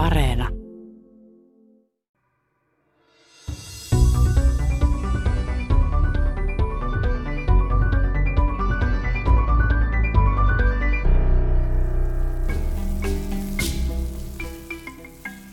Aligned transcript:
Areena. 0.00 0.48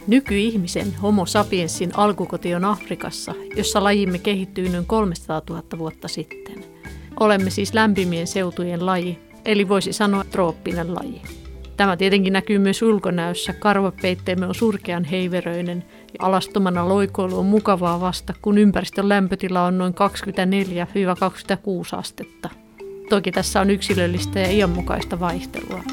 Nykyihmisen 0.08 0.96
Homo 1.02 1.26
sapiensin 1.26 1.98
alkukoti 1.98 2.56
on 2.56 2.66
Afrikassa, 2.66 3.34
jossa 3.56 3.84
lajimme 3.84 4.20
kehittyi 4.20 4.70
noin 4.70 4.86
300 4.86 5.42
000 5.50 5.64
vuotta 5.78 6.08
sitten. 6.08 6.66
Olemme 7.20 7.50
siis 7.50 7.74
lämpimien 7.74 8.28
seutujen 8.28 8.86
laji, 8.86 9.20
eli 9.46 9.70
voisi 9.70 9.94
sanoa 9.94 10.24
trooppinen 10.24 10.96
laji. 10.96 11.47
Tämä 11.78 11.98
tietenkin 11.98 12.34
näkyy 12.34 12.60
myös 12.60 12.82
ulkonäössä. 12.82 13.54
Karvapeitteemme 13.54 14.46
on 14.46 14.56
surkean 14.56 15.04
heiveröinen 15.04 15.84
ja 16.20 16.26
alastomana 16.28 16.90
loikoilu 16.90 17.40
on 17.40 17.46
mukavaa 17.46 18.00
vasta, 18.00 18.34
kun 18.42 18.58
ympäristön 18.58 19.10
lämpötila 19.10 19.64
on 19.64 19.78
noin 19.78 19.94
24-26 19.94 19.98
astetta. 21.92 22.50
Toki 23.10 23.32
tässä 23.32 23.62
on 23.62 23.70
yksilöllistä 23.70 24.40
ja 24.40 24.52
ianmukaista 24.52 25.20
vaihtelua. 25.20 25.84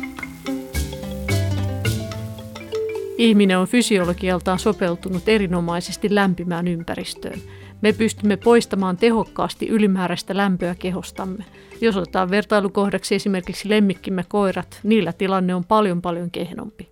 Ihminen 3.19 3.59
on 3.59 3.69
fysiologialtaan 3.69 4.59
sopeutunut 4.59 5.29
erinomaisesti 5.29 6.15
lämpimään 6.15 6.69
ympäristöön. 6.69 7.41
Me 7.85 7.93
pystymme 7.93 8.37
poistamaan 8.37 8.97
tehokkaasti 8.97 9.69
ylimääräistä 9.69 10.37
lämpöä 10.37 10.75
kehostamme. 10.75 11.45
Jos 11.81 11.97
otetaan 11.97 12.31
vertailukohdaksi 12.31 13.15
esimerkiksi 13.15 13.69
lemmikkimme 13.69 14.25
koirat, 14.29 14.81
niillä 14.83 15.13
tilanne 15.13 15.55
on 15.55 15.65
paljon 15.65 16.03
paljon 16.03 16.31
kehnompi. 16.31 16.89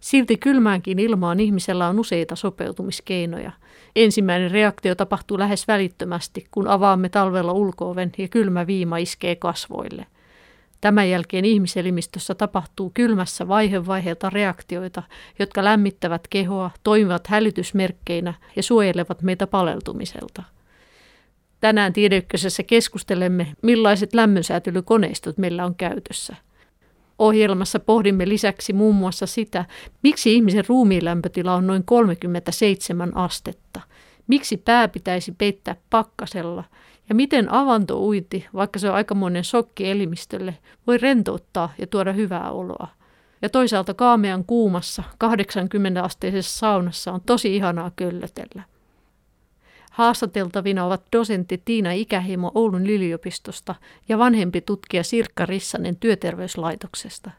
Silti 0.00 0.36
kylmäänkin 0.36 0.98
ilmaan 0.98 1.40
ihmisellä 1.40 1.88
on 1.88 1.98
useita 1.98 2.36
sopeutumiskeinoja. 2.36 3.52
Ensimmäinen 3.96 4.50
reaktio 4.50 4.94
tapahtuu 4.94 5.38
lähes 5.38 5.68
välittömästi, 5.68 6.46
kun 6.50 6.68
avaamme 6.68 7.08
talvella 7.08 7.52
ulkooven 7.52 8.12
ja 8.18 8.28
kylmä 8.28 8.66
viima 8.66 8.96
iskee 8.96 9.36
kasvoille. 9.36 10.06
Tämän 10.82 11.10
jälkeen 11.10 11.44
ihmiselimistössä 11.44 12.34
tapahtuu 12.34 12.90
kylmässä 12.94 13.48
vaihe 13.48 13.86
vaiheelta 13.86 14.30
reaktioita, 14.30 15.02
jotka 15.38 15.64
lämmittävät 15.64 16.28
kehoa, 16.30 16.70
toimivat 16.82 17.26
hälytysmerkkeinä 17.26 18.34
ja 18.56 18.62
suojelevat 18.62 19.22
meitä 19.22 19.46
paleltumiselta. 19.46 20.42
Tänään 21.60 21.92
Tiedeykkösessä 21.92 22.62
keskustelemme, 22.62 23.52
millaiset 23.62 24.14
lämmönsäätelykoneistot 24.14 25.38
meillä 25.38 25.64
on 25.64 25.74
käytössä. 25.74 26.36
Ohjelmassa 27.18 27.80
pohdimme 27.80 28.28
lisäksi 28.28 28.72
muun 28.72 28.94
muassa 28.94 29.26
sitä, 29.26 29.64
miksi 30.02 30.34
ihmisen 30.34 30.64
ruumiin 30.68 31.04
lämpötila 31.04 31.54
on 31.54 31.66
noin 31.66 31.84
37 31.84 33.16
astetta. 33.16 33.80
Miksi 34.26 34.56
pää 34.56 34.88
pitäisi 34.88 35.32
peittää 35.38 35.76
pakkasella 35.90 36.64
ja 37.08 37.14
miten 37.14 37.52
avantouinti, 37.52 38.46
vaikka 38.54 38.78
se 38.78 38.88
on 38.90 38.94
aikamoinen 38.94 39.44
shokki 39.44 39.90
elimistölle, 39.90 40.58
voi 40.86 40.98
rentouttaa 40.98 41.72
ja 41.78 41.86
tuoda 41.86 42.12
hyvää 42.12 42.50
oloa. 42.50 42.88
Ja 43.42 43.48
toisaalta 43.48 43.94
kaamean 43.94 44.44
kuumassa 44.44 45.02
80-asteisessa 45.24 46.58
saunassa 46.58 47.12
on 47.12 47.20
tosi 47.20 47.56
ihanaa 47.56 47.90
köllötellä. 47.96 48.62
Haastateltavina 49.90 50.84
ovat 50.84 51.02
dosentti 51.12 51.62
Tiina 51.64 51.92
Ikäheimo 51.92 52.52
Oulun 52.54 52.86
yliopistosta 52.86 53.74
ja 54.08 54.18
vanhempi 54.18 54.60
tutkija 54.60 55.04
Sirkka 55.04 55.46
Rissanen 55.46 55.96
työterveyslaitoksesta. 55.96 57.30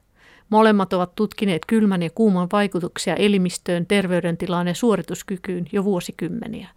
Molemmat 0.50 0.94
ovat 0.94 1.16
tutkineet 1.16 1.66
kylmän 1.66 2.04
ja 2.04 2.10
kuuman 2.10 2.48
vaikutuksia 2.52 3.16
elimistöön, 3.16 3.86
terveydentilaan 3.86 4.68
ja 4.68 4.74
suorituskykyyn 4.74 5.66
jo 5.72 5.84
vuosikymmeniä. 5.84 6.68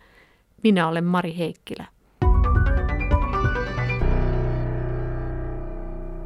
Minä 0.62 0.88
olen 0.88 1.04
Mari 1.04 1.38
Heikkilä. 1.38 1.95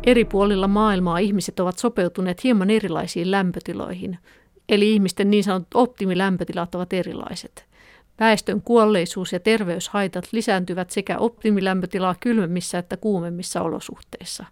Eri 0.06 0.24
puolilla 0.24 0.68
maailmaa 0.68 1.18
ihmiset 1.18 1.60
ovat 1.60 1.78
sopeutuneet 1.78 2.44
hieman 2.44 2.70
erilaisiin 2.70 3.30
lämpötiloihin, 3.30 4.18
eli 4.68 4.92
ihmisten 4.92 5.30
niin 5.30 5.44
sanotut 5.44 5.74
optimilämpötilat 5.74 6.74
ovat 6.74 6.92
erilaiset. 6.92 7.66
Väestön 8.20 8.62
kuolleisuus 8.62 9.32
ja 9.32 9.40
terveyshaitat 9.40 10.28
lisääntyvät 10.32 10.90
sekä 10.90 11.18
optimilämpötilaa 11.18 12.14
kylmemmissä 12.20 12.78
että 12.78 12.96
kuumemmissa 12.96 13.62
olosuhteissa. 13.62 14.44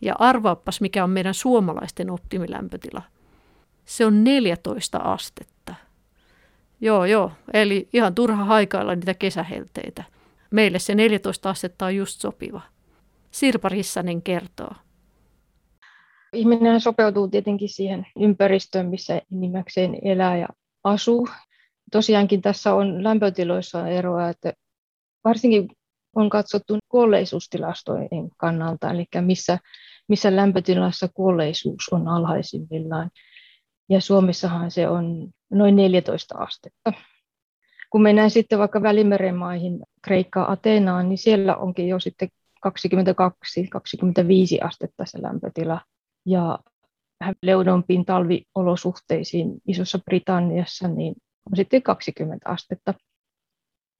Ja 0.00 0.14
arvaappas, 0.18 0.80
mikä 0.80 1.04
on 1.04 1.10
meidän 1.10 1.34
suomalaisten 1.34 2.10
optimilämpötila. 2.10 3.02
Se 3.84 4.06
on 4.06 4.24
14 4.24 4.98
astetta. 4.98 5.74
Joo, 6.80 7.04
joo, 7.04 7.32
eli 7.52 7.88
ihan 7.92 8.14
turha 8.14 8.44
haikailla 8.44 8.94
niitä 8.94 9.14
kesähelteitä. 9.14 10.04
Meille 10.50 10.78
se 10.78 10.94
14 10.94 11.50
astetta 11.50 11.86
on 11.86 11.96
just 11.96 12.20
sopiva. 12.20 12.60
Sirpa 13.30 13.68
Rissanen 13.68 14.22
kertoo. 14.22 14.74
Ihminen 16.34 16.80
sopeutuu 16.80 17.28
tietenkin 17.28 17.68
siihen 17.68 18.06
ympäristöön, 18.20 18.86
missä 18.86 19.22
enimmäkseen 19.32 19.98
elää 20.02 20.36
ja 20.36 20.48
asuu. 20.84 21.28
Tosiaankin 21.92 22.42
tässä 22.42 22.74
on 22.74 23.04
lämpötiloissa 23.04 23.88
eroa, 23.88 24.28
että 24.28 24.52
varsinkin 25.24 25.68
on 26.16 26.30
katsottu 26.30 26.78
kuolleisuustilastojen 26.88 28.28
kannalta, 28.36 28.90
eli 28.90 29.04
missä, 29.20 29.58
missä 30.08 30.36
lämpötilassa 30.36 31.08
kuolleisuus 31.14 31.88
on 31.90 32.08
alhaisimmillaan. 32.08 33.10
Ja 33.88 34.00
Suomessahan 34.00 34.70
se 34.70 34.88
on 34.88 35.28
noin 35.50 35.76
14 35.76 36.38
astetta. 36.38 36.92
Kun 37.90 38.02
mennään 38.02 38.30
sitten 38.30 38.58
vaikka 38.58 38.82
Välimeren 38.82 39.36
maihin, 39.36 39.80
Kreikka, 40.02 40.44
Ateenaan, 40.44 41.08
niin 41.08 41.18
siellä 41.18 41.56
onkin 41.56 41.88
jo 41.88 42.00
sitten 42.00 42.28
22-25 42.68 42.70
astetta 44.66 45.04
se 45.06 45.22
lämpötila 45.22 45.80
ja 46.26 46.58
leudompiin 47.42 48.04
talviolosuhteisiin 48.04 49.54
Isossa 49.68 49.98
Britanniassa, 49.98 50.88
niin 50.88 51.14
on 51.50 51.56
sitten 51.56 51.82
20 51.82 52.50
astetta. 52.50 52.94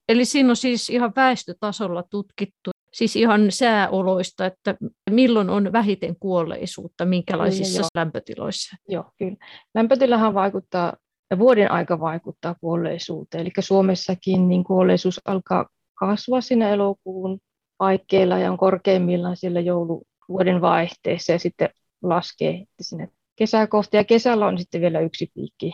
Eli 0.09 0.25
siinä 0.25 0.51
on 0.51 0.57
siis 0.57 0.91
ihan 0.91 1.13
väestötasolla 1.17 2.03
tutkittu, 2.11 2.71
siis 2.93 3.17
ihan 3.17 3.51
sääoloista, 3.51 4.47
että 4.47 4.77
milloin 5.11 5.51
on 5.51 5.73
vähiten 5.73 6.17
kuolleisuutta, 6.17 7.05
minkälaisissa 7.05 7.79
kyllä, 7.79 7.89
lämpötiloissa? 7.95 8.77
Joo, 8.89 9.05
kyllä. 9.19 9.37
Lämpötilahan 9.75 10.35
vaikuttaa, 10.35 10.93
ja 11.31 11.39
vuoden 11.39 11.71
aika 11.71 12.01
vaikuttaa 12.01 12.55
kuolleisuuteen. 12.61 13.41
Eli 13.41 13.51
Suomessakin 13.59 14.49
niin 14.49 14.65
kuolleisuus 14.65 15.21
alkaa 15.25 15.67
kasvaa 15.95 16.41
siinä 16.41 16.69
elokuun 16.69 17.39
paikkeilla 17.79 18.39
ja 18.39 18.53
on 18.53 18.59
korkeimmillaan 18.59 19.37
siellä 19.37 19.61
jouluvuoden 19.61 20.61
vaihteessa 20.61 21.33
ja 21.33 21.39
sitten 21.39 21.69
laskee 22.09 22.65
sinne 22.81 23.09
kesää 23.37 23.67
kohti. 23.67 23.97
Ja 23.97 24.05
kesällä 24.05 24.47
on 24.47 24.59
sitten 24.59 24.81
vielä 24.81 25.01
yksi 25.01 25.31
piikki 25.35 25.73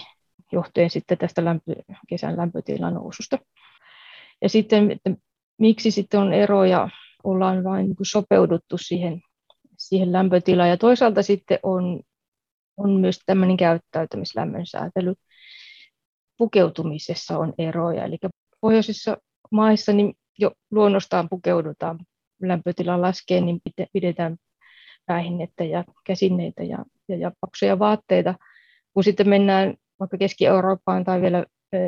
johtuen 0.53 0.91
sitten 0.91 1.19
tästä 1.19 1.45
lämpö, 1.45 1.75
kesän 2.09 2.37
lämpötilan 2.37 2.95
noususta. 2.95 3.39
Ja 4.43 4.49
sitten, 4.49 4.91
että 4.91 5.11
miksi 5.59 5.91
sitten 5.91 6.21
on 6.21 6.33
eroja, 6.33 6.89
ollaan 7.25 7.65
vain 7.65 7.87
niin 7.87 7.97
sopeuduttu 8.03 8.79
siihen, 8.79 9.23
siihen 9.79 10.13
lämpötilaan. 10.13 10.69
Ja 10.69 10.77
toisaalta 10.77 11.23
sitten 11.23 11.59
on, 11.63 12.01
on 12.77 12.91
myös 12.91 13.19
tämmöinen 13.27 13.57
käyttäytymislämmön 13.57 14.67
säätely. 14.67 15.15
Pukeutumisessa 16.39 17.39
on 17.39 17.55
eroja. 17.59 18.05
Eli 18.05 18.19
pohjoisissa 18.61 19.17
maissa 19.51 19.93
niin 19.93 20.15
jo 20.39 20.53
luonnostaan 20.71 21.29
pukeudutaan, 21.29 21.99
lämpötila 22.43 23.01
laskee, 23.01 23.41
niin 23.41 23.61
pidetään 23.93 24.37
päähinnettä 25.11 25.65
ja 25.65 25.85
käsineitä 26.05 26.63
ja, 26.63 26.79
ja, 27.09 27.17
ja 27.17 27.33
paksuja 27.41 27.79
vaatteita. 27.79 28.35
Kun 28.95 29.05
sitten 29.05 29.29
mennään 29.29 29.75
vaikka 30.01 30.19
Keski-Eurooppaan 30.19 31.05
tai 31.05 31.21
vielä 31.21 31.45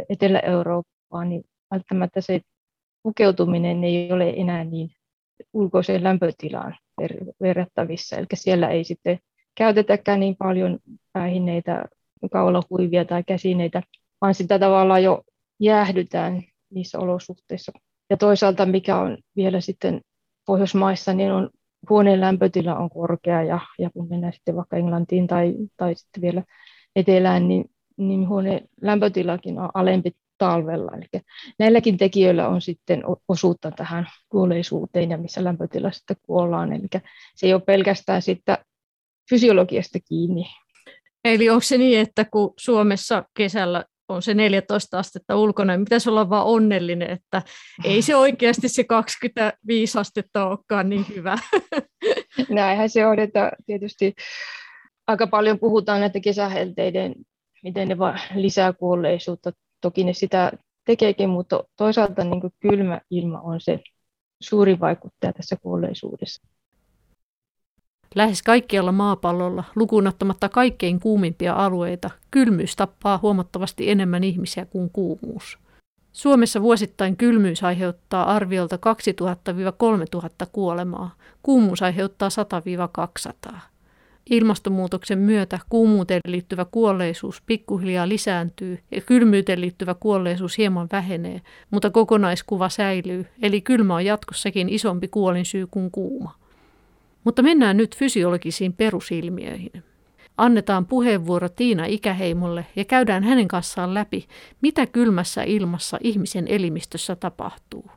Etelä-Eurooppaan, 0.09 1.29
niin 1.29 1.45
välttämättä 1.71 2.21
se 2.21 2.41
pukeutuminen 3.03 3.85
ei 3.85 4.13
ole 4.13 4.31
enää 4.37 4.65
niin 4.65 4.91
ulkoiseen 5.53 6.05
lämpötilaan 6.05 6.77
verrattavissa. 7.41 8.17
Eli 8.17 8.27
siellä 8.35 8.69
ei 8.69 8.85
sitten 8.85 9.19
käytetäkään 9.55 10.21
niin 10.21 10.37
paljon 10.37 10.79
päähineitä, 11.13 11.85
kaulahuivia 12.33 13.05
tai 13.05 13.23
käsineitä, 13.27 13.83
vaan 14.21 14.35
sitä 14.35 14.59
tavallaan 14.59 15.03
jo 15.03 15.23
jäähdytään 15.61 16.43
niissä 16.71 16.99
olosuhteissa. 16.99 17.73
Ja 18.11 18.17
toisaalta, 18.17 18.67
mikä 18.67 18.97
on 18.97 19.19
vielä 19.37 19.61
sitten 19.61 20.01
Pohjoismaissa, 20.47 21.13
niin 21.13 21.33
on 21.33 21.51
huoneen 21.91 22.21
lämpötila 22.21 22.77
on 22.77 22.91
korkea 22.91 23.43
ja, 23.43 23.61
ja 23.79 23.91
kun 23.91 24.09
mennään 24.09 24.33
sitten 24.33 24.57
vaikka 24.57 24.77
Englantiin 24.77 25.27
tai, 25.27 25.55
tai 25.77 25.95
sitten 25.95 26.23
vielä 26.23 26.43
etelään, 26.97 27.49
niin, 27.49 27.65
niin 27.97 28.29
huoneen 28.29 28.69
lämpötilakin 28.81 29.59
on 29.59 29.71
alempi 29.75 30.13
talvella. 30.39 30.93
Eli 30.97 31.23
näilläkin 31.59 31.97
tekijöillä 31.97 32.49
on 32.49 32.61
sitten 32.61 33.03
osuutta 33.29 33.71
tähän 33.71 34.07
kuolleisuuteen 34.29 35.11
ja 35.11 35.19
missä 35.19 35.45
lämpötilassa 35.45 35.99
sitten 35.99 36.17
kuollaan. 36.23 36.73
Eli 36.73 36.87
se 37.35 37.47
ei 37.47 37.55
ole 37.55 37.63
pelkästään 37.67 38.23
sitten 38.23 38.59
fysiologiasta 39.31 39.99
kiinni. 40.09 40.45
Eli 41.25 41.51
onko 41.51 41.61
se 41.61 41.79
niin, 41.79 42.01
että 42.01 42.25
kun 42.25 42.55
Suomessa 42.59 43.25
kesällä 43.37 43.85
on 44.09 44.23
se 44.23 44.35
14 44.35 44.99
astetta 44.99 45.37
ulkona, 45.37 45.77
niin 45.77 45.85
pitäisi 45.85 46.11
olla 46.11 46.31
vaan 46.31 46.47
onnellinen, 46.47 47.11
että 47.11 47.43
ei 47.85 48.03
se 48.03 48.17
oikeasti 48.17 48.69
se 48.69 48.85
25 48.85 49.99
astetta 49.99 50.47
olekaan 50.47 50.89
niin 50.89 51.07
hyvä. 51.09 51.39
Näinhän 52.49 52.91
se 52.91 53.07
on, 53.07 53.19
että 53.19 53.53
tietysti 53.67 54.15
aika 55.07 55.27
paljon 55.27 55.59
puhutaan 55.59 56.01
näitä 56.01 56.21
kesähelteiden, 56.21 57.15
miten 57.63 57.89
ne 57.89 57.99
vaan 57.99 58.21
lisää 58.35 58.73
kuolleisuutta. 58.73 59.53
Toki 59.81 60.05
ne 60.05 60.13
sitä 60.13 60.53
tekeekin, 60.85 61.31
mutta 61.31 61.65
toisaalta 61.77 62.25
niin 62.25 62.41
kylmä 62.61 63.01
ilma 63.11 63.41
on 63.41 63.61
se 63.61 63.81
suuri 64.41 64.81
vaikuttaja 64.81 65.33
tässä 65.33 65.57
kuolleisuudessa. 65.63 66.49
Lähes 68.15 68.43
kaikkialla 68.43 68.93
maapallolla, 68.93 69.65
lukunottamatta 69.75 70.49
kaikkein 70.49 71.01
kuumimpia 71.01 71.55
alueita, 71.55 72.11
kylmyys 72.31 72.77
tappaa 72.77 73.19
huomattavasti 73.23 73.91
enemmän 73.91 74.25
ihmisiä 74.25 74.67
kuin 74.67 74.91
kuumuus. 74.91 75.59
Suomessa 76.13 76.63
vuosittain 76.63 77.17
kylmyys 77.17 77.65
aiheuttaa 77.65 78.35
arviolta 78.35 78.77
2000-3000 78.77 80.49
kuolemaa, 80.53 81.15
kuumuus 81.43 81.83
aiheuttaa 81.83 82.29
100-200. 83.53 83.57
Ilmastonmuutoksen 84.31 85.19
myötä 85.19 85.59
kuumuuteen 85.69 86.21
liittyvä 86.27 86.65
kuolleisuus 86.65 87.43
pikkuhiljaa 87.47 88.09
lisääntyy 88.09 88.79
ja 88.91 89.01
kylmyyteen 89.01 89.61
liittyvä 89.61 89.95
kuolleisuus 89.95 90.59
hieman 90.59 90.89
vähenee, 90.93 91.41
mutta 91.71 91.91
kokonaiskuva 91.91 92.69
säilyy, 92.69 93.27
eli 93.43 93.61
kylmä 93.61 93.95
on 93.95 94.05
jatkossakin 94.05 94.69
isompi 94.69 95.09
kuolinsyy 95.09 95.67
kuin 95.67 95.91
kuuma. 95.91 96.42
Mutta 97.25 97.43
mennään 97.43 97.77
nyt 97.77 97.97
fysiologisiin 97.97 98.73
perusilmiöihin. 98.73 99.73
Annetaan 100.37 100.87
puheenvuoro 100.87 101.49
Tiina 101.49 101.85
Ikäheimolle 101.85 102.67
ja 102.77 102.85
käydään 102.85 103.25
hänen 103.25 103.49
kanssaan 103.49 103.95
läpi, 103.95 104.27
mitä 104.61 104.87
kylmässä 104.87 105.43
ilmassa 105.43 105.99
ihmisen 106.01 106.49
elimistössä 106.49 107.17
tapahtuu. 107.17 107.91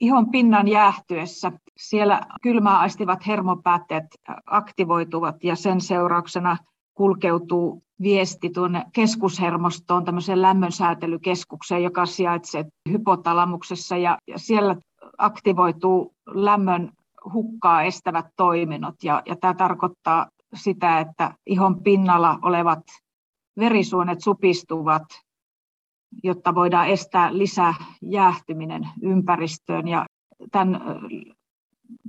Ihon 0.00 0.30
pinnan 0.30 0.68
jäähtyessä 0.68 1.52
siellä 1.76 2.20
kylmää 2.42 2.78
aistivat 2.78 3.26
hermopäätteet 3.26 4.04
aktivoituvat 4.46 5.44
ja 5.44 5.56
sen 5.56 5.80
seurauksena 5.80 6.56
kulkeutuu 6.94 7.82
viesti 8.02 8.50
tuonne 8.50 8.84
keskushermostoon, 8.92 10.04
tämmöiseen 10.04 10.42
lämmönsäätelykeskukseen, 10.42 11.82
joka 11.82 12.06
sijaitsee 12.06 12.64
hypotalamuksessa 12.90 13.96
ja 13.96 14.18
siellä 14.36 14.76
aktivoituu 15.18 16.14
lämmön 16.26 16.92
hukkaa 17.32 17.82
estävät 17.82 18.26
toiminnot. 18.36 18.94
Ja, 19.02 19.22
ja 19.26 19.36
tämä 19.36 19.54
tarkoittaa 19.54 20.26
sitä, 20.54 21.00
että 21.00 21.34
ihon 21.46 21.82
pinnalla 21.82 22.38
olevat 22.42 22.80
verisuonet 23.58 24.20
supistuvat, 24.20 25.02
jotta 26.22 26.54
voidaan 26.54 26.88
estää 26.88 27.38
lisäjäähtyminen 27.38 28.88
ympäristöön. 29.02 29.88
Ja 29.88 30.06
tämän 30.52 30.80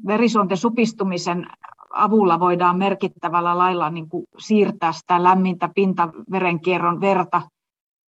verisuonten 0.08 0.58
supistumisen 0.58 1.48
avulla 1.94 2.40
voidaan 2.40 2.78
merkittävällä 2.78 3.58
lailla 3.58 3.90
niin 3.90 4.10
kuin 4.10 4.26
siirtää 4.38 4.92
sitä 4.92 5.24
lämmintä 5.24 5.70
pintaverenkierron 5.76 7.02
verta 7.02 7.42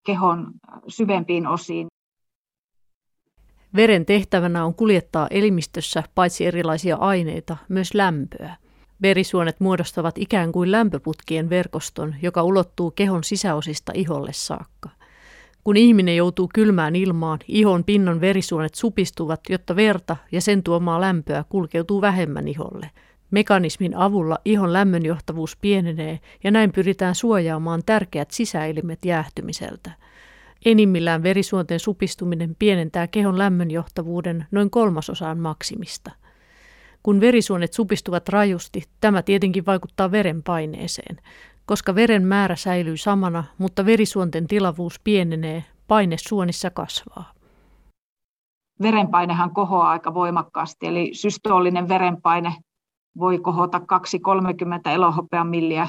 kehon 0.05 0.51
syvempiin 0.87 1.47
osiin. 1.47 1.87
Veren 3.75 4.05
tehtävänä 4.05 4.65
on 4.65 4.73
kuljettaa 4.73 5.27
elimistössä 5.31 6.03
paitsi 6.15 6.45
erilaisia 6.45 6.95
aineita, 6.95 7.57
myös 7.69 7.93
lämpöä. 7.93 8.55
Verisuonet 9.01 9.59
muodostavat 9.59 10.17
ikään 10.17 10.51
kuin 10.51 10.71
lämpöputkien 10.71 11.49
verkoston, 11.49 12.15
joka 12.21 12.43
ulottuu 12.43 12.91
kehon 12.91 13.23
sisäosista 13.23 13.91
iholle 13.95 14.33
saakka. 14.33 14.89
Kun 15.63 15.77
ihminen 15.77 16.15
joutuu 16.15 16.49
kylmään 16.53 16.95
ilmaan, 16.95 17.39
ihon 17.47 17.83
pinnan 17.83 18.21
verisuonet 18.21 18.75
supistuvat, 18.75 19.41
jotta 19.49 19.75
verta 19.75 20.17
ja 20.31 20.41
sen 20.41 20.63
tuomaa 20.63 21.01
lämpöä 21.01 21.43
kulkeutuu 21.49 22.01
vähemmän 22.01 22.47
iholle. 22.47 22.91
Mekanismin 23.31 23.95
avulla 23.95 24.37
ihon 24.45 24.73
lämmönjohtavuus 24.73 25.57
pienenee 25.61 26.19
ja 26.43 26.51
näin 26.51 26.71
pyritään 26.71 27.15
suojaamaan 27.15 27.81
tärkeät 27.85 28.31
sisäelimet 28.31 29.05
jäähtymiseltä. 29.05 29.91
Enimmillään 30.65 31.23
verisuonten 31.23 31.79
supistuminen 31.79 32.55
pienentää 32.59 33.07
kehon 33.07 33.37
lämmönjohtavuuden 33.37 34.45
noin 34.51 34.69
kolmasosaan 34.69 35.39
maksimista. 35.39 36.11
Kun 37.03 37.19
verisuonet 37.19 37.73
supistuvat 37.73 38.29
rajusti, 38.29 38.83
tämä 39.01 39.21
tietenkin 39.21 39.65
vaikuttaa 39.65 40.11
verenpaineeseen. 40.11 41.17
Koska 41.65 41.95
veren 41.95 42.23
määrä 42.23 42.55
säilyy 42.55 42.97
samana, 42.97 43.43
mutta 43.57 43.85
verisuonten 43.85 44.47
tilavuus 44.47 44.99
pienenee, 45.03 45.63
paine 45.87 46.15
suonissa 46.19 46.69
kasvaa. 46.69 47.33
Verenpainehan 48.81 49.53
kohoaa 49.53 49.89
aika 49.89 50.13
voimakkaasti, 50.13 50.87
eli 50.87 51.09
systoolinen 51.13 51.89
verenpaine 51.89 52.55
voi 53.17 53.39
kohota 53.39 53.77
2-30 53.77 53.81
elohopean 54.91 55.47
milliä 55.47 55.87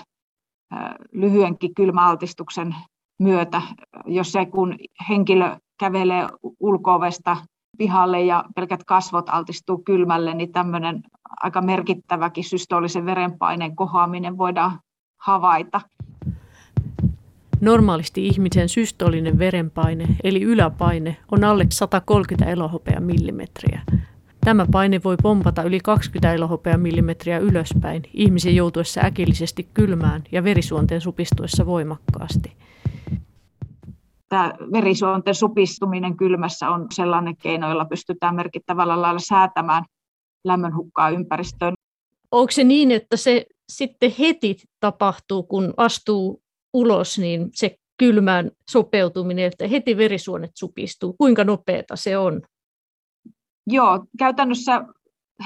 lyhyenkin 1.13 1.75
kylmäaltistuksen 1.75 2.75
myötä, 3.21 3.63
jos 4.07 4.33
se 4.33 4.47
kun 4.47 4.77
henkilö 5.09 5.57
kävelee 5.81 6.29
ulkoovesta 6.61 7.37
pihalle 7.79 8.21
ja 8.21 8.45
pelkät 8.55 8.85
kasvot 8.85 9.29
altistuu 9.29 9.79
kylmälle, 9.79 10.35
niin 10.35 10.53
tämmöinen 10.53 11.03
aika 11.41 11.61
merkittäväkin 11.61 12.45
systoolisen 12.45 13.07
verenpaineen 13.07 13.77
kohoaminen 13.77 14.39
voidaan 14.39 14.79
havaita. 15.21 15.81
Normaalisti 17.61 18.27
ihmisen 18.27 18.69
systolinen 18.69 19.39
verenpaine 19.39 20.07
eli 20.25 20.43
yläpaine 20.43 21.17
on 21.33 21.45
alle 21.45 21.67
130 21.71 22.51
elohopea 22.51 23.01
millimetriä. 23.01 23.81
Tämä 24.45 24.67
paine 24.73 25.01
voi 25.05 25.17
pompata 25.23 25.63
yli 25.63 25.81
20 25.81 26.33
elohopea 26.33 26.79
millimetriä 26.79 27.39
ylöspäin 27.39 28.03
ihmisen 28.15 28.57
joutuessa 28.57 29.01
äkillisesti 29.05 29.69
kylmään 29.75 30.23
ja 30.33 30.45
verisuonten 30.45 31.01
supistuessa 31.01 31.67
voimakkaasti 31.67 32.53
tämä 34.29 34.53
verisuonten 34.73 35.35
supistuminen 35.35 36.17
kylmässä 36.17 36.71
on 36.71 36.87
sellainen 36.95 37.37
keino, 37.37 37.69
jolla 37.69 37.85
pystytään 37.85 38.35
merkittävällä 38.35 39.03
lailla 39.03 39.21
säätämään 39.21 39.85
lämmönhukkaa 40.45 41.11
ympäristöön. 41.11 41.75
Onko 42.31 42.51
se 42.51 42.65
niin, 42.65 42.91
että 42.91 43.17
se 43.17 43.47
sitten 43.69 44.13
heti 44.19 44.57
tapahtuu, 44.81 45.43
kun 45.43 45.75
astuu 45.77 46.43
ulos, 46.75 47.19
niin 47.19 47.49
se 47.53 47.77
kylmään 47.97 48.51
sopeutuminen, 48.71 49.45
että 49.45 49.69
heti 49.69 49.97
verisuonet 49.97 50.51
supistuu? 50.55 51.13
Kuinka 51.13 51.45
nopeata 51.45 51.97
se 51.97 52.19
on? 52.19 52.43
Joo, 53.67 54.05
käytännössä 54.19 54.85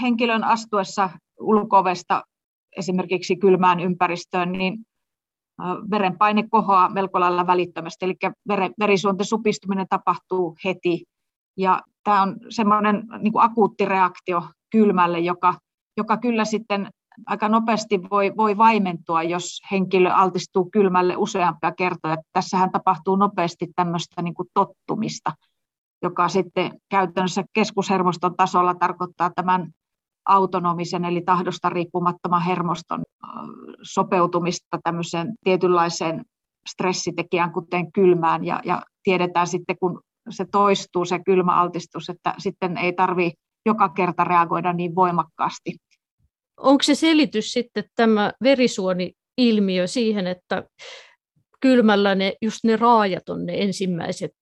henkilön 0.02 0.44
astuessa 0.44 1.10
ulkovesta 1.40 2.22
esimerkiksi 2.76 3.36
kylmään 3.36 3.80
ympäristöön, 3.80 4.52
niin 4.52 4.78
verenpaine 5.90 6.44
kohoaa 6.50 6.88
melko 6.88 7.20
lailla 7.20 7.46
välittömästi, 7.46 8.04
eli 8.04 8.14
verisuonten 8.80 9.26
supistuminen 9.26 9.86
tapahtuu 9.90 10.56
heti. 10.64 11.04
Ja 11.56 11.80
tämä 12.04 12.22
on 12.22 12.36
semmoinen 12.48 13.02
niin 13.18 13.32
akuutti 13.36 13.84
reaktio 13.84 14.42
kylmälle, 14.70 15.18
joka, 15.18 15.54
joka 15.96 16.16
kyllä 16.16 16.44
sitten 16.44 16.88
aika 17.26 17.48
nopeasti 17.48 18.00
voi, 18.10 18.32
voi 18.36 18.56
vaimentua, 18.56 19.22
jos 19.22 19.60
henkilö 19.70 20.10
altistuu 20.10 20.70
kylmälle 20.70 21.16
useampia 21.16 21.72
kertoja. 21.72 22.16
Tässähän 22.32 22.70
tapahtuu 22.70 23.16
nopeasti 23.16 23.66
tämmöistä 23.76 24.22
niin 24.22 24.34
kuin 24.34 24.48
tottumista, 24.54 25.32
joka 26.02 26.28
sitten 26.28 26.80
käytännössä 26.90 27.44
keskushermoston 27.52 28.36
tasolla 28.36 28.74
tarkoittaa 28.74 29.30
tämän 29.36 29.72
autonomisen 30.26 31.04
eli 31.04 31.20
tahdosta 31.20 31.68
riippumattoman 31.68 32.42
hermoston 32.42 33.02
sopeutumista 33.82 34.78
tämmöiseen 34.84 35.34
tietynlaiseen 35.44 36.24
stressitekijään, 36.68 37.52
kuten 37.52 37.92
kylmään, 37.92 38.44
ja, 38.44 38.60
ja 38.64 38.82
tiedetään 39.02 39.46
sitten, 39.46 39.76
kun 39.80 40.00
se 40.30 40.44
toistuu, 40.52 41.04
se 41.04 41.18
kylmäaltistus, 41.26 42.08
että 42.08 42.34
sitten 42.38 42.76
ei 42.76 42.92
tarvitse 42.92 43.38
joka 43.66 43.88
kerta 43.88 44.24
reagoida 44.24 44.72
niin 44.72 44.94
voimakkaasti. 44.94 45.76
Onko 46.56 46.82
se 46.82 46.94
selitys 46.94 47.52
sitten 47.52 47.84
tämä 47.96 48.32
verisuoni-ilmiö 48.42 49.86
siihen, 49.86 50.26
että 50.26 50.64
kylmällä 51.60 52.14
ne, 52.14 52.32
just 52.42 52.64
ne 52.64 52.76
raajat 52.76 53.28
on 53.28 53.46
ne 53.46 53.52
ensimmäiset, 53.62 54.32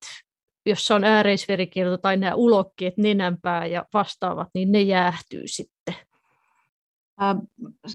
jossa 0.66 0.95
on 0.95 1.04
ääreisverikierto 1.04 1.99
tai 1.99 2.16
nämä 2.16 2.35
ulokkeet, 2.35 2.97
nenänpää 2.97 3.66
ja 3.66 3.85
vastaavat, 3.95 4.49
niin 4.54 4.73
ne 4.73 4.81
jäähtyy 4.81 5.42
sitten? 5.47 5.95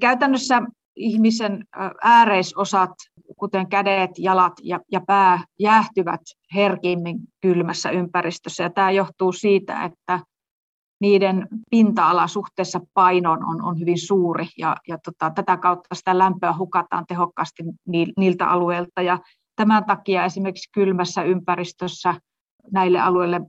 Käytännössä 0.02 0.62
ihmisen 0.96 1.66
ääreisosat, 2.04 2.92
kuten 3.38 3.70
kädet, 3.70 4.12
jalat 4.18 4.54
ja, 4.64 4.80
ja 4.92 5.02
pää, 5.08 5.44
jäähtyvät 5.60 6.22
herkimmin 6.56 7.18
kylmässä 7.42 7.90
ympäristössä. 7.90 8.64
Ja 8.64 8.70
tämä 8.70 8.92
johtuu 8.92 9.32
siitä, 9.32 9.84
että 9.84 10.20
niiden 11.02 11.48
pinta-ala 11.70 12.28
suhteessa 12.28 12.80
painoon 12.94 13.46
on, 13.46 13.62
on 13.62 13.80
hyvin 13.80 14.00
suuri 14.00 14.48
ja, 14.58 14.76
ja 14.88 14.98
tota, 14.98 15.30
tätä 15.36 15.58
kautta 15.58 15.96
sitä 15.96 16.18
lämpöä 16.18 16.58
hukataan 16.58 17.06
tehokkaasti 17.08 17.64
niiltä 18.18 18.50
alueilta 18.50 19.02
ja 19.02 19.20
tämän 19.56 19.86
takia 19.86 20.26
esimerkiksi 20.26 20.72
kylmässä 20.74 21.24
ympäristössä 21.24 22.16
näille 22.72 23.00
alueille 23.00 23.42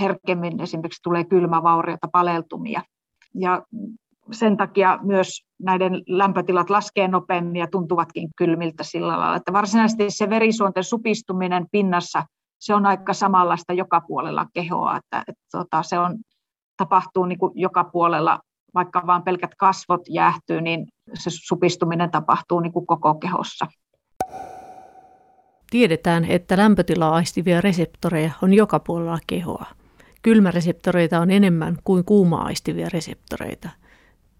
herkemmin 0.00 0.60
esimerkiksi 0.60 1.02
tulee 1.02 1.24
kylmävaurioita, 1.24 2.08
paleltumia. 2.12 2.82
Ja 3.34 3.62
sen 4.32 4.56
takia 4.56 4.98
myös 5.02 5.46
näiden 5.62 6.02
lämpötilat 6.08 6.70
laskee 6.70 7.08
nopeammin 7.08 7.56
ja 7.56 7.66
tuntuvatkin 7.66 8.28
kylmiltä 8.36 8.84
sillä 8.84 9.18
lailla, 9.18 9.36
että 9.36 9.52
varsinaisesti 9.52 10.10
se 10.10 10.30
verisuonten 10.30 10.84
supistuminen 10.84 11.66
pinnassa, 11.72 12.24
se 12.58 12.74
on 12.74 12.86
aika 12.86 13.12
samanlaista 13.12 13.72
joka 13.72 14.00
puolella 14.00 14.46
kehoa, 14.54 14.96
että, 14.96 15.24
että 15.28 15.42
tota, 15.52 15.82
se 15.82 15.98
on, 15.98 16.18
tapahtuu 16.76 17.24
niin 17.24 17.38
kuin 17.38 17.52
joka 17.54 17.84
puolella, 17.84 18.40
vaikka 18.74 19.06
vain 19.06 19.22
pelkät 19.22 19.50
kasvot 19.58 20.00
jäähtyy, 20.08 20.60
niin 20.60 20.86
se 21.14 21.30
supistuminen 21.30 22.10
tapahtuu 22.10 22.60
niin 22.60 22.72
kuin 22.72 22.86
koko 22.86 23.14
kehossa. 23.14 23.66
Tiedetään, 25.70 26.24
että 26.24 26.56
lämpötilaa 26.56 27.14
aistivia 27.14 27.60
reseptoreja 27.60 28.30
on 28.42 28.54
joka 28.54 28.80
puolella 28.80 29.18
kehoa. 29.26 29.66
Kylmäreseptoreita 30.22 31.20
on 31.20 31.30
enemmän 31.30 31.78
kuin 31.84 32.04
kuuma-aistivia 32.04 32.88
reseptoreita. 32.92 33.68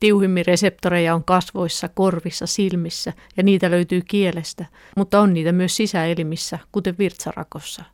Tiuhimmin 0.00 0.46
reseptoreja 0.46 1.14
on 1.14 1.24
kasvoissa, 1.24 1.88
korvissa, 1.88 2.46
silmissä 2.46 3.12
ja 3.36 3.42
niitä 3.42 3.70
löytyy 3.70 4.02
kielestä, 4.08 4.66
mutta 4.96 5.20
on 5.20 5.34
niitä 5.34 5.52
myös 5.52 5.76
sisäelimissä, 5.76 6.58
kuten 6.72 6.94
virtsarakossa. 6.98 7.84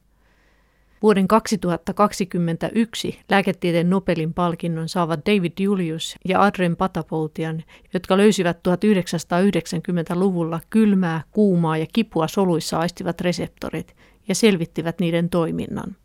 Vuoden 1.02 1.28
2021 1.28 3.20
lääketieteen 3.30 3.90
Nobelin 3.90 4.34
palkinnon 4.34 4.88
saavat 4.88 5.26
David 5.26 5.52
Julius 5.60 6.16
ja 6.24 6.42
Adren 6.42 6.76
Patapoutian, 6.76 7.64
jotka 7.94 8.16
löysivät 8.16 8.58
1990-luvulla 8.68 10.60
kylmää, 10.70 11.22
kuumaa 11.30 11.76
ja 11.76 11.86
kipua 11.92 12.28
soluissa 12.28 12.78
aistivat 12.78 13.20
reseptorit 13.20 13.96
ja 14.28 14.34
selvittivät 14.34 15.00
niiden 15.00 15.30
toiminnan. 15.30 15.96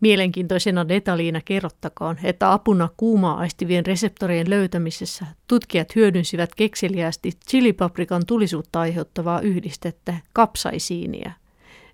Mielenkiintoisena 0.00 0.88
detaliina 0.88 1.40
kerrottakoon, 1.44 2.16
että 2.22 2.52
apuna 2.52 2.88
kuumaa 2.96 3.38
aistivien 3.38 3.86
reseptorien 3.86 4.50
löytämisessä 4.50 5.26
tutkijat 5.46 5.94
hyödynsivät 5.94 6.54
kekseliäästi 6.54 7.32
chilipaprikan 7.48 8.26
tulisuutta 8.26 8.80
aiheuttavaa 8.80 9.40
yhdistettä 9.40 10.14
kapsaisiiniä. 10.32 11.32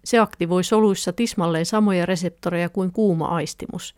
Se 0.04 0.18
aktivoi 0.18 0.64
soluissa 0.64 1.12
tismalleen 1.12 1.66
samoja 1.66 2.06
reseptoreja 2.06 2.68
kuin 2.68 2.92
kuuma 2.92 3.26
aistimus. 3.26 3.94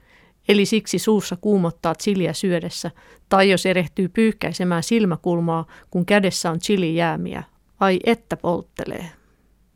Eli 0.49 0.67
siksi 0.67 0.99
suussa 0.99 1.37
kuumottaa 1.41 1.95
chiliä 1.95 2.33
syödessä, 2.33 2.91
tai 3.29 3.51
jos 3.51 3.67
erehtyy 3.67 4.09
pyyhkäisemään 4.09 4.83
silmäkulmaa, 4.83 5.67
kun 5.91 6.07
kädessä 6.07 6.51
on 6.51 6.59
chilijäämiä. 6.59 7.43
Ai 7.81 7.99
että 8.05 8.37
polttelee. 8.37 9.11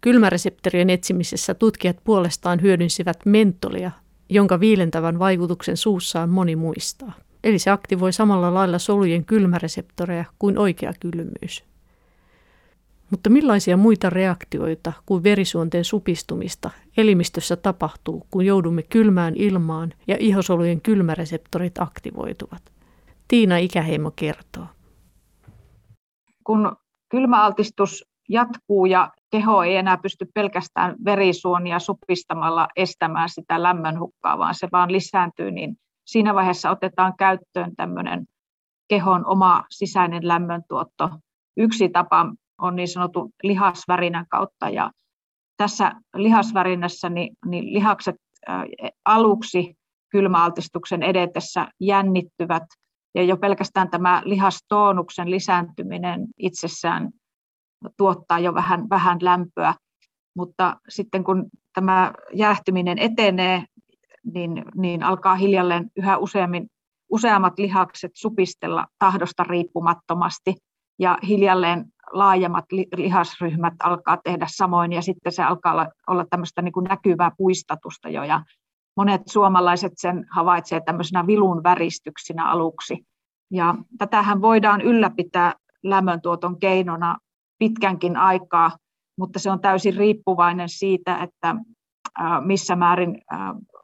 Kylmäreseptorien 0.00 0.90
etsimisessä 0.90 1.54
tutkijat 1.54 1.96
puolestaan 2.04 2.62
hyödynsivät 2.62 3.26
mentolia, 3.26 3.90
jonka 4.28 4.60
viilentävän 4.60 5.18
vaikutuksen 5.18 5.76
suussaan 5.76 6.28
moni 6.28 6.56
muistaa. 6.56 7.12
Eli 7.44 7.58
se 7.58 7.70
aktivoi 7.70 8.12
samalla 8.12 8.54
lailla 8.54 8.78
solujen 8.78 9.24
kylmäreseptoreja 9.24 10.24
kuin 10.38 10.58
oikea 10.58 10.92
kylmyys. 11.00 11.69
Mutta 13.10 13.30
millaisia 13.30 13.76
muita 13.76 14.10
reaktioita 14.10 14.92
kuin 15.06 15.22
verisuonteen 15.22 15.84
supistumista 15.84 16.70
elimistössä 16.96 17.56
tapahtuu, 17.56 18.26
kun 18.30 18.46
joudumme 18.46 18.82
kylmään 18.82 19.34
ilmaan 19.36 19.92
ja 20.06 20.16
ihosolujen 20.20 20.80
kylmäreseptorit 20.80 21.78
aktivoituvat? 21.78 22.62
Tiina 23.28 23.56
Ikäheimo 23.56 24.10
kertoo. 24.10 24.66
Kun 26.44 26.76
kylmäaltistus 27.08 28.04
jatkuu 28.28 28.86
ja 28.86 29.10
keho 29.30 29.62
ei 29.62 29.76
enää 29.76 29.96
pysty 29.96 30.26
pelkästään 30.34 30.96
verisuonia 31.04 31.78
supistamalla 31.78 32.68
estämään 32.76 33.28
sitä 33.28 33.62
lämmönhukkaa, 33.62 34.38
vaan 34.38 34.54
se 34.54 34.68
vaan 34.72 34.92
lisääntyy, 34.92 35.50
niin 35.50 35.76
siinä 36.06 36.34
vaiheessa 36.34 36.70
otetaan 36.70 37.14
käyttöön 37.18 37.76
tämmöinen 37.76 38.24
kehon 38.88 39.26
oma 39.26 39.64
sisäinen 39.70 40.28
lämmöntuotto. 40.28 41.10
Yksi 41.56 41.88
tapa 41.88 42.26
on 42.60 42.76
niin 42.76 42.88
sanotun 42.88 43.30
lihasvärinän 43.42 44.26
kautta. 44.28 44.68
Ja 44.68 44.90
tässä 45.56 45.92
lihasvärinässä 46.14 47.08
niin, 47.08 47.36
niin 47.46 47.74
lihakset 47.74 48.16
aluksi 49.04 49.74
kylmäaltistuksen 50.10 51.02
edetessä 51.02 51.68
jännittyvät. 51.80 52.62
Ja 53.14 53.22
jo 53.22 53.36
pelkästään 53.36 53.90
tämä 53.90 54.22
lihastoonuksen 54.24 55.30
lisääntyminen 55.30 56.26
itsessään 56.38 57.10
tuottaa 57.96 58.38
jo 58.38 58.54
vähän, 58.54 58.88
vähän 58.90 59.18
lämpöä, 59.22 59.74
mutta 60.36 60.76
sitten 60.88 61.24
kun 61.24 61.46
tämä 61.74 62.12
jäähtyminen 62.32 62.98
etenee, 62.98 63.64
niin, 64.34 64.64
niin 64.74 65.02
alkaa 65.02 65.34
hiljalleen 65.34 65.90
yhä 65.96 66.18
useammin, 66.18 66.66
useammat 67.10 67.58
lihakset 67.58 68.10
supistella 68.14 68.86
tahdosta 68.98 69.44
riippumattomasti. 69.44 70.54
Ja 70.98 71.18
hiljalleen 71.28 71.84
laajemmat 72.12 72.64
lihasryhmät 72.96 73.74
alkaa 73.82 74.18
tehdä 74.24 74.46
samoin 74.48 74.92
ja 74.92 75.02
sitten 75.02 75.32
se 75.32 75.42
alkaa 75.42 75.72
olla, 75.72 75.86
olla 76.06 76.26
tämmöistä 76.30 76.62
niin 76.62 76.72
kuin 76.72 76.84
näkyvää 76.84 77.30
puistatusta 77.38 78.08
jo 78.08 78.24
ja 78.24 78.44
monet 78.96 79.22
suomalaiset 79.26 79.92
sen 79.96 80.26
havaitsevat 80.30 80.84
tämmöisenä 80.84 81.26
vilun 81.26 81.62
väristyksinä 81.62 82.50
aluksi. 82.50 83.06
Ja 83.50 83.74
tätähän 83.98 84.42
voidaan 84.42 84.80
ylläpitää 84.80 85.54
lämmöntuoton 85.82 86.58
keinona 86.58 87.16
pitkänkin 87.58 88.16
aikaa, 88.16 88.70
mutta 89.18 89.38
se 89.38 89.50
on 89.50 89.60
täysin 89.60 89.96
riippuvainen 89.96 90.68
siitä, 90.68 91.18
että 91.18 91.56
missä 92.44 92.76
määrin 92.76 93.22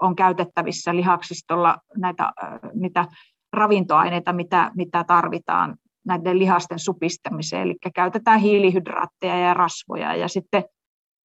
on 0.00 0.16
käytettävissä 0.16 0.96
lihaksistolla 0.96 1.76
näitä 1.96 2.32
mitä 2.74 3.04
ravintoaineita, 3.52 4.32
mitä, 4.32 4.70
mitä 4.74 5.04
tarvitaan 5.04 5.76
näiden 6.06 6.38
lihasten 6.38 6.78
supistamiseen. 6.78 7.62
Eli 7.62 7.74
käytetään 7.94 8.40
hiilihydraatteja 8.40 9.38
ja 9.38 9.54
rasvoja 9.54 10.16
ja 10.16 10.28
sitten 10.28 10.64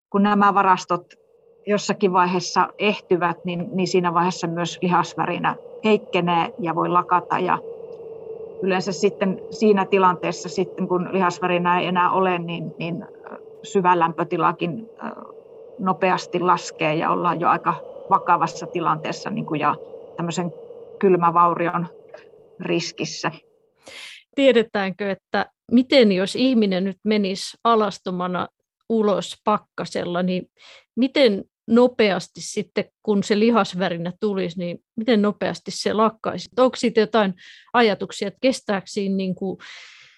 kun 0.09 0.23
nämä 0.23 0.53
varastot 0.53 1.13
jossakin 1.67 2.13
vaiheessa 2.13 2.67
ehtyvät, 2.77 3.37
niin, 3.45 3.69
niin 3.73 3.87
siinä 3.87 4.13
vaiheessa 4.13 4.47
myös 4.47 4.77
lihasvärinä 4.81 5.55
heikkenee 5.83 6.53
ja 6.59 6.75
voi 6.75 6.89
lakata 6.89 7.39
ja 7.39 7.59
yleensä 8.61 8.91
sitten 8.91 9.41
siinä 9.51 9.85
tilanteessa, 9.85 10.49
sitten 10.49 10.87
kun 10.87 11.09
lihasvärinä 11.11 11.79
ei 11.79 11.87
enää 11.87 12.11
ole, 12.11 12.39
niin, 12.39 12.71
niin 12.79 13.05
syvä 13.63 13.99
lämpötilakin 13.99 14.89
nopeasti 15.79 16.39
laskee 16.39 16.95
ja 16.95 17.11
ollaan 17.11 17.39
jo 17.39 17.49
aika 17.49 17.73
vakavassa 18.09 18.67
tilanteessa 18.67 19.29
niin 19.29 19.45
kuin 19.45 19.59
ja 19.59 19.75
tämmöisen 20.17 20.53
kylmävaurion 20.99 21.87
riskissä. 22.59 23.31
Tiedetäänkö, 24.39 25.11
että 25.11 25.45
miten 25.71 26.11
jos 26.11 26.35
ihminen 26.35 26.83
nyt 26.83 26.97
menisi 27.03 27.57
alastomana 27.63 28.47
ulos 28.89 29.35
pakkasella, 29.43 30.23
niin 30.23 30.51
miten 30.95 31.43
nopeasti 31.67 32.41
sitten, 32.41 32.85
kun 33.03 33.23
se 33.23 33.39
lihasvärinä 33.39 34.13
tulisi, 34.19 34.59
niin 34.59 34.79
miten 34.95 35.21
nopeasti 35.21 35.71
se 35.71 35.93
lakkaisi? 35.93 36.49
Onko 36.57 36.75
siitä 36.75 36.99
jotain 36.99 37.33
ajatuksia, 37.73 38.27
että 38.27 38.37
kestääkö 38.41 38.87
siinä 38.87 39.15
niin 39.15 39.35
kuin 39.35 39.57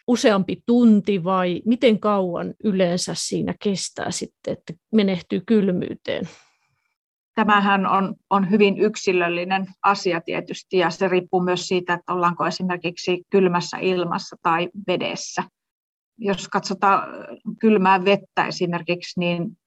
useampi 0.07 0.57
tunti 0.65 1.23
vai 1.23 1.61
miten 1.65 1.99
kauan 1.99 2.53
yleensä 2.63 3.13
siinä 3.15 3.55
kestää 3.63 4.11
sitten, 4.11 4.53
että 4.53 4.73
menehtyy 4.91 5.41
kylmyyteen? 5.45 6.29
Tämähän 7.35 7.85
on, 7.85 8.15
on 8.29 8.49
hyvin 8.49 8.77
yksilöllinen 8.77 9.67
asia 9.83 10.21
tietysti 10.21 10.77
ja 10.77 10.89
se 10.89 11.07
riippuu 11.07 11.41
myös 11.41 11.67
siitä, 11.67 11.93
että 11.93 12.13
ollaanko 12.13 12.45
esimerkiksi 12.45 13.23
kylmässä 13.29 13.77
ilmassa 13.77 14.35
tai 14.41 14.69
vedessä. 14.87 15.43
Jos 16.17 16.47
katsotaan 16.47 17.03
kylmää 17.59 18.05
vettä 18.05 18.45
esimerkiksi, 18.45 19.19
niin 19.19 19.57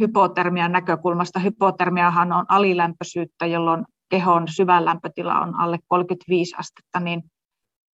hypotermian 0.00 0.72
näkökulmasta. 0.72 1.38
Hypotermiahan 1.38 2.32
on 2.32 2.44
alilämpöisyyttä, 2.48 3.46
jolloin 3.46 3.84
kehon 4.08 4.48
syvän 4.48 4.84
lämpötila 4.84 5.40
on 5.40 5.54
alle 5.60 5.78
35 5.88 6.54
astetta, 6.58 7.00
niin 7.00 7.22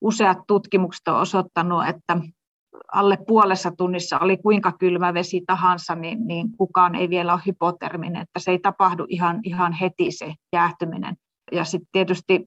useat 0.02 0.38
tutkimukset 0.48 1.08
on 1.08 1.20
osoittanut, 1.20 1.88
että 1.88 2.18
alle 2.94 3.18
puolessa 3.28 3.72
tunnissa 3.78 4.20
oli 4.20 4.38
kuinka 4.38 4.72
kylmä 4.72 5.14
vesi 5.14 5.42
tahansa, 5.48 5.96
niin, 5.96 6.28
niin 6.28 6.52
kukaan 6.58 6.96
ei 6.96 7.10
vielä 7.10 7.34
ole 7.34 7.42
hypoterminen, 7.46 8.22
että 8.22 8.40
se 8.40 8.52
ei 8.52 8.60
tapahdu 8.60 9.06
ihan, 9.10 9.40
ihan 9.44 9.74
heti 9.74 10.12
se 10.12 10.34
jäähtyminen. 10.54 11.16
Ja 11.52 11.64
sitten 11.64 11.90
tietysti, 11.92 12.46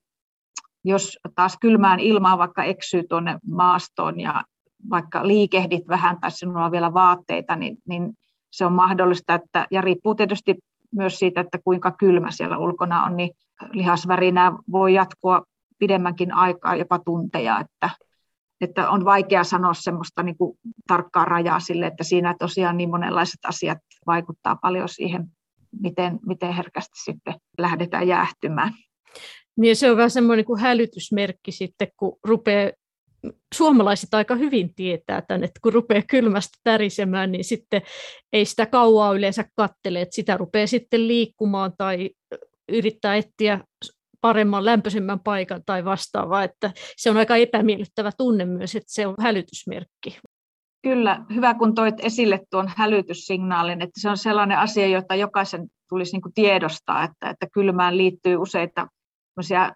jos 0.84 1.18
taas 1.34 1.56
kylmään 1.60 2.00
ilmaan 2.00 2.38
vaikka 2.38 2.64
eksyy 2.64 3.02
tuonne 3.08 3.38
maastoon 3.50 4.20
ja 4.20 4.42
vaikka 4.90 5.26
liikehdit 5.26 5.88
vähän 5.88 6.20
tai 6.20 6.30
sinulla 6.30 6.64
on 6.64 6.72
vielä 6.72 6.94
vaatteita, 6.94 7.56
niin, 7.56 7.76
niin 7.88 8.12
se 8.50 8.66
on 8.66 8.72
mahdollista, 8.72 9.34
että, 9.34 9.66
ja 9.70 9.80
riippuu 9.80 10.14
tietysti 10.14 10.54
myös 10.94 11.18
siitä, 11.18 11.40
että 11.40 11.58
kuinka 11.64 11.90
kylmä 11.90 12.30
siellä 12.30 12.58
ulkona 12.58 13.04
on, 13.04 13.16
niin 13.16 13.30
lihasvärinä 13.72 14.52
voi 14.72 14.94
jatkua 14.94 15.42
pidemmänkin 15.78 16.34
aikaa, 16.34 16.76
jopa 16.76 16.98
tunteja, 16.98 17.60
että, 17.60 17.90
että 18.60 18.90
on 18.90 19.04
vaikea 19.04 19.44
sanoa 19.44 19.74
semmoista 19.74 20.22
niin 20.22 20.36
kuin 20.36 20.58
tarkkaa 20.88 21.24
rajaa 21.24 21.60
sille, 21.60 21.86
että 21.86 22.04
siinä 22.04 22.34
tosiaan 22.38 22.76
niin 22.76 22.90
monenlaiset 22.90 23.40
asiat 23.46 23.78
vaikuttaa 24.06 24.56
paljon 24.56 24.88
siihen, 24.88 25.26
miten, 25.82 26.18
miten 26.26 26.52
herkästi 26.52 27.02
sitten 27.04 27.34
lähdetään 27.58 28.08
jäähtymään. 28.08 28.72
Niin 29.56 29.76
se 29.76 29.90
on 29.90 29.96
vähän 29.96 30.10
semmoinen 30.10 30.44
kuin 30.44 30.60
hälytysmerkki 30.60 31.52
sitten, 31.52 31.88
kun 31.96 32.18
rupeaa 32.24 32.70
suomalaiset 33.54 34.14
aika 34.14 34.34
hyvin 34.34 34.74
tietää 34.74 35.22
tämän, 35.22 35.44
että 35.44 35.60
kun 35.62 35.72
rupeaa 35.72 36.02
kylmästä 36.10 36.58
tärisemään, 36.64 37.32
niin 37.32 37.44
sitten 37.44 37.82
ei 38.32 38.44
sitä 38.44 38.66
kauaa 38.66 39.14
yleensä 39.14 39.44
kattele, 39.56 40.00
että 40.00 40.14
sitä 40.14 40.36
rupeaa 40.36 40.66
sitten 40.66 41.08
liikkumaan 41.08 41.72
tai 41.78 42.10
yrittää 42.68 43.16
etsiä 43.16 43.60
paremman, 44.20 44.64
lämpöisemmän 44.64 45.20
paikan 45.20 45.62
tai 45.66 45.84
vastaavaa, 45.84 46.44
että 46.44 46.72
se 46.96 47.10
on 47.10 47.16
aika 47.16 47.36
epämiellyttävä 47.36 48.10
tunne 48.16 48.44
myös, 48.44 48.76
että 48.76 48.92
se 48.92 49.06
on 49.06 49.14
hälytysmerkki. 49.20 50.18
Kyllä, 50.82 51.24
hyvä 51.34 51.54
kun 51.54 51.74
toit 51.74 51.94
esille 52.02 52.40
tuon 52.50 52.70
hälytyssignaalin, 52.76 53.82
että 53.82 54.00
se 54.00 54.10
on 54.10 54.16
sellainen 54.16 54.58
asia, 54.58 54.86
jota 54.86 55.14
jokaisen 55.14 55.68
tulisi 55.88 56.12
niin 56.16 56.32
tiedostaa, 56.34 57.04
että, 57.04 57.30
että 57.30 57.46
kylmään 57.52 57.96
liittyy 57.96 58.36
useita 58.36 58.86
äh, 59.52 59.70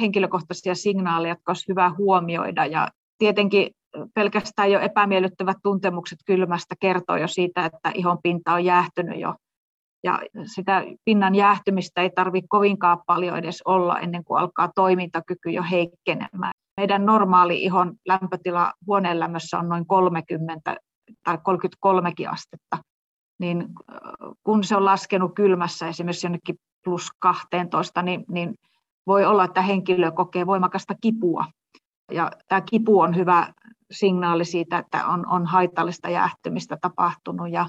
henkilökohtaisia 0.00 0.74
signaaleja, 0.74 1.32
jotka 1.32 1.50
olisi 1.50 1.68
hyvä 1.68 1.92
huomioida. 1.98 2.66
Ja 2.66 2.88
tietenkin 3.18 3.70
pelkästään 4.14 4.72
jo 4.72 4.80
epämiellyttävät 4.80 5.56
tuntemukset 5.62 6.18
kylmästä 6.26 6.74
kertoo 6.80 7.16
jo 7.16 7.28
siitä, 7.28 7.64
että 7.64 7.92
ihon 7.94 8.18
pinta 8.22 8.52
on 8.52 8.64
jäähtynyt 8.64 9.20
jo. 9.20 9.34
Ja 10.04 10.20
sitä 10.44 10.84
pinnan 11.04 11.34
jäähtymistä 11.34 12.02
ei 12.02 12.10
tarvitse 12.10 12.46
kovinkaan 12.48 12.98
paljon 13.06 13.38
edes 13.38 13.62
olla 13.64 13.98
ennen 13.98 14.24
kuin 14.24 14.40
alkaa 14.40 14.70
toimintakyky 14.74 15.50
jo 15.50 15.62
heikkenemään. 15.70 16.52
Meidän 16.76 17.06
normaali 17.06 17.62
ihon 17.62 17.94
lämpötila 18.08 18.72
huoneen 18.86 19.20
lämmössä 19.20 19.58
on 19.58 19.68
noin 19.68 19.86
30 19.86 20.76
tai 21.24 21.38
33 21.42 22.12
astetta. 22.28 22.78
Niin 23.38 23.68
kun 24.44 24.64
se 24.64 24.76
on 24.76 24.84
laskenut 24.84 25.34
kylmässä 25.34 25.88
esimerkiksi 25.88 26.26
jonnekin 26.26 26.56
plus 26.84 27.08
12, 27.18 28.02
niin, 28.02 28.24
niin 28.28 28.54
voi 29.06 29.24
olla, 29.24 29.44
että 29.44 29.62
henkilö 29.62 30.12
kokee 30.12 30.46
voimakasta 30.46 30.94
kipua. 31.00 31.44
Ja 32.12 32.30
tämä 32.48 32.60
kipu 32.60 33.00
on 33.00 33.16
hyvä 33.16 33.52
signaali 33.90 34.44
siitä, 34.44 34.78
että 34.78 35.06
on, 35.06 35.26
on 35.26 35.46
haitallista 35.46 36.08
jäähtymistä 36.08 36.76
tapahtunut. 36.80 37.50
Ja 37.50 37.66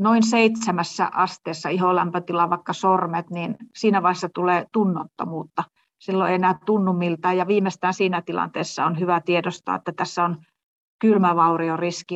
noin 0.00 0.22
seitsemässä 0.22 1.10
asteessa 1.12 1.68
iholämpötila, 1.68 2.50
vaikka 2.50 2.72
sormet, 2.72 3.30
niin 3.30 3.56
siinä 3.76 4.02
vaiheessa 4.02 4.28
tulee 4.34 4.66
tunnottomuutta. 4.72 5.64
Silloin 5.98 6.30
ei 6.30 6.34
enää 6.34 6.58
tunnu 6.66 6.92
miltään 6.92 7.36
ja 7.36 7.46
viimeistään 7.46 7.94
siinä 7.94 8.22
tilanteessa 8.22 8.84
on 8.84 9.00
hyvä 9.00 9.20
tiedostaa, 9.20 9.74
että 9.74 9.92
tässä 9.96 10.24
on 10.24 10.36
kylmävaurioriski. 10.98 12.14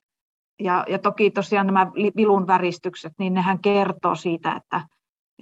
Ja, 0.60 0.84
ja 0.88 0.98
toki 0.98 1.30
tosiaan 1.30 1.66
nämä 1.66 1.92
vilun 2.16 2.46
väristykset, 2.46 3.12
niin 3.18 3.34
nehän 3.34 3.58
kertoo 3.58 4.14
siitä, 4.14 4.52
että, 4.52 4.82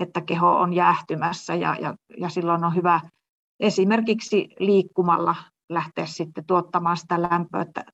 että 0.00 0.20
keho 0.20 0.50
on 0.50 0.72
jäähtymässä 0.72 1.54
ja, 1.54 1.76
ja, 1.80 1.94
ja 2.18 2.28
silloin 2.28 2.64
on 2.64 2.74
hyvä 2.74 3.00
esimerkiksi 3.60 4.48
liikkumalla 4.58 5.34
lähteä 5.68 6.06
sitten 6.06 6.44
tuottamaan 6.46 6.96
sitä 6.96 7.22
lämpöä. 7.22 7.60
Että 7.62 7.84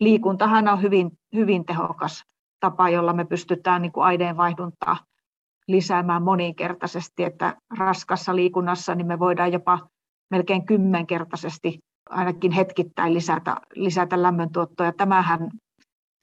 liikuntahan 0.00 0.68
on 0.68 0.82
hyvin, 0.82 1.10
hyvin 1.34 1.64
tehokas 1.64 2.24
tapa, 2.62 2.88
jolla 2.88 3.12
me 3.12 3.24
pystytään 3.24 3.82
niin 3.82 3.92
kuin 3.92 4.04
aineenvaihduntaa 4.04 4.96
lisäämään 5.68 6.22
moninkertaisesti, 6.22 7.24
että 7.24 7.56
raskassa 7.78 8.36
liikunnassa 8.36 8.94
niin 8.94 9.06
me 9.06 9.18
voidaan 9.18 9.52
jopa 9.52 9.78
melkein 10.30 10.66
kymmenkertaisesti 10.66 11.78
ainakin 12.10 12.52
hetkittäin 12.52 13.14
lisätä, 13.14 13.56
lisätä 13.74 14.22
lämmöntuottoa. 14.22 14.86
Ja 14.86 14.92
tämähän 14.92 15.50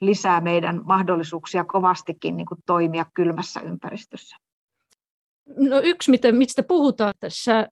lisää 0.02 0.42
meidän 0.42 0.82
mahdollisuuksia 0.86 1.64
kovastikin 1.64 2.38
niin 2.38 2.48
kuin 2.48 2.60
toimia 2.66 3.06
kylmässä 3.14 3.60
ympäristössä. 3.60 4.38
No 5.58 5.80
yksi, 5.84 6.12
mistä 6.32 6.64
puhutaan 6.64 7.14
tässä 7.20 7.68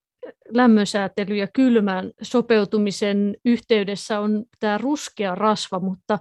lämmönsäätely 0.50 1.36
ja 1.36 1.48
kylmään 1.54 2.12
sopeutumisen 2.22 3.36
yhteydessä 3.46 4.20
on 4.20 4.46
tämä 4.60 4.78
ruskea 4.78 5.36
rasva, 5.36 5.80
mutta 5.80 6.20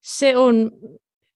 se 0.00 0.36
on, 0.36 0.70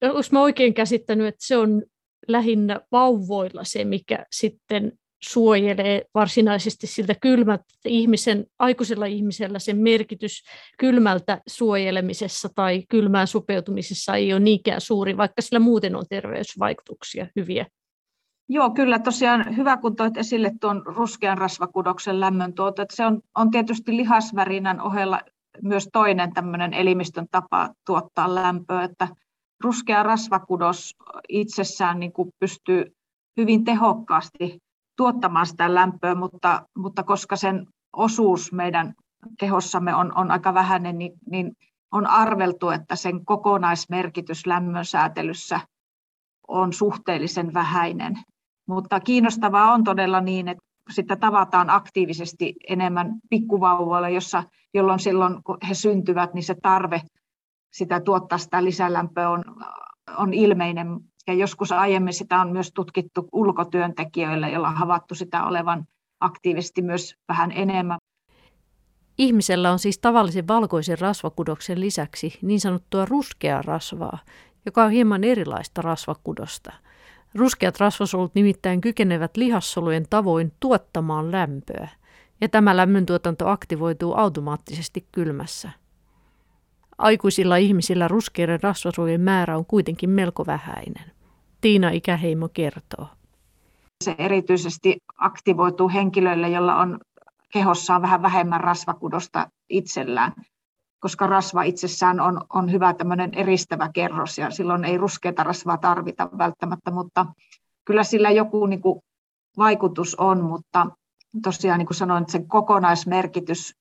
onko 0.02 0.20
mä 0.32 0.42
oikein 0.42 0.74
käsittänyt, 0.74 1.26
että 1.26 1.46
se 1.46 1.56
on 1.56 1.82
lähinnä 2.28 2.80
vauvoilla 2.92 3.64
se, 3.64 3.84
mikä 3.84 4.24
sitten 4.30 4.92
suojelee 5.22 6.02
varsinaisesti 6.14 6.86
siltä 6.86 7.14
kylmältä 7.22 7.64
ihmisen, 7.84 8.46
aikuisella 8.58 9.06
ihmisellä 9.06 9.58
sen 9.58 9.76
merkitys 9.76 10.42
kylmältä 10.78 11.40
suojelemisessa 11.46 12.48
tai 12.54 12.82
kylmään 12.88 13.26
sopeutumisessa 13.26 14.14
ei 14.14 14.32
ole 14.32 14.40
niinkään 14.40 14.80
suuri, 14.80 15.16
vaikka 15.16 15.42
sillä 15.42 15.58
muuten 15.58 15.96
on 15.96 16.04
terveysvaikutuksia 16.08 17.26
hyviä. 17.36 17.66
Joo, 18.48 18.70
kyllä 18.70 18.98
tosiaan 18.98 19.56
hyvä, 19.56 19.76
kun 19.76 19.96
toit 19.96 20.16
esille 20.16 20.52
tuon 20.60 20.82
ruskean 20.86 21.38
rasvakudoksen 21.38 22.20
lämmöntuotot. 22.20 22.88
Se 22.92 23.06
on, 23.06 23.20
on 23.34 23.50
tietysti 23.50 23.96
lihasvärinän 23.96 24.80
ohella 24.80 25.20
myös 25.62 25.88
toinen 25.92 26.32
tämmöinen 26.32 26.74
elimistön 26.74 27.26
tapa 27.30 27.70
tuottaa 27.86 28.34
lämpöä, 28.34 28.84
että 28.84 29.08
ruskea 29.64 30.02
rasvakudos 30.02 30.94
itsessään 31.28 32.00
niin 32.00 32.12
kuin 32.12 32.30
pystyy 32.38 32.84
hyvin 33.36 33.64
tehokkaasti 33.64 34.58
tuottamaan 34.96 35.46
sitä 35.46 35.74
lämpöä, 35.74 36.14
mutta, 36.14 36.66
mutta 36.78 37.02
koska 37.02 37.36
sen 37.36 37.66
osuus 37.96 38.52
meidän 38.52 38.94
kehossamme 39.38 39.94
on, 39.94 40.16
on 40.16 40.30
aika 40.30 40.54
vähäinen, 40.54 40.98
niin, 40.98 41.12
niin 41.30 41.52
on 41.92 42.06
arveltu, 42.06 42.70
että 42.70 42.96
sen 42.96 43.24
kokonaismerkitys 43.24 44.46
lämmön 44.46 44.84
säätelyssä 44.84 45.60
on 46.48 46.72
suhteellisen 46.72 47.54
vähäinen. 47.54 48.14
Mutta 48.68 49.00
kiinnostavaa 49.00 49.72
on 49.72 49.84
todella 49.84 50.20
niin, 50.20 50.48
että 50.48 50.64
sitä 50.90 51.16
tavataan 51.16 51.70
aktiivisesti 51.70 52.54
enemmän 52.68 53.14
pikkuvauvoilla, 53.30 54.08
jossa, 54.08 54.42
jolloin 54.74 54.98
silloin 54.98 55.42
kun 55.44 55.58
he 55.68 55.74
syntyvät, 55.74 56.34
niin 56.34 56.44
se 56.44 56.54
tarve 56.62 57.02
sitä 57.78 58.00
tuottaa 58.00 58.38
sitä 58.38 58.64
lisälämpöä 58.64 59.30
on, 59.30 59.44
on 60.18 60.34
ilmeinen. 60.34 60.88
Ja 61.26 61.34
joskus 61.34 61.72
aiemmin 61.72 62.12
sitä 62.12 62.40
on 62.40 62.52
myös 62.52 62.72
tutkittu 62.72 63.28
ulkotyöntekijöille, 63.32 64.50
joilla 64.50 64.68
on 64.68 64.76
havaittu 64.76 65.14
sitä 65.14 65.44
olevan 65.44 65.84
aktiivisesti 66.20 66.82
myös 66.82 67.14
vähän 67.28 67.52
enemmän. 67.52 67.98
Ihmisellä 69.18 69.72
on 69.72 69.78
siis 69.78 69.98
tavallisen 69.98 70.48
valkoisen 70.48 70.98
rasvakudoksen 70.98 71.80
lisäksi 71.80 72.38
niin 72.42 72.60
sanottua 72.60 73.04
ruskeaa 73.04 73.62
rasvaa, 73.62 74.18
joka 74.66 74.84
on 74.84 74.90
hieman 74.90 75.24
erilaista 75.24 75.82
rasvakudosta– 75.82 76.72
Ruskeat 77.36 77.80
rasvasolut 77.80 78.34
nimittäin 78.34 78.80
kykenevät 78.80 79.36
lihassolujen 79.36 80.06
tavoin 80.10 80.52
tuottamaan 80.60 81.32
lämpöä, 81.32 81.88
ja 82.40 82.48
tämä 82.48 82.76
lämmöntuotanto 82.76 83.48
aktivoituu 83.48 84.14
automaattisesti 84.14 85.06
kylmässä. 85.12 85.70
Aikuisilla 86.98 87.56
ihmisillä 87.56 88.08
ruskeiden 88.08 88.62
rasvasolujen 88.62 89.20
määrä 89.20 89.56
on 89.56 89.66
kuitenkin 89.66 90.10
melko 90.10 90.46
vähäinen. 90.46 91.12
Tiina 91.60 91.90
Ikäheimo 91.90 92.48
kertoo. 92.48 93.08
Se 94.04 94.14
erityisesti 94.18 94.96
aktivoituu 95.18 95.88
henkilöille, 95.88 96.48
joilla 96.48 96.76
on 96.76 96.98
kehossaan 97.52 98.02
vähän 98.02 98.22
vähemmän 98.22 98.60
rasvakudosta 98.60 99.50
itsellään 99.68 100.32
koska 101.00 101.26
rasva 101.26 101.62
itsessään 101.62 102.20
on, 102.20 102.40
on 102.52 102.72
hyvä 102.72 102.94
tämmöinen 102.94 103.34
eristävä 103.34 103.90
kerros 103.94 104.38
ja 104.38 104.50
silloin 104.50 104.84
ei 104.84 104.98
ruskeata 104.98 105.42
rasvaa 105.42 105.78
tarvita 105.78 106.28
välttämättä, 106.38 106.90
mutta 106.90 107.26
kyllä 107.84 108.04
sillä 108.04 108.30
joku 108.30 108.66
niin 108.66 108.80
kuin 108.80 109.00
vaikutus 109.58 110.14
on, 110.14 110.44
mutta 110.44 110.86
tosiaan 111.42 111.78
niin 111.78 111.86
kuin 111.86 111.96
sanoin, 111.96 112.22
että 112.22 112.32
sen 112.32 112.48
kokonaismerkitys 112.48 113.74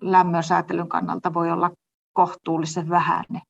lämmön 0.00 0.42
säätelyn 0.42 0.88
kannalta 0.88 1.34
voi 1.34 1.50
olla 1.50 1.70
kohtuullisen 2.12 2.88
vähäinen. 2.88 3.42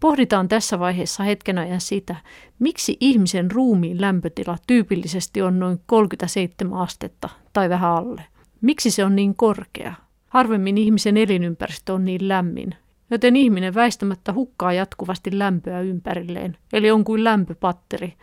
Pohditaan 0.00 0.48
tässä 0.48 0.78
vaiheessa 0.78 1.22
hetken 1.22 1.58
ajan 1.58 1.80
sitä, 1.80 2.16
miksi 2.58 2.96
ihmisen 3.00 3.50
ruumiin 3.50 4.00
lämpötila 4.00 4.56
tyypillisesti 4.66 5.42
on 5.42 5.58
noin 5.58 5.80
37 5.86 6.78
astetta 6.78 7.28
tai 7.52 7.68
vähän 7.68 7.90
alle. 7.90 8.24
Miksi 8.60 8.90
se 8.90 9.04
on 9.04 9.16
niin 9.16 9.36
korkea? 9.36 9.94
Harvemmin 10.28 10.78
ihmisen 10.78 11.16
elinympäristö 11.16 11.92
on 11.92 12.04
niin 12.04 12.28
lämmin, 12.28 12.74
joten 13.10 13.36
ihminen 13.36 13.74
väistämättä 13.74 14.32
hukkaa 14.32 14.72
jatkuvasti 14.72 15.38
lämpöä 15.38 15.80
ympärilleen, 15.80 16.56
eli 16.72 16.90
on 16.90 17.04
kuin 17.04 17.24
lämpöpatteri. 17.24 18.14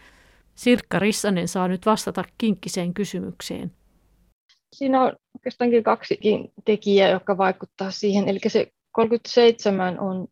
Sirkka 0.56 0.99
Rissanen 0.99 1.47
saa 1.47 1.67
nyt 1.67 1.86
vastata 1.86 2.23
kinkkiseen 2.38 2.93
kysymykseen. 2.93 3.71
Siinä 4.73 5.01
on 5.01 5.13
oikeastaankin 5.38 5.83
kaksikin 5.83 6.51
tekijää, 6.65 7.09
jotka 7.09 7.38
vaikuttaa 7.38 7.91
siihen. 7.91 8.29
Eli 8.29 8.39
se 8.47 8.71
37 8.91 9.99
on 9.99 10.27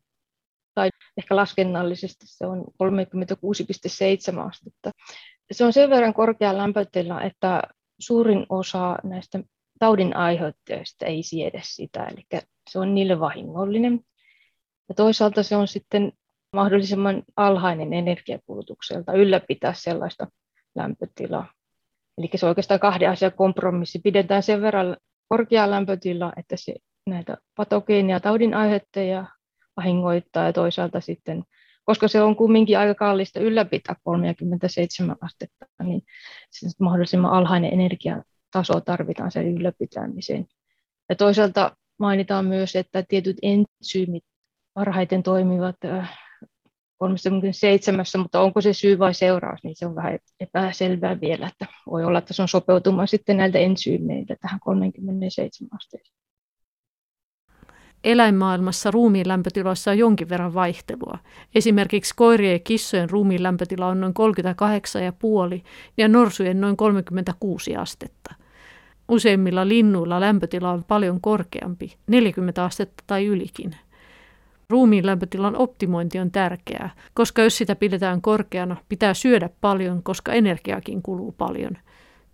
tai 0.73 0.89
ehkä 1.17 1.35
laskennallisesti 1.35 2.25
se 2.27 2.45
on 2.45 2.65
36,7 2.83 4.39
astetta. 4.39 4.91
Se 5.51 5.65
on 5.65 5.73
sen 5.73 5.89
verran 5.89 6.13
korkea 6.13 6.57
lämpötila, 6.57 7.21
että 7.21 7.61
suurin 7.99 8.45
osa 8.49 8.97
näistä 9.03 9.39
taudin 9.79 10.15
aiheuttajista 10.15 11.05
ei 11.05 11.23
siedä 11.23 11.61
sitä, 11.63 12.05
eli 12.05 12.41
se 12.69 12.79
on 12.79 12.95
niille 12.95 13.19
vahingollinen. 13.19 13.99
Ja 14.89 14.95
toisaalta 14.95 15.43
se 15.43 15.55
on 15.55 15.67
sitten 15.67 16.11
mahdollisimman 16.55 17.23
alhainen 17.35 17.93
energiakulutukselta 17.93 19.13
ylläpitää 19.13 19.73
sellaista 19.73 20.27
lämpötilaa. 20.75 21.53
Eli 22.21 22.29
se 22.35 22.45
on 22.45 22.49
oikeastaan 22.49 22.79
kahden 22.79 23.09
asian 23.09 23.31
kompromissi. 23.35 23.99
Pidetään 23.99 24.43
sen 24.43 24.61
verran 24.61 24.97
korkea 25.27 25.71
lämpötila, 25.71 26.33
että 26.37 26.55
se 26.57 26.75
näitä 27.07 27.37
patogeenia 27.55 28.19
taudin 28.19 28.53
aiheuttajia 28.53 29.25
vahingoittaa 29.77 30.45
ja 30.45 30.53
toisaalta 30.53 31.01
sitten, 31.01 31.43
koska 31.85 32.07
se 32.07 32.21
on 32.21 32.35
kumminkin 32.35 32.79
aika 32.79 32.95
kallista 32.95 33.39
ylläpitää 33.39 33.95
37 34.03 35.15
astetta, 35.21 35.65
niin 35.83 36.01
mahdollisimman 36.79 37.31
alhainen 37.31 37.73
energiataso 37.73 38.81
tarvitaan 38.85 39.31
sen 39.31 39.47
ylläpitämiseen. 39.47 40.45
Ja 41.09 41.15
toisaalta 41.15 41.77
mainitaan 41.99 42.45
myös, 42.45 42.75
että 42.75 43.03
tietyt 43.03 43.37
entsyymit 43.41 44.23
parhaiten 44.73 45.23
toimivat 45.23 45.75
37, 47.01 48.05
mutta 48.17 48.41
onko 48.41 48.61
se 48.61 48.73
syy 48.73 48.99
vai 48.99 49.13
seuraus, 49.13 49.59
niin 49.63 49.75
se 49.75 49.85
on 49.85 49.95
vähän 49.95 50.19
epäselvää 50.39 51.21
vielä, 51.21 51.47
että 51.47 51.65
voi 51.91 52.03
olla, 52.03 52.19
että 52.19 52.33
se 52.33 52.41
on 52.41 52.47
sopeutuma 52.47 53.05
sitten 53.05 53.37
näiltä 53.37 53.59
ensyymeiltä 53.59 54.35
tähän 54.41 54.59
37 54.59 55.69
asteeseen. 55.75 56.15
Eläinmaailmassa 58.03 58.91
ruumiin 58.91 59.27
lämpötiloissa 59.27 59.91
on 59.91 59.97
jonkin 59.97 60.29
verran 60.29 60.53
vaihtelua. 60.53 61.17
Esimerkiksi 61.55 62.13
koirien 62.15 62.53
ja 62.53 62.59
kissojen 62.59 63.09
ruumiin 63.09 63.43
lämpötila 63.43 63.87
on 63.87 64.01
noin 64.01 64.13
38,5 65.57 65.63
ja 65.97 66.07
norsujen 66.07 66.61
noin 66.61 66.77
36 66.77 67.75
astetta. 67.75 68.35
Useimmilla 69.09 69.67
linnuilla 69.67 70.19
lämpötila 70.19 70.71
on 70.71 70.83
paljon 70.83 71.21
korkeampi, 71.21 71.97
40 72.07 72.63
astetta 72.63 73.03
tai 73.07 73.25
ylikin. 73.25 73.75
Ruumiin 74.71 75.05
lämpötilan 75.05 75.55
optimointi 75.55 76.19
on 76.19 76.31
tärkeää, 76.31 76.89
koska 77.13 77.41
jos 77.41 77.57
sitä 77.57 77.75
pidetään 77.75 78.21
korkeana, 78.21 78.75
pitää 78.89 79.13
syödä 79.13 79.49
paljon, 79.61 80.03
koska 80.03 80.33
energiakin 80.33 81.01
kuluu 81.01 81.31
paljon. 81.31 81.77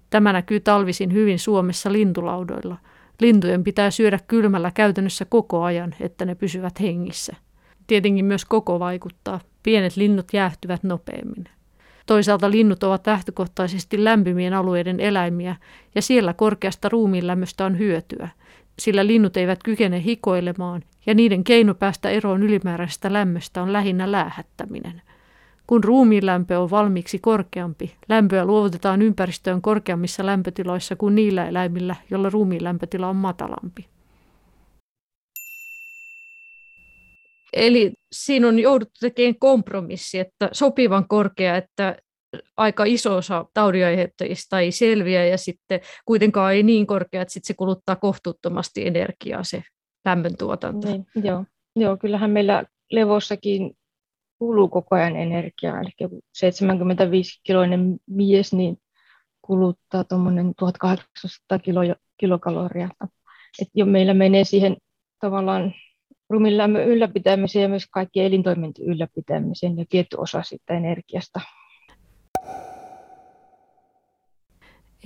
Tämä 0.09 0.33
näkyy 0.33 0.59
talvisin 0.59 1.13
hyvin 1.13 1.39
Suomessa 1.39 1.91
lintulaudoilla. 1.91 2.77
Lintujen 3.19 3.63
pitää 3.63 3.91
syödä 3.91 4.19
kylmällä 4.27 4.71
käytännössä 4.71 5.25
koko 5.25 5.63
ajan, 5.63 5.95
että 5.99 6.25
ne 6.25 6.35
pysyvät 6.35 6.79
hengissä. 6.79 7.35
Tietenkin 7.87 8.25
myös 8.25 8.45
koko 8.45 8.79
vaikuttaa. 8.79 9.39
Pienet 9.63 9.95
linnut 9.95 10.33
jäähtyvät 10.33 10.83
nopeammin. 10.83 11.45
Toisaalta 12.05 12.51
linnut 12.51 12.83
ovat 12.83 13.07
lähtökohtaisesti 13.07 14.03
lämpimien 14.03 14.53
alueiden 14.53 14.99
eläimiä, 14.99 15.55
ja 15.95 16.01
siellä 16.01 16.33
korkeasta 16.33 16.89
ruumiin 16.89 17.27
lämmöstä 17.27 17.65
on 17.65 17.79
hyötyä, 17.79 18.29
sillä 18.79 19.07
linnut 19.07 19.37
eivät 19.37 19.63
kykene 19.63 20.03
hikoilemaan 20.03 20.83
ja 21.05 21.13
niiden 21.13 21.43
keino 21.43 21.73
päästä 21.73 22.09
eroon 22.09 22.43
ylimääräisestä 22.43 23.13
lämmöstä 23.13 23.61
on 23.61 23.73
lähinnä 23.73 24.11
läähättäminen. 24.11 25.01
Kun 25.67 25.83
ruumiin 25.83 26.25
lämpö 26.25 26.59
on 26.59 26.69
valmiiksi 26.69 27.19
korkeampi, 27.19 27.95
lämpöä 28.09 28.45
luovutetaan 28.45 29.01
ympäristöön 29.01 29.61
korkeammissa 29.61 30.25
lämpötiloissa 30.25 30.95
kuin 30.95 31.15
niillä 31.15 31.47
eläimillä, 31.47 31.95
joilla 32.11 32.29
ruumiin 32.29 32.63
lämpötila 32.63 33.09
on 33.09 33.15
matalampi. 33.15 33.85
Eli 37.53 37.91
siinä 38.11 38.47
on 38.47 38.59
jouduttu 38.59 38.99
tekemään 38.99 39.35
kompromissi, 39.39 40.19
että 40.19 40.49
sopivan 40.51 41.07
korkea, 41.07 41.57
että 41.57 41.97
aika 42.57 42.83
iso 42.83 43.15
osa 43.15 43.45
taudinaiheuttajista 43.53 44.59
ei 44.59 44.71
selviä 44.71 45.25
ja 45.25 45.37
sitten 45.37 45.79
kuitenkaan 46.05 46.53
ei 46.53 46.63
niin 46.63 46.87
korkea, 46.87 47.21
että 47.21 47.33
sitten 47.33 47.47
se 47.47 47.53
kuluttaa 47.53 47.95
kohtuuttomasti 47.95 48.87
energiaa 48.87 49.43
se 49.43 49.63
lämmöntuotanto. 50.05 50.87
Niin, 50.87 51.05
joo. 51.23 51.45
joo, 51.75 51.97
kyllähän 51.97 52.31
meillä 52.31 52.63
levossakin 52.91 53.77
kuluu 54.39 54.67
koko 54.67 54.95
ajan 54.95 55.15
energiaa, 55.15 55.81
eli 55.81 55.89
75-kiloinen 56.37 57.97
mies 58.07 58.53
niin 58.53 58.77
kuluttaa 59.41 60.03
tuommoinen 60.03 60.53
1800 60.57 61.59
kilo, 61.59 61.81
kilokaloria. 62.17 62.89
Et 63.61 63.69
jo 63.73 63.85
meillä 63.85 64.13
menee 64.13 64.43
siihen 64.43 64.77
tavallaan 65.19 65.73
ruumiin 66.29 66.75
ylläpitämiseen 66.87 67.63
ja 67.63 67.69
myös 67.69 67.87
kaikki 67.91 68.21
elintoimintojen 68.21 68.91
ylläpitämiseen 68.91 69.77
ja 69.77 69.85
tietty 69.89 70.17
osa 70.19 70.43
siitä 70.43 70.73
energiasta 70.73 71.41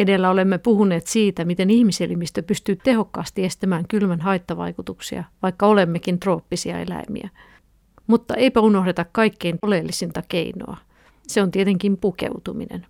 Edellä 0.02 0.30
olemme 0.30 0.58
puhuneet 0.58 1.08
siitä, 1.08 1.46
miten 1.46 1.70
ihmiselimistö 1.70 2.44
pystyy 2.44 2.76
tehokkaasti 2.76 3.46
estämään 3.46 3.88
kylmän 3.88 4.22
haittavaikutuksia, 4.22 5.24
vaikka 5.42 5.68
olemmekin 5.68 6.20
trooppisia 6.20 6.80
eläimiä. 6.80 7.30
Mutta 8.08 8.36
eipä 8.36 8.60
unohdeta 8.60 9.06
kaikkein 9.12 9.60
oleellisinta 9.62 10.22
keinoa. 10.28 10.78
Se 11.28 11.42
on 11.42 11.52
tietenkin 11.52 11.98
pukeutuminen. 11.98 12.86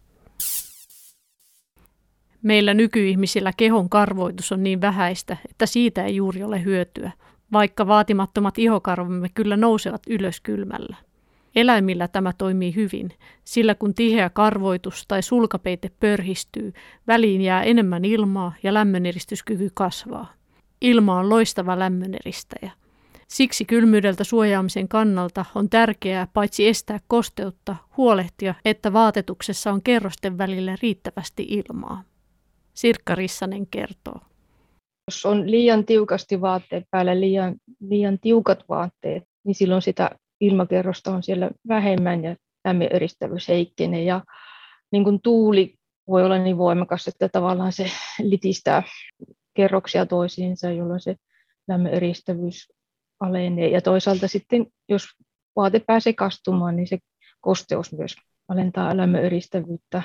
Meillä 2.41 2.74
nykyihmisillä 2.74 3.52
kehon 3.58 3.89
karvoitus 3.89 4.52
on 4.52 4.63
niin 4.63 4.82
vähäistä, 4.82 5.38
että 5.50 5.65
siitä 5.65 6.04
ei 6.06 6.15
juuri 6.15 6.43
ole 6.43 6.63
hyötyä, 6.63 7.12
vaikka 7.54 7.88
vaatimattomat 7.88 8.60
ihokarvomme 8.60 9.30
kyllä 9.30 9.58
nousevat 9.58 10.02
ylös 10.10 10.41
kylmällä. 10.41 10.95
Eläimillä 11.56 12.08
tämä 12.08 12.34
toimii 12.38 12.76
hyvin, 12.76 13.10
sillä 13.44 13.76
kun 13.76 13.94
tiheä 13.94 14.30
karvoitus 14.30 15.06
tai 15.08 15.22
sulkapeite 15.22 15.92
pörhistyy, 16.00 16.74
väliin 17.08 17.42
jää 17.42 17.64
enemmän 17.64 18.06
ilmaa 18.06 18.54
ja 18.64 18.74
lämmöneristyskyky 18.74 19.70
kasvaa. 19.74 20.34
Ilma 20.82 21.20
on 21.20 21.30
loistava 21.30 21.80
lämmöneristäjä. 21.80 22.72
Siksi 23.28 23.66
kylmyydeltä 23.66 24.24
suojaamisen 24.24 24.88
kannalta 24.88 25.46
on 25.56 25.70
tärkeää 25.70 26.28
paitsi 26.34 26.68
estää 26.68 27.00
kosteutta, 27.08 27.76
huolehtia, 27.98 28.56
että 28.66 28.94
vaatetuksessa 28.94 29.72
on 29.72 29.82
kerrosten 29.84 30.38
välillä 30.38 30.76
riittävästi 30.82 31.48
ilmaa. 31.50 32.04
Sirkka 32.74 33.16
Rissanen 33.16 33.68
kertoo. 33.68 34.20
Jos 35.08 35.26
on 35.26 35.52
liian 35.52 35.86
tiukasti 35.86 36.42
vaatteet 36.42 36.84
päällä, 36.92 37.20
liian, 37.20 37.56
liian 37.80 38.20
tiukat 38.20 38.64
vaatteet, 38.70 39.24
niin 39.46 39.56
silloin 39.56 39.82
sitä 39.82 40.10
ilmakerrosta 40.41 41.12
on 41.12 41.23
siellä 41.23 41.49
vähemmän 41.67 42.23
ja 42.23 42.36
lämmöneristävyys 42.65 43.47
heikkenee. 43.47 44.04
Ja 44.04 44.23
niin 44.91 45.04
kuin 45.04 45.21
tuuli 45.21 45.75
voi 46.08 46.23
olla 46.23 46.38
niin 46.38 46.58
voimakas, 46.58 47.08
että 47.08 47.30
tavallaan 47.30 47.71
se 47.71 47.91
litistää 48.21 48.84
kerroksia 49.54 50.06
toisiinsa, 50.06 50.71
jolloin 50.71 50.99
se 50.99 51.15
lämmöneristävyys 51.67 52.71
alenee. 53.19 53.67
Ja 53.67 53.82
toisaalta 53.82 54.27
sitten, 54.27 54.65
jos 54.89 55.04
vaate 55.56 55.80
pääsee 55.80 56.13
kastumaan, 56.13 56.75
niin 56.75 56.88
se 56.88 56.97
kosteus 57.41 57.93
myös 57.93 58.15
alentaa 58.47 58.97
lämmöneristävyyttä. 58.97 60.01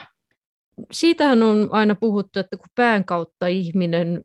Siitähän 0.92 1.42
on 1.42 1.68
aina 1.70 1.94
puhuttu, 1.94 2.38
että 2.38 2.56
kun 2.56 2.68
pään 2.74 3.04
kautta 3.04 3.46
ihminen 3.46 4.22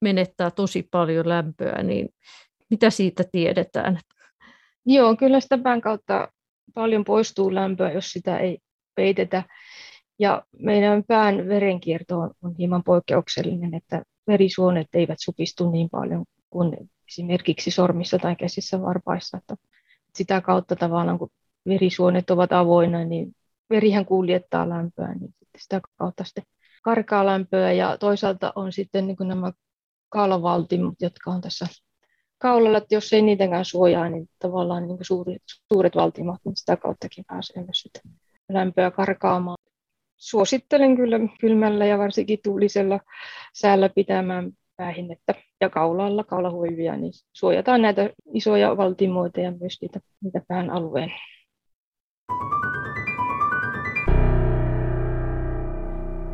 menettää 0.00 0.50
tosi 0.50 0.88
paljon 0.90 1.28
lämpöä, 1.28 1.82
niin 1.82 2.08
mitä 2.70 2.90
siitä 2.90 3.24
tiedetään? 3.32 4.00
Joo, 4.86 5.16
kyllä 5.16 5.40
sitä 5.40 5.58
pään 5.58 5.80
kautta 5.80 6.28
paljon 6.74 7.04
poistuu 7.04 7.54
lämpöä, 7.54 7.92
jos 7.92 8.10
sitä 8.10 8.38
ei 8.38 8.58
peitetä. 8.94 9.42
Ja 10.18 10.42
meidän 10.58 11.04
pään 11.08 11.48
verenkierto 11.48 12.18
on, 12.18 12.30
on 12.42 12.54
hieman 12.58 12.82
poikkeuksellinen, 12.84 13.74
että 13.74 14.02
verisuonet 14.26 14.86
eivät 14.94 15.18
supistu 15.20 15.70
niin 15.70 15.90
paljon 15.90 16.24
kuin 16.50 16.90
esimerkiksi 17.08 17.70
sormissa 17.70 18.18
tai 18.18 18.36
käsissä 18.36 18.82
varpaissa. 18.82 19.38
Että 19.38 19.56
sitä 20.14 20.40
kautta 20.40 20.76
tavallaan, 20.76 21.18
kun 21.18 21.28
verisuonet 21.68 22.30
ovat 22.30 22.52
avoinna, 22.52 23.04
niin 23.04 23.36
verihän 23.70 24.06
kuljettaa 24.06 24.68
lämpöä, 24.68 25.14
niin 25.14 25.34
sitä 25.58 25.80
kautta 25.96 26.24
sitten 26.24 26.44
karkaa 26.82 27.26
lämpöä. 27.26 27.72
Ja 27.72 27.98
toisaalta 27.98 28.52
on 28.54 28.72
sitten 28.72 29.06
niin 29.06 29.16
nämä 29.24 29.52
kaalavaltimot, 30.08 30.94
jotka 31.00 31.30
on 31.30 31.40
tässä 31.40 31.66
kaulalla, 32.38 32.78
että 32.78 32.94
jos 32.94 33.12
ei 33.12 33.22
niitäkään 33.22 33.64
suojaa, 33.64 34.08
niin 34.08 34.28
tavallaan 34.38 34.86
niin 34.86 34.96
kuin 34.96 35.06
suuret, 35.68 35.96
valtimat, 35.96 36.40
niin 36.44 36.56
sitä 36.56 36.76
kauttakin 36.76 37.24
pääsee 37.28 37.62
myös 37.62 37.80
sitä 37.80 38.00
lämpöä 38.48 38.90
karkaamaan. 38.90 39.56
Suosittelen 40.16 40.96
kyllä 40.96 41.20
kylmällä 41.40 41.86
ja 41.86 41.98
varsinkin 41.98 42.38
tuulisella 42.44 43.00
säällä 43.54 43.88
pitämään 43.88 44.52
päähinnettä 44.76 45.34
ja 45.60 45.70
kaulalla, 45.70 46.24
kaulahuivia, 46.24 46.96
niin 46.96 47.12
suojataan 47.32 47.82
näitä 47.82 48.10
isoja 48.34 48.76
valtimoita 48.76 49.40
ja 49.40 49.52
myös 49.60 49.78
niitä, 49.82 50.00
niitä 50.22 50.40
pään 50.48 50.70
alueen. 50.70 51.12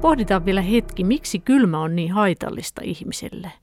Pohditaan 0.01 0.45
vielä 0.45 0.63
hetki, 0.63 1.05
miksi 1.05 1.39
kylmä 1.39 1.83
on 1.83 1.97
niin 1.97 2.13
haitallista 2.13 2.81
ihmiselle. 2.85 3.62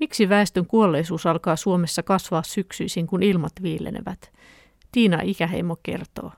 Miksi 0.00 0.28
väestön 0.28 0.66
kuolleisuus 0.66 1.26
alkaa 1.26 1.56
Suomessa 1.56 2.02
kasvaa 2.02 2.42
syksyisin, 2.42 3.06
kun 3.06 3.22
ilmat 3.22 3.52
viilenevät? 3.62 4.32
Tiina 4.92 5.18
Ikäheimo 5.22 5.76
kertoo. 5.82 6.32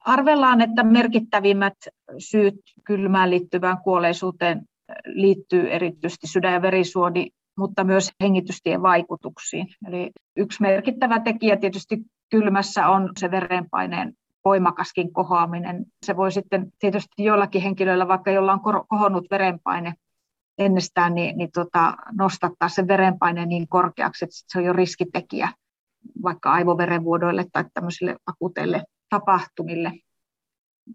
Arvellaan, 0.00 0.60
että 0.60 0.82
merkittävimmät 0.82 1.74
syyt 2.18 2.60
kylmään 2.84 3.30
liittyvään 3.30 3.78
kuolleisuuteen 3.78 4.62
liittyy 5.04 5.70
erityisesti 5.70 6.26
sydän- 6.26 6.52
ja 6.52 6.62
verisuoni, 6.62 7.30
mutta 7.58 7.84
myös 7.84 8.10
hengitystien 8.22 8.82
vaikutuksiin. 8.82 9.66
Eli 9.88 10.10
yksi 10.36 10.62
merkittävä 10.62 11.20
tekijä 11.20 11.56
tietysti 11.56 11.98
kylmässä 12.30 12.88
on 12.88 13.10
se 13.18 13.30
verenpaineen 13.30 14.12
voimakaskin 14.44 15.12
kohoaminen. 15.12 15.84
Se 16.06 16.16
voi 16.16 16.32
sitten 16.32 16.72
tietysti 16.78 17.24
joillakin 17.24 17.62
henkilöillä, 17.62 18.08
vaikka 18.08 18.30
jolla 18.30 18.52
on 18.52 18.86
kohonnut 18.88 19.26
verenpaine 19.30 19.94
ennestään, 20.58 21.14
niin, 21.14 21.38
niin 21.38 21.50
tota, 21.54 21.96
nostattaa 22.18 22.68
sen 22.68 22.88
verenpaineen 22.88 23.48
niin 23.48 23.68
korkeaksi, 23.68 24.24
että 24.24 24.36
se 24.46 24.58
on 24.58 24.64
jo 24.64 24.72
riskitekijä 24.72 25.48
vaikka 26.22 26.52
aivoverenvuodoille 26.52 27.44
tai 27.52 27.64
tämmöisille 27.74 28.16
akuteille 28.26 28.84
tapahtumille. 29.10 29.92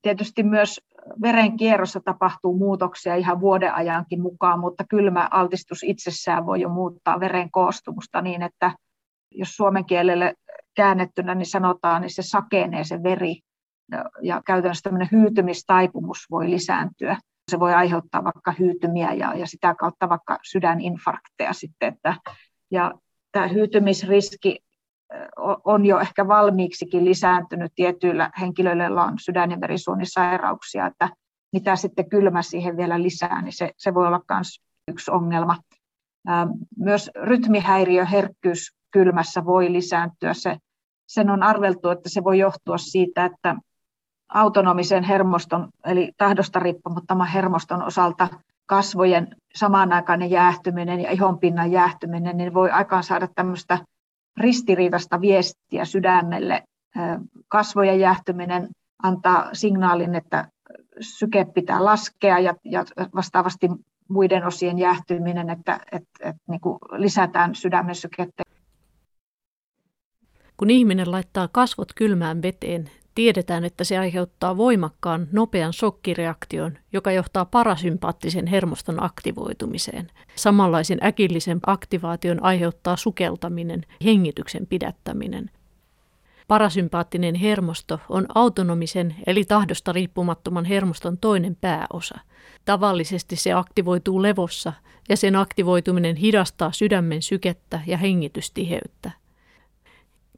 Tietysti 0.02 0.43
myös 0.43 0.80
verenkierrossa 1.21 1.99
tapahtuu 2.06 2.58
muutoksia 2.58 3.15
ihan 3.15 3.41
vuoden 3.41 3.73
ajankin 3.73 4.21
mukaan, 4.21 4.60
mutta 4.60 4.84
kylmä 4.89 5.28
altistus 5.32 5.84
itsessään 5.84 6.45
voi 6.45 6.62
jo 6.62 6.69
muuttaa 6.69 7.19
veren 7.19 7.52
koostumusta 7.52 8.21
niin, 8.21 8.41
että 8.41 8.71
jos 9.32 9.56
suomen 9.56 9.86
kielelle 9.86 10.34
käännettynä 10.76 11.36
niin 11.36 11.45
sanotaan, 11.45 12.02
niin 12.02 12.13
se 12.13 12.21
sakenee 12.21 12.84
se 12.84 13.04
veri 13.04 13.39
ja 14.21 14.41
käytännössä 14.45 14.84
tämmöinen 14.84 15.10
hyytymistaipumus 15.12 16.26
voi 16.32 16.49
lisääntyä. 16.49 17.17
Se 17.51 17.60
voi 17.60 17.73
aiheuttaa 17.73 18.23
vaikka 18.23 18.53
hyytymiä 18.60 19.13
ja, 19.13 19.34
ja 19.34 19.47
sitä 19.47 19.75
kautta 19.75 20.10
vaikka 20.10 20.39
sydäninfarkteja 20.51 21.53
sitten. 21.53 21.93
Että, 21.93 22.15
ja 22.71 22.93
tämä 23.32 23.47
hyytymisriski 23.47 24.60
on 25.63 25.86
jo 25.86 25.99
ehkä 25.99 26.27
valmiiksikin 26.27 27.06
lisääntynyt 27.06 27.71
tietyillä 27.75 28.32
henkilöillä, 28.39 28.84
joilla 28.84 29.06
on 29.06 29.19
sydän- 29.19 29.51
ja 29.51 29.62
verisuonisairauksia, 29.62 30.86
että 30.88 31.10
mitä 31.53 31.75
sitten 31.75 32.10
kylmä 32.10 32.41
siihen 32.41 32.77
vielä 32.77 33.01
lisää, 33.01 33.41
niin 33.41 33.53
se, 33.53 33.71
se 33.77 33.93
voi 33.93 34.08
olla 34.08 34.21
myös 34.29 34.62
yksi 34.88 35.12
ongelma. 35.12 35.58
Myös 36.77 37.12
rytmihäiriöherkkyys 37.15 38.75
kylmässä 38.91 39.45
voi 39.45 39.73
lisääntyä. 39.73 40.34
Se, 40.34 40.58
sen 41.08 41.29
on 41.29 41.43
arveltu, 41.43 41.89
että 41.89 42.10
se 42.10 42.23
voi 42.23 42.39
johtua 42.39 42.77
siitä, 42.77 43.25
että 43.25 43.56
autonomisen 44.34 45.04
hermoston, 45.04 45.69
eli 45.86 46.12
tahdosta 46.17 46.60
riippumattoman 46.60 47.28
hermoston 47.28 47.84
osalta 47.84 48.28
kasvojen 48.65 49.36
samanaikainen 49.56 50.30
jäähtyminen 50.30 51.00
ja 51.00 51.12
ihonpinnan 51.12 51.72
jäähtyminen, 51.72 52.38
niin 52.38 52.54
voi 52.54 52.72
aikaan 52.72 53.04
saada 53.04 53.28
tämmöistä 53.36 53.78
ristiriitasta 54.38 55.22
viestiä 55.22 55.86
sydämelle. 55.86 56.63
Kasvojen 57.48 58.00
jäähtyminen 58.00 58.69
antaa 59.04 59.50
signaalin, 59.54 60.15
että 60.15 60.48
syke 61.00 61.46
pitää 61.46 61.86
laskea 61.86 62.39
ja, 62.39 62.56
ja 62.63 62.86
vastaavasti 63.15 63.69
muiden 64.08 64.46
osien 64.46 64.80
jäähtyminen, 64.80 65.50
että, 65.50 65.80
että, 65.91 66.10
että 66.19 66.41
niin 66.50 66.62
kuin 66.62 66.80
lisätään 66.91 67.56
sydämen 67.56 67.96
sykettä. 67.96 68.43
Kun 70.58 70.69
ihminen 70.69 71.12
laittaa 71.12 71.48
kasvot 71.48 71.93
kylmään 71.96 72.41
veteen, 72.41 72.89
tiedetään, 73.15 73.63
että 73.63 73.84
se 73.84 73.97
aiheuttaa 73.97 74.58
voimakkaan, 74.58 75.28
nopean 75.32 75.73
shokkireaktion, 75.73 76.78
joka 76.93 77.12
johtaa 77.12 77.45
parasympaattisen 77.45 78.47
hermoston 78.47 79.04
aktivoitumiseen. 79.04 80.12
Samanlaisen 80.36 80.99
äkillisen 81.04 81.60
aktivaation 81.67 82.43
aiheuttaa 82.43 82.97
sukeltaminen, 82.97 83.86
hengityksen 84.04 84.67
pidättäminen. 84.67 85.52
Parasympaattinen 86.47 87.36
hermosto 87.36 87.99
on 88.10 88.26
autonomisen 88.36 89.15
eli 89.28 89.43
tahdosta 89.45 89.91
riippumattoman 89.91 90.65
hermoston 90.65 91.17
toinen 91.17 91.58
pääosa. 91.62 92.19
Tavallisesti 92.65 93.36
se 93.36 93.54
aktivoituu 93.54 94.21
levossa 94.21 94.73
ja 95.10 95.17
sen 95.17 95.36
aktivoituminen 95.36 96.15
hidastaa 96.15 96.71
sydämen 96.71 97.21
sykettä 97.21 97.80
ja 97.88 97.97
hengitystiheyttä. 97.97 99.12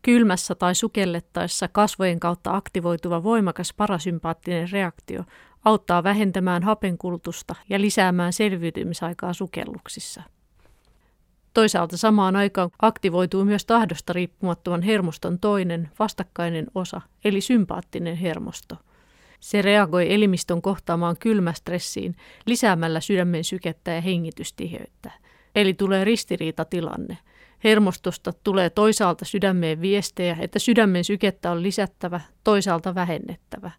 Kylmässä 0.05 0.55
tai 0.55 0.75
sukellettaessa 0.75 1.67
kasvojen 1.67 2.19
kautta 2.19 2.55
aktivoituva 2.55 3.23
voimakas 3.23 3.73
parasympaattinen 3.73 4.71
reaktio 4.71 5.23
auttaa 5.63 6.03
vähentämään 6.03 6.63
hapenkulutusta 6.63 7.55
ja 7.69 7.81
lisäämään 7.81 8.33
selviytymisaikaa 8.33 9.33
sukelluksissa. 9.33 10.23
Toisaalta 11.53 11.97
samaan 11.97 12.35
aikaan 12.35 12.69
aktivoituu 12.81 13.45
myös 13.45 13.65
tahdosta 13.65 14.13
riippumattoman 14.13 14.81
hermoston 14.81 15.39
toinen 15.39 15.89
vastakkainen 15.99 16.67
osa, 16.75 17.01
eli 17.23 17.41
sympaattinen 17.41 18.15
hermosto. 18.15 18.75
Se 19.39 19.61
reagoi 19.61 20.13
elimistön 20.13 20.61
kohtaamaan 20.61 21.17
kylmästressiin 21.19 22.15
lisäämällä 22.45 22.99
sydämen 22.99 23.43
sykettä 23.43 23.91
ja 23.91 24.01
hengitystiheyttä. 24.01 25.11
Eli 25.55 25.73
tulee 25.73 26.03
ristiriitatilanne– 26.03 27.17
Hermostosta 27.63 28.33
tulee 28.43 28.69
toisaalta 28.69 29.25
sydämeen 29.25 29.81
viestejä, 29.81 30.37
että 30.39 30.59
sydämen 30.59 31.03
sykettä 31.03 31.51
on 31.51 31.63
lisättävä, 31.63 32.21
toisaalta 32.43 32.95
vähennettävä. 32.95 33.71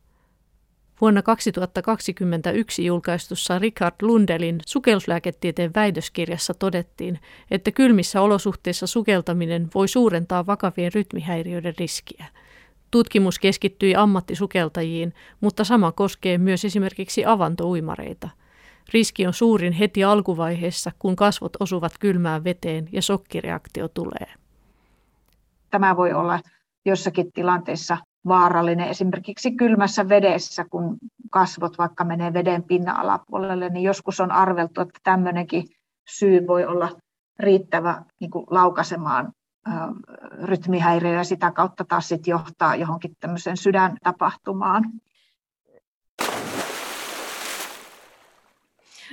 Vuonna 1.01 1.23
2021 1.23 2.85
julkaistussa 2.85 3.59
Richard 3.59 3.95
Lundelin 4.03 4.61
sukelluslääketieteen 4.67 5.71
väitöskirjassa 5.75 6.55
todettiin, 6.55 7.19
että 7.51 7.71
kylmissä 7.71 8.23
olosuhteissa 8.23 8.87
sukeltaminen 8.87 9.69
voi 9.75 9.89
suurentaa 9.89 10.47
vakavien 10.47 10.93
rytmihäiriöiden 10.93 11.75
riskiä. 11.79 12.27
Tutkimus 12.91 13.39
keskittyi 13.39 13.95
ammattisukeltajiin, 13.95 15.15
mutta 15.41 15.65
sama 15.65 15.93
koskee 15.93 16.39
myös 16.39 16.65
esimerkiksi 16.65 17.25
avantouimareita– 17.25 18.29
Riski 18.95 19.27
on 19.27 19.35
suurin 19.35 19.73
heti 19.73 20.05
alkuvaiheessa, 20.05 20.91
kun 20.99 21.17
kasvot 21.17 21.53
osuvat 21.61 21.93
kylmään 22.01 22.45
veteen 22.45 22.89
ja 22.93 23.03
sokkireaktio 23.03 23.89
tulee. 23.89 24.27
Tämä 25.71 25.97
voi 25.97 26.13
olla 26.13 26.41
jossakin 26.85 27.33
tilanteessa 27.33 27.99
vaarallinen. 28.29 28.89
Esimerkiksi 28.89 29.53
kylmässä 29.57 30.09
vedessä, 30.09 30.65
kun 30.71 30.97
kasvot 31.31 31.79
vaikka 31.79 32.05
menee 32.05 32.33
veden 32.33 32.63
pinnan 32.63 32.97
alapuolelle, 32.97 33.69
niin 33.69 33.83
joskus 33.83 34.21
on 34.21 34.33
arveltu, 34.33 34.81
että 34.81 35.01
tämmöinenkin 35.03 35.65
syy 36.09 36.47
voi 36.47 36.65
olla 36.65 36.91
riittävä 37.39 38.03
niin 38.21 38.31
kuin 38.31 38.47
laukaisemaan 38.51 39.33
rytmihäiriöä 40.43 41.13
ja 41.13 41.25
sitä 41.25 41.51
kautta 41.51 41.85
taas 41.85 42.09
sit 42.09 42.27
johtaa 42.27 42.77
johonkin 42.77 43.17
tämmöiseen 43.21 43.57
sydäntapahtumaan. 43.57 44.85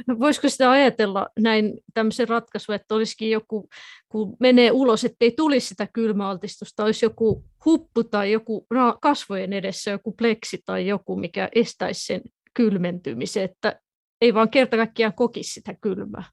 No 0.08 0.20
voisiko 0.20 0.50
sitä 0.50 0.72
ajatella 0.72 1.28
näin 1.40 1.74
tämmöisen 1.94 2.30
ratkaisun, 2.30 2.76
että 2.76 2.96
olisikin 2.96 3.32
joku, 3.32 3.70
kun 4.10 4.38
menee 4.40 4.72
ulos, 4.72 5.06
ettei 5.06 5.32
tulisi 5.38 5.68
sitä 5.68 5.88
kylmäaltistusta, 5.94 6.84
olisi 6.84 7.06
joku 7.06 7.44
huppu 7.66 8.04
tai 8.04 8.32
joku 8.32 8.68
kasvojen 9.02 9.54
edessä 9.54 9.92
joku 9.92 10.12
pleksi 10.12 10.62
tai 10.66 10.88
joku, 10.88 11.16
mikä 11.16 11.50
estäisi 11.56 12.06
sen 12.06 12.22
kylmentymisen, 12.54 13.44
että 13.44 13.80
ei 14.22 14.34
vaan 14.34 14.50
kerta 14.50 14.78
kaikkiaan 14.78 15.14
kokisi 15.14 15.54
sitä 15.54 15.74
kylmää. 15.82 16.24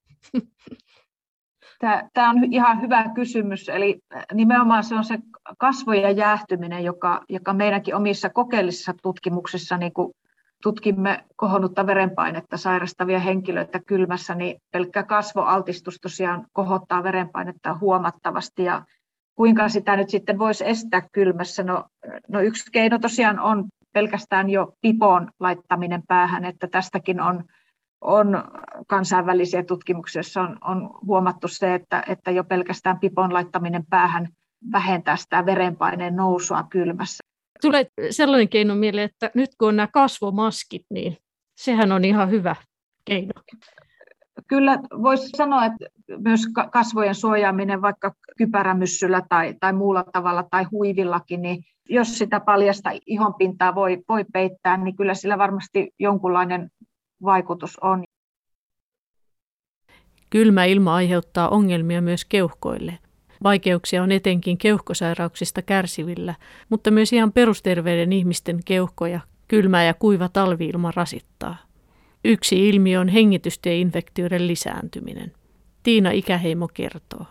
Tämä 2.13 2.31
on 2.31 2.53
ihan 2.53 2.83
hyvä 2.83 3.11
kysymys. 3.15 3.69
Eli 3.69 4.01
nimenomaan 4.33 4.85
se 4.85 4.95
on 4.95 5.05
se 5.05 5.19
kasvojen 5.59 6.17
jäähtyminen, 6.17 6.85
joka, 6.85 7.25
joka 7.29 7.53
meidänkin 7.53 7.95
omissa 7.95 8.31
kokeellisissa 8.31 8.95
tutkimuksissa 9.03 9.77
niin 9.77 9.93
kuin 9.93 10.13
tutkimme 10.63 11.25
kohonnutta 11.37 11.87
verenpainetta 11.87 12.57
sairastavia 12.57 13.19
henkilöitä 13.19 13.81
kylmässä, 13.87 14.35
niin 14.35 14.61
pelkkä 14.73 15.03
kasvoaltistus 15.03 15.99
tosiaan 16.03 16.47
kohottaa 16.53 17.03
verenpainetta 17.03 17.79
huomattavasti. 17.81 18.65
Ja 18.65 18.83
kuinka 19.35 19.69
sitä 19.69 19.97
nyt 19.97 20.11
sitten 20.11 20.39
voisi 20.39 20.69
estää 20.69 21.03
kylmässä? 21.13 21.63
No, 21.63 21.85
no 22.29 22.41
yksi 22.41 22.73
keino 22.73 22.99
tosiaan 22.99 23.41
on 23.41 23.65
pelkästään 23.93 24.51
jo 24.51 24.73
pipon 24.81 25.31
laittaminen 25.41 26.03
päähän, 26.09 26.45
että 26.45 26.67
tästäkin 26.67 27.21
on, 27.21 27.45
on 28.01 28.45
kansainvälisiä 28.87 29.63
tutkimuksia, 29.63 30.19
joissa 30.19 30.43
on, 30.43 30.59
on 30.65 30.91
huomattu 31.07 31.49
se, 31.49 31.75
että, 31.75 32.03
että 32.09 32.31
jo 32.31 32.45
pelkästään 32.45 32.99
pipon 32.99 33.33
laittaminen 33.33 33.87
päähän 33.91 34.29
vähentää 34.73 35.17
sitä 35.17 35.47
verenpaineen 35.47 36.17
nousua 36.17 36.63
kylmässä 36.71 37.30
tulee 37.61 37.87
sellainen 38.11 38.49
keino 38.49 38.75
mieleen, 38.75 39.05
että 39.05 39.31
nyt 39.35 39.51
kun 39.59 39.69
on 39.69 39.77
nämä 39.77 39.87
kasvomaskit, 39.87 40.87
niin 40.91 41.17
sehän 41.55 41.93
on 41.93 42.05
ihan 42.05 42.31
hyvä 42.31 42.57
keino. 43.05 43.33
Kyllä 44.49 44.79
voisi 45.03 45.29
sanoa, 45.37 45.65
että 45.65 45.87
myös 46.19 46.41
kasvojen 46.73 47.15
suojaaminen 47.15 47.83
vaikka 47.83 48.15
kypärämyssyllä 48.39 49.23
tai, 49.29 49.55
tai 49.61 49.73
muulla 49.73 50.05
tavalla 50.13 50.45
tai 50.51 50.65
huivillakin, 50.65 51.43
niin 51.43 51.65
jos 51.89 52.19
sitä 52.19 52.41
paljasta 52.41 52.91
ihonpintaa 53.07 53.75
voi, 53.75 53.99
voi 54.09 54.25
peittää, 54.33 54.77
niin 54.77 54.97
kyllä 54.97 55.15
sillä 55.15 55.39
varmasti 55.39 55.91
jonkunlainen 55.99 56.71
vaikutus 57.23 57.79
on. 57.79 58.05
Kylmä 60.31 60.65
ilma 60.65 60.95
aiheuttaa 60.95 61.49
ongelmia 61.49 62.03
myös 62.03 62.25
keuhkoille. 62.25 62.99
Vaikeuksia 63.43 64.03
on 64.03 64.13
etenkin 64.13 64.59
keuhkosairauksista 64.59 65.63
kärsivillä, 65.63 66.35
mutta 66.69 66.91
myös 66.91 67.13
ihan 67.13 67.33
perusterveiden 67.33 68.13
ihmisten 68.13 68.61
keuhkoja 68.65 69.21
kylmä 69.49 69.85
ja 69.85 69.95
kuiva 69.95 70.29
talviilma 70.29 70.91
rasittaa. 70.97 71.57
Yksi 72.25 72.69
ilmiö 72.69 73.01
on 73.01 73.09
hengitystieinfektioiden 73.09 74.47
lisääntyminen. 74.47 75.33
Tiina 75.83 76.11
Ikäheimo 76.11 76.69
kertoo. 76.75 77.27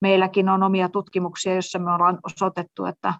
Meilläkin 0.00 0.48
on 0.48 0.62
omia 0.62 0.88
tutkimuksia, 0.88 1.52
joissa 1.52 1.78
me 1.78 1.92
ollaan 1.92 2.18
osoitettu, 2.22 2.84
että 2.84 3.14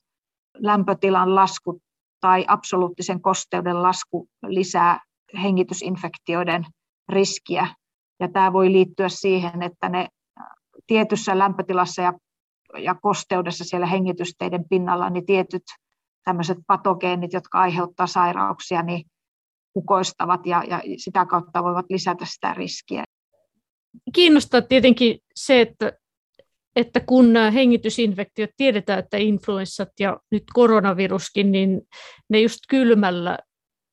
lämpötilan 0.58 1.34
lasku 1.34 1.80
tai 2.20 2.44
absoluuttisen 2.48 3.22
kosteuden 3.22 3.82
lasku 3.82 4.28
lisää 4.46 5.00
hengitysinfektioiden 5.42 6.66
riskiä. 7.08 7.66
Ja 8.20 8.28
tämä 8.28 8.52
voi 8.52 8.72
liittyä 8.72 9.08
siihen, 9.08 9.62
että 9.62 9.88
ne 9.88 10.08
tietyssä 10.90 11.38
lämpötilassa 11.38 12.02
ja, 12.02 12.12
ja 12.78 12.94
kosteudessa 12.94 13.64
siellä 13.64 13.86
hengitysteiden 13.86 14.64
pinnalla, 14.68 15.10
niin 15.10 15.26
tietyt 15.26 15.62
tämmöiset 16.24 16.58
patogeenit, 16.66 17.32
jotka 17.32 17.60
aiheuttaa 17.60 18.06
sairauksia, 18.06 18.82
niin 18.82 19.04
kukoistavat 19.72 20.46
ja, 20.46 20.64
ja 20.68 20.80
sitä 20.96 21.26
kautta 21.26 21.62
voivat 21.62 21.86
lisätä 21.90 22.24
sitä 22.24 22.54
riskiä. 22.54 23.04
Kiinnostaa 24.14 24.62
tietenkin 24.62 25.18
se, 25.34 25.60
että, 25.60 25.92
että 26.76 27.00
kun 27.00 27.34
hengitysinfektiot 27.54 28.50
tiedetään, 28.56 28.98
että 28.98 29.16
influenssat 29.16 29.88
ja 30.00 30.16
nyt 30.30 30.44
koronaviruskin, 30.52 31.52
niin 31.52 31.80
ne 32.28 32.40
just 32.40 32.60
kylmällä 32.68 33.38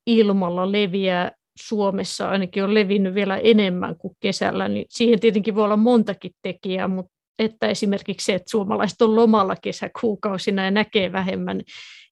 ilmalla 0.07 0.71
leviää 0.71 1.31
Suomessa 1.59 2.29
ainakin 2.29 2.63
on 2.63 2.73
levinnyt 2.73 3.15
vielä 3.15 3.37
enemmän 3.37 3.97
kuin 3.97 4.13
kesällä, 4.19 4.67
niin 4.67 4.85
siihen 4.89 5.19
tietenkin 5.19 5.55
voi 5.55 5.63
olla 5.63 5.77
montakin 5.77 6.31
tekijää, 6.41 6.87
mutta 6.87 7.17
että 7.39 7.67
esimerkiksi 7.67 8.25
se, 8.25 8.33
että 8.33 8.51
suomalaiset 8.51 9.01
on 9.01 9.15
lomalla 9.15 9.55
kesäkuukausina 9.61 10.65
ja 10.65 10.71
näkee 10.71 11.11
vähemmän 11.11 11.61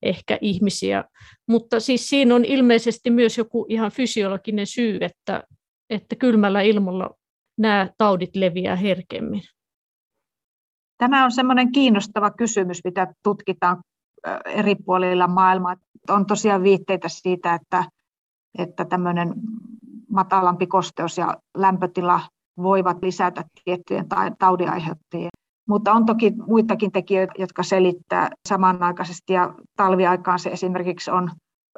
ehkä 0.03 0.37
ihmisiä. 0.41 1.03
Mutta 1.47 1.79
siis 1.79 2.09
siinä 2.09 2.35
on 2.35 2.45
ilmeisesti 2.45 3.09
myös 3.09 3.37
joku 3.37 3.65
ihan 3.69 3.91
fysiologinen 3.91 4.67
syy, 4.67 4.97
että, 5.01 5.43
että 5.89 6.15
kylmällä 6.15 6.61
ilmalla 6.61 7.09
nämä 7.57 7.89
taudit 7.97 8.35
leviää 8.35 8.75
herkemmin. 8.75 9.41
Tämä 10.97 11.25
on 11.25 11.31
semmoinen 11.31 11.71
kiinnostava 11.71 12.31
kysymys, 12.31 12.81
mitä 12.83 13.13
tutkitaan 13.23 13.83
eri 14.45 14.75
puolilla 14.75 15.27
maailmaa. 15.27 15.75
On 16.09 16.25
tosiaan 16.25 16.63
viitteitä 16.63 17.09
siitä, 17.09 17.53
että, 17.53 17.83
että 18.57 18.85
tämmöinen 18.85 19.33
matalampi 20.09 20.67
kosteus 20.67 21.17
ja 21.17 21.37
lämpötila 21.57 22.21
voivat 22.57 22.97
lisätä 23.01 23.43
tiettyjen 23.63 24.05
taudinaiheuttajien. 24.39 25.29
Mutta 25.67 25.93
on 25.93 26.05
toki 26.05 26.33
muitakin 26.47 26.91
tekijöitä, 26.91 27.33
jotka 27.37 27.63
selittää 27.63 28.29
samanaikaisesti 28.47 29.33
ja 29.33 29.53
talviaikaan 29.77 30.39
se 30.39 30.49
esimerkiksi 30.49 31.11
on 31.11 31.31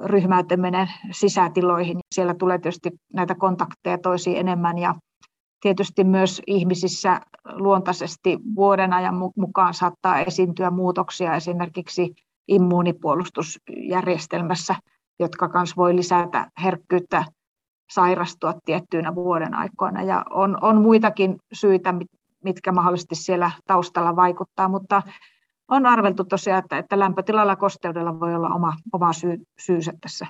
ryhmäytyminen 0.04 0.90
sisätiloihin. 1.12 2.00
Siellä 2.16 2.34
tulee 2.34 2.58
tietysti 2.58 2.90
näitä 3.14 3.36
kontakteja 3.36 3.98
toisiin 3.98 4.38
enemmän 4.38 4.78
ja 4.78 4.96
tietysti 5.62 6.04
myös 6.04 6.42
ihmisissä 6.48 7.22
luontaisesti 7.54 8.38
vuoden 8.56 8.94
ajan 8.94 9.16
mukaan 9.36 9.74
saattaa 9.74 10.20
esiintyä 10.20 10.72
muutoksia 10.72 11.36
esimerkiksi 11.36 12.14
immuunipuolustusjärjestelmässä, 12.48 14.76
jotka 15.20 15.50
myös 15.54 15.78
voi 15.78 15.96
lisätä 15.96 16.52
herkkyyttä 16.64 17.26
sairastua 17.92 18.54
tiettyinä 18.66 19.16
vuoden 19.16 19.54
aikoina. 19.54 20.04
Ja 20.04 20.26
on, 20.30 20.58
on 20.62 20.82
muitakin 20.82 21.38
syitä, 21.54 21.94
mitkä 22.44 22.72
mahdollisesti 22.72 23.16
siellä 23.16 23.52
taustalla 23.68 24.16
vaikuttaa, 24.16 24.68
mutta 24.68 25.02
on 25.68 25.86
arveltu 25.86 26.24
tosiaan, 26.24 26.60
että, 26.64 26.78
että 26.78 27.00
lämpötilalla 27.00 27.56
kosteudella 27.56 28.20
voi 28.20 28.36
olla 28.36 28.50
oma, 28.50 28.74
oma 28.94 29.14
syy, 29.14 29.38
syynsä 29.60 29.94
tässä. 30.02 30.28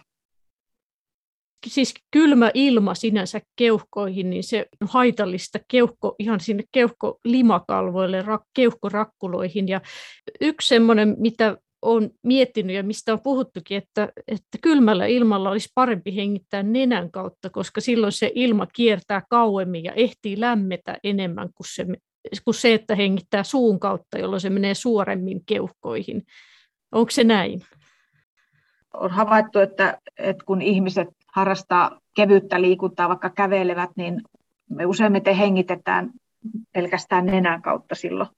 Siis 1.68 1.94
kylmä 2.12 2.52
ilma 2.54 2.96
sinänsä 2.96 3.42
keuhkoihin, 3.56 4.30
niin 4.30 4.44
se 4.44 4.66
on 4.82 4.88
haitallista 4.92 5.60
keuhko, 5.68 6.16
ihan 6.20 6.40
sinne 6.40 6.64
keuhkolimakalvoille, 6.72 8.24
keuhkorakkuloihin. 8.54 9.68
Ja 9.68 9.82
yksi 10.42 10.68
semmoinen, 10.68 11.16
mitä 11.20 11.58
olen 11.82 12.12
miettinyt 12.24 12.76
ja 12.76 12.84
mistä 12.84 13.14
on 13.14 13.22
puhuttukin, 13.22 13.78
että, 13.78 14.10
että 14.28 14.58
kylmällä 14.62 15.06
ilmalla 15.06 15.50
olisi 15.50 15.70
parempi 15.76 16.16
hengittää 16.16 16.64
nenän 16.64 17.12
kautta, 17.12 17.50
koska 17.50 17.82
silloin 17.82 18.12
se 18.12 18.32
ilma 18.36 18.68
kiertää 18.74 19.22
kauemmin 19.30 19.84
ja 19.84 19.94
ehtii 19.94 20.40
lämmetä 20.40 20.98
enemmän 21.04 21.50
kuin 21.56 21.68
se, 21.70 21.86
kuin 22.44 22.56
se 22.56 22.74
että 22.74 22.96
hengittää 22.96 23.44
suun 23.44 23.80
kautta, 23.80 24.18
jolloin 24.18 24.42
se 24.42 24.50
menee 24.50 24.74
suoremmin 24.74 25.42
keuhkoihin. 25.46 26.24
Onko 26.92 27.12
se 27.12 27.24
näin? 27.24 27.62
On 28.94 29.12
havaittu, 29.12 29.60
että, 29.60 29.98
että 30.18 30.44
kun 30.46 30.62
ihmiset 30.62 31.08
harrastaa 31.34 32.00
kevyttä 32.16 32.62
liikuntaa, 32.62 33.10
vaikka 33.10 33.30
kävelevät, 33.30 33.90
niin 33.96 34.22
me 34.70 34.86
useimmiten 34.86 35.36
hengitetään 35.36 36.12
pelkästään 36.74 37.26
nenän 37.26 37.62
kautta 37.62 37.96
silloin. 37.96 38.30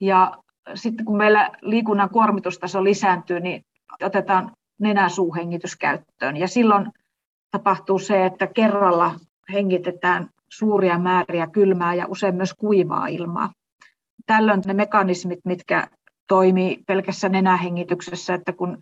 Ja 0.00 0.42
sitten 0.74 1.04
kun 1.04 1.16
meillä 1.16 1.50
liikunnan 1.62 2.10
kuormitustaso 2.10 2.84
lisääntyy, 2.84 3.40
niin 3.40 3.64
otetaan 4.02 4.52
nenäsuuhengitys 4.80 5.76
käyttöön. 5.76 6.36
Ja 6.36 6.48
silloin 6.48 6.86
tapahtuu 7.50 7.98
se, 7.98 8.26
että 8.26 8.46
kerralla 8.46 9.14
hengitetään 9.52 10.28
suuria 10.48 10.98
määriä 10.98 11.46
kylmää 11.46 11.94
ja 11.94 12.06
usein 12.08 12.34
myös 12.34 12.54
kuivaa 12.54 13.06
ilmaa. 13.06 13.52
Tällöin 14.26 14.62
ne 14.66 14.74
mekanismit, 14.74 15.40
mitkä 15.44 15.88
toimii 16.28 16.82
pelkässä 16.86 17.28
nenähengityksessä, 17.28 18.34
että 18.34 18.52
kun 18.52 18.78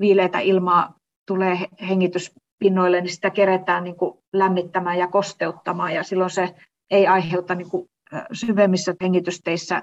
viileitä 0.00 0.38
ilmaa 0.38 0.94
tulee 1.26 1.58
hengityspinnoille, 1.88 3.00
niin 3.00 3.14
sitä 3.14 3.30
keretään 3.30 3.84
niin 3.84 3.96
lämmittämään 4.32 4.98
ja 4.98 5.06
kosteuttamaan, 5.06 5.94
ja 5.94 6.02
silloin 6.02 6.30
se 6.30 6.54
ei 6.90 7.06
aiheuta 7.06 7.54
niin 7.54 7.68
syvemmissä 8.32 8.94
hengitysteissä 9.02 9.82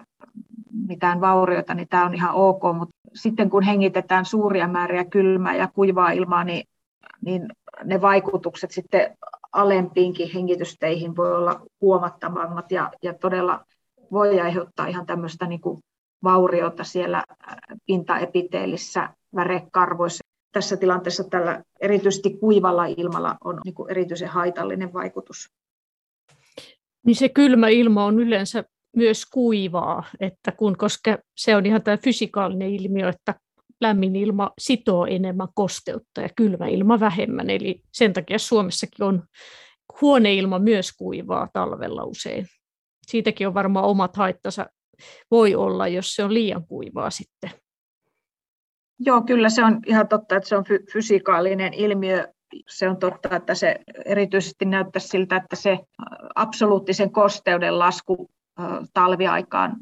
mitään 0.88 1.22
vaurioita, 1.22 1.74
niin 1.74 1.88
tämä 1.88 2.06
on 2.06 2.14
ihan 2.14 2.34
ok, 2.34 2.62
mutta 2.78 2.96
sitten 3.14 3.50
kun 3.50 3.64
hengitetään 3.64 4.26
suuria 4.26 4.68
määriä 4.68 5.06
kylmää 5.06 5.56
ja 5.56 5.68
kuivaa 5.68 6.12
ilmaa, 6.12 6.44
niin, 6.44 6.64
niin 7.22 7.48
ne 7.84 8.02
vaikutukset 8.02 8.72
sitten 8.72 9.18
alempiinkin 9.52 10.32
hengitysteihin 10.34 11.16
voi 11.16 11.36
olla 11.36 11.62
huomattavammat 11.82 12.72
ja, 12.72 12.92
ja 13.04 13.14
todella 13.14 13.66
voi 14.12 14.40
aiheuttaa 14.40 14.88
ihan 14.88 15.06
tämmöistä 15.06 15.46
niin 15.46 15.62
kuin 15.62 15.80
vauriota 16.24 16.84
siellä 16.84 17.24
pintaepiteelissä, 17.86 19.10
värekarvoissa. 19.36 20.24
Tässä 20.52 20.78
tilanteessa 20.78 21.24
tällä 21.24 21.64
erityisesti 21.82 22.38
kuivalla 22.40 22.86
ilmalla 22.86 23.36
on 23.44 23.60
niin 23.66 23.74
kuin 23.74 23.92
erityisen 23.92 24.30
haitallinen 24.30 24.94
vaikutus. 24.94 25.50
Niin 27.06 27.16
se 27.16 27.30
kylmä 27.30 27.68
ilma 27.68 28.06
on 28.06 28.20
yleensä 28.20 28.64
myös 28.96 29.26
kuivaa, 29.26 30.04
että 30.20 30.52
kun, 30.52 30.78
koska 30.78 31.18
se 31.38 31.56
on 31.56 31.66
ihan 31.66 31.84
tämä 31.84 31.98
fysikaalinen 31.98 32.70
ilmiö, 32.70 33.10
että 33.10 33.36
lämmin 33.82 34.16
ilma 34.16 34.52
sitoo 34.60 35.06
enemmän 35.06 35.48
kosteutta 35.56 36.22
ja 36.22 36.30
kylmä 36.36 36.68
ilma 36.68 37.00
vähemmän. 37.00 37.50
Eli 37.50 37.82
sen 37.94 38.14
takia 38.14 38.40
Suomessakin 38.40 39.04
on 39.04 39.24
huoneilma 40.02 40.60
myös 40.60 40.92
kuivaa 40.98 41.48
talvella 41.54 42.04
usein. 42.04 42.46
Siitäkin 43.08 43.48
on 43.48 43.54
varmaan 43.54 43.86
omat 43.86 44.16
haittansa 44.16 44.66
voi 45.32 45.56
olla, 45.56 45.88
jos 45.88 46.16
se 46.16 46.24
on 46.24 46.34
liian 46.34 46.68
kuivaa 46.68 47.10
sitten. 47.10 47.50
Joo, 49.00 49.22
kyllä 49.22 49.50
se 49.50 49.64
on 49.64 49.80
ihan 49.86 50.08
totta, 50.08 50.36
että 50.36 50.50
se 50.50 50.58
on 50.58 50.64
fysikaalinen 50.94 51.74
ilmiö. 51.74 52.28
Se 52.70 52.90
on 52.90 52.98
totta, 52.98 53.36
että 53.36 53.56
se 53.56 53.76
erityisesti 54.06 54.66
näyttää 54.66 55.00
siltä, 55.00 55.36
että 55.36 55.56
se 55.56 55.80
absoluuttisen 56.36 57.12
kosteuden 57.12 57.80
lasku 57.80 58.30
talviaikaan 58.94 59.76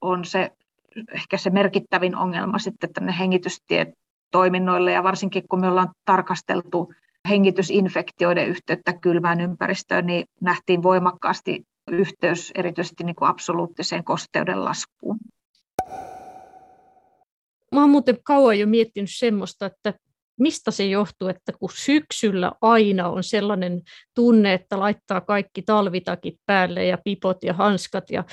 on 0.00 0.24
se 0.24 0.52
ehkä 1.14 1.36
se 1.36 1.50
merkittävin 1.50 2.16
ongelma 2.16 2.58
sitten 2.58 2.92
tänne 2.92 3.14
hengitystietoiminnoille 3.18 4.92
ja 4.92 5.02
varsinkin 5.02 5.42
kun 5.48 5.60
me 5.60 5.68
ollaan 5.68 5.92
tarkasteltu 6.04 6.92
hengitysinfektioiden 7.28 8.48
yhteyttä 8.48 8.92
kylmään 8.92 9.40
ympäristöön, 9.40 10.06
niin 10.06 10.26
nähtiin 10.40 10.82
voimakkaasti 10.82 11.66
yhteys 11.90 12.52
erityisesti 12.54 13.04
niin 13.04 13.16
kuin 13.16 13.28
absoluuttiseen 13.28 14.04
kosteuden 14.04 14.64
laskuun. 14.64 15.18
Mä 17.72 17.80
oon 17.80 17.90
muuten 17.90 18.18
kauan 18.22 18.58
jo 18.58 18.66
miettinyt 18.66 19.10
semmoista, 19.12 19.66
että 19.66 19.94
mistä 20.40 20.70
se 20.70 20.86
johtuu, 20.86 21.28
että 21.28 21.52
kun 21.52 21.70
syksyllä 21.74 22.52
aina 22.60 23.08
on 23.08 23.24
sellainen 23.24 23.80
tunne, 24.14 24.54
että 24.54 24.80
laittaa 24.80 25.20
kaikki 25.20 25.62
talvitakit 25.62 26.34
päälle 26.46 26.86
ja 26.86 26.98
pipot 27.04 27.42
ja 27.42 27.54
hanskat 27.54 28.10
ja 28.10 28.24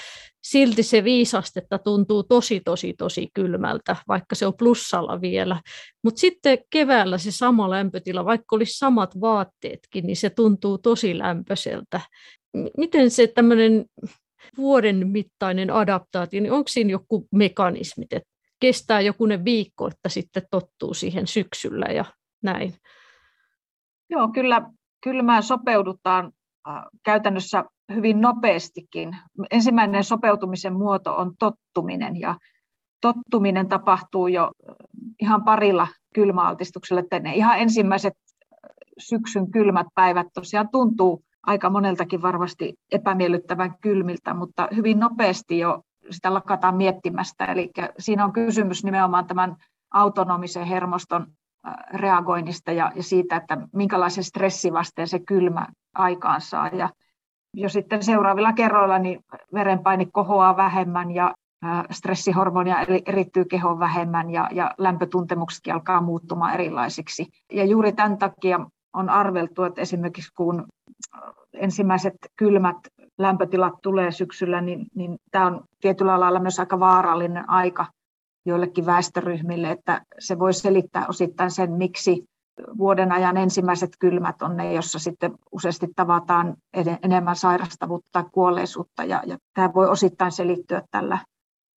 silti 0.44 0.84
se 0.84 1.04
viisastetta 1.04 1.78
tuntuu 1.78 2.24
tosi, 2.24 2.62
tosi, 2.66 2.94
tosi 2.98 3.30
kylmältä, 3.34 3.96
vaikka 4.08 4.36
se 4.36 4.46
on 4.48 4.58
plussalla 4.58 5.22
vielä. 5.22 5.62
Mutta 6.04 6.20
sitten 6.20 6.58
keväällä 6.70 7.18
se 7.18 7.32
sama 7.32 7.70
lämpötila, 7.70 8.26
vaikka 8.26 8.56
olisi 8.56 8.78
samat 8.78 9.22
vaatteetkin, 9.22 10.08
niin 10.08 10.18
se 10.18 10.30
tuntuu 10.30 10.78
tosi 10.78 11.18
lämpöiseltä. 11.18 12.02
Miten 12.78 13.12
se 13.12 13.28
tämmöinen 13.28 13.86
vuoden 14.58 15.08
mittainen 15.08 15.72
adaptaatio, 15.72 16.42
niin 16.42 16.52
onko 16.52 16.68
siinä 16.68 16.92
joku 16.92 17.28
mekanismit, 17.32 18.14
että 18.14 18.37
kestää 18.60 19.02
jokunen 19.02 19.46
viikko, 19.46 19.88
että 19.88 20.10
sitten 20.10 20.44
tottuu 20.52 20.94
siihen 20.94 21.28
syksyllä 21.28 21.86
ja 21.86 22.06
näin? 22.44 22.74
Joo, 24.10 24.28
kyllä 24.28 24.62
kylmään 25.04 25.44
sopeudutaan 25.44 26.32
käytännössä 27.04 27.64
hyvin 27.96 28.22
nopeastikin. 28.22 29.18
Ensimmäinen 29.52 30.04
sopeutumisen 30.04 30.74
muoto 30.74 31.16
on 31.16 31.34
tottuminen 31.40 32.20
ja 32.20 32.36
tottuminen 33.02 33.70
tapahtuu 33.70 34.28
jo 34.28 34.52
ihan 35.22 35.44
parilla 35.44 35.88
kylmäaltistuksella. 36.16 37.00
Että 37.00 37.20
ne 37.20 37.36
ihan 37.36 37.60
ensimmäiset 37.60 38.14
syksyn 38.98 39.52
kylmät 39.52 39.88
päivät 39.96 40.28
tosiaan 40.34 40.70
tuntuu 40.72 41.24
aika 41.44 41.70
moneltakin 41.70 42.22
varmasti 42.22 42.74
epämiellyttävän 42.92 43.76
kylmiltä, 43.82 44.34
mutta 44.34 44.68
hyvin 44.76 45.00
nopeasti 45.00 45.60
jo 45.60 45.82
sitä 46.10 46.34
lakataan 46.34 46.76
miettimästä. 46.76 47.46
Eli 47.46 47.72
siinä 48.00 48.26
on 48.26 48.34
kysymys 48.34 48.84
nimenomaan 48.84 49.28
tämän 49.28 49.56
autonomisen 49.94 50.66
hermoston 50.66 51.28
reagoinnista 51.94 52.72
ja, 52.72 52.92
ja 52.96 53.04
siitä, 53.04 53.36
että 53.36 53.58
minkälaisen 53.74 54.24
stressivasteen 54.24 55.08
se 55.08 55.20
kylmä 55.20 55.68
aikaansaa. 55.96 56.68
Ja 56.68 56.90
jo 57.54 57.70
sitten 57.70 58.04
seuraavilla 58.04 58.54
kerroilla 58.54 59.00
niin 59.00 59.20
verenpaine 59.54 60.06
kohoaa 60.12 60.58
vähemmän 60.58 61.12
ja 61.12 61.36
stressihormonia 61.92 62.78
erittyy 63.06 63.46
kehon 63.46 63.80
vähemmän 63.80 64.30
ja, 64.30 64.50
ja 64.52 64.76
lämpötuntemuksetkin 64.78 65.74
alkaa 65.74 66.02
muuttumaan 66.02 66.54
erilaisiksi. 66.54 67.28
Ja 67.54 67.66
juuri 67.66 67.94
tämän 67.94 68.18
takia 68.18 68.60
on 68.94 69.10
arveltu, 69.10 69.64
että 69.64 69.82
esimerkiksi 69.82 70.32
kun 70.38 70.66
ensimmäiset 71.54 72.16
kylmät 72.36 72.78
lämpötilat 73.18 73.74
tulee 73.82 74.12
syksyllä, 74.12 74.62
niin, 74.62 74.88
niin 74.96 75.18
tämä 75.32 75.46
on 75.46 75.64
tietyllä 75.82 76.20
lailla 76.20 76.40
myös 76.40 76.60
aika 76.60 76.80
vaarallinen 76.80 77.50
aika 77.50 77.86
joillekin 78.46 78.86
väestöryhmille, 78.86 79.72
että 79.72 80.02
se 80.20 80.40
voi 80.40 80.54
selittää 80.54 81.06
osittain 81.08 81.52
sen, 81.52 81.72
miksi 81.72 82.24
vuoden 82.78 83.12
ajan 83.12 83.38
ensimmäiset 83.38 83.92
kylmät 84.00 84.42
on 84.42 84.58
ne, 84.58 84.74
jossa 84.74 85.00
sitten 85.00 85.32
useasti 85.52 85.88
tavataan 85.96 86.56
enemmän 87.04 87.36
sairastavuutta 87.36 88.10
tai 88.12 88.24
kuolleisuutta, 88.32 89.04
ja, 89.04 89.24
ja 89.26 89.38
tämä 89.54 89.74
voi 89.74 89.90
osittain 89.90 90.32
selittyä 90.32 90.82
tällä, 90.92 91.18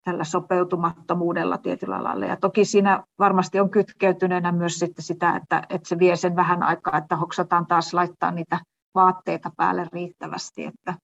tällä 0.04 0.24
sopeutumattomuudella 0.24 1.58
tietyllä 1.58 2.04
lailla. 2.04 2.26
Ja 2.26 2.36
toki 2.36 2.64
siinä 2.64 3.04
varmasti 3.18 3.60
on 3.60 3.70
kytkeytyneenä 3.70 4.52
myös 4.52 4.78
sitten 4.78 5.04
sitä, 5.04 5.36
että, 5.36 5.62
että 5.70 5.88
se 5.88 5.98
vie 5.98 6.16
sen 6.16 6.36
vähän 6.36 6.62
aikaa, 6.62 6.98
että 6.98 7.16
hoksataan 7.16 7.66
taas 7.66 7.94
laittaa 7.94 8.30
niitä 8.30 8.58
vaatteita 8.94 9.50
päälle 9.56 9.86
riittävästi. 9.92 10.64
Että, 10.64 10.94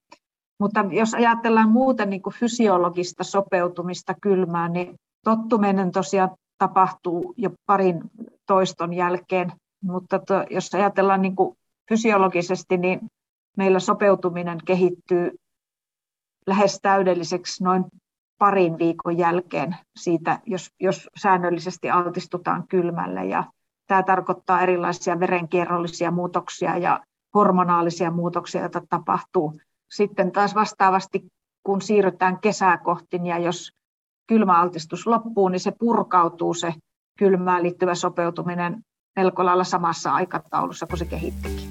mutta 0.59 0.84
jos 0.90 1.14
ajatellaan 1.14 1.70
muuten 1.70 2.11
niin 2.11 2.22
kuin 2.22 2.34
fysiologista 2.34 3.24
sopeutumista 3.24 4.14
kylmään, 4.20 4.72
niin 4.72 4.94
tottuminen 5.24 5.92
tosiaan 5.92 6.30
tapahtuu 6.59 7.34
jo 7.36 7.50
parin 7.66 8.00
toiston 8.46 8.94
jälkeen, 8.94 9.52
mutta 9.82 10.18
to, 10.18 10.34
jos 10.50 10.74
ajatellaan 10.74 11.22
niin 11.22 11.36
kuin 11.36 11.57
fysiologisesti, 11.88 12.76
niin 12.76 13.00
meillä 13.57 13.80
sopeutuminen 13.80 14.59
kehittyy 14.64 15.30
lähes 16.46 16.80
täydelliseksi 16.82 17.64
noin 17.64 17.84
parin 18.38 18.78
viikon 18.78 19.18
jälkeen 19.18 19.76
siitä, 19.96 20.40
jos, 20.46 20.70
jos 20.80 21.09
säännöllisesti 21.16 21.90
altistutaan 21.90 22.68
kylmälle. 22.68 23.24
Ja 23.24 23.44
tämä 23.86 24.02
tarkoittaa 24.02 24.61
erilaisia 24.61 25.20
verenkierrollisia 25.20 26.11
muutoksia 26.11 26.76
ja 26.76 27.00
hormonaalisia 27.34 28.11
muutoksia, 28.11 28.61
joita 28.61 28.82
tapahtuu. 28.90 29.61
Sitten 29.91 30.32
taas 30.32 30.55
vastaavasti, 30.55 31.26
kun 31.62 31.82
siirrytään 31.82 32.39
kesää 32.41 32.78
kohti, 32.78 33.20
ja 33.24 33.39
jos 33.39 33.70
kylmäaltistus 34.26 35.07
loppuu, 35.07 35.49
niin 35.49 35.61
se 35.61 35.72
purkautuu 35.78 36.55
se 36.55 36.74
kylmään 37.18 37.62
liittyvä 37.62 37.95
sopeutuminen 37.95 38.80
melko 39.16 39.45
lailla 39.45 39.64
samassa 39.64 40.14
aikataulussa 40.14 40.87
kuin 40.87 40.99
se 40.99 41.05
kehittikin. 41.05 41.70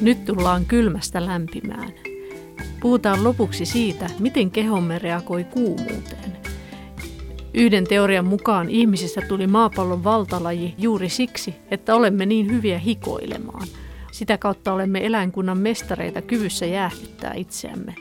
Nyt 0.00 0.24
tullaan 0.24 0.64
kylmästä 0.64 1.26
lämpimään. 1.26 1.92
Puhutaan 2.80 3.24
lopuksi 3.24 3.66
siitä, 3.66 4.10
miten 4.18 4.50
kehomme 4.50 4.98
reagoi 4.98 5.44
kuumuuteen. 5.44 6.35
Yhden 7.56 7.84
teorian 7.84 8.24
mukaan 8.24 8.70
ihmisistä 8.70 9.20
tuli 9.28 9.46
maapallon 9.46 10.04
valtalaji 10.04 10.74
juuri 10.78 11.08
siksi, 11.08 11.54
että 11.70 11.94
olemme 11.94 12.26
niin 12.26 12.50
hyviä 12.50 12.78
hikoilemaan. 12.78 13.68
Sitä 14.12 14.38
kautta 14.38 14.72
olemme 14.72 15.06
eläinkunnan 15.06 15.58
mestareita 15.58 16.22
kyvyssä 16.22 16.66
jäähdyttää 16.66 17.34
itseämme. 17.34 17.94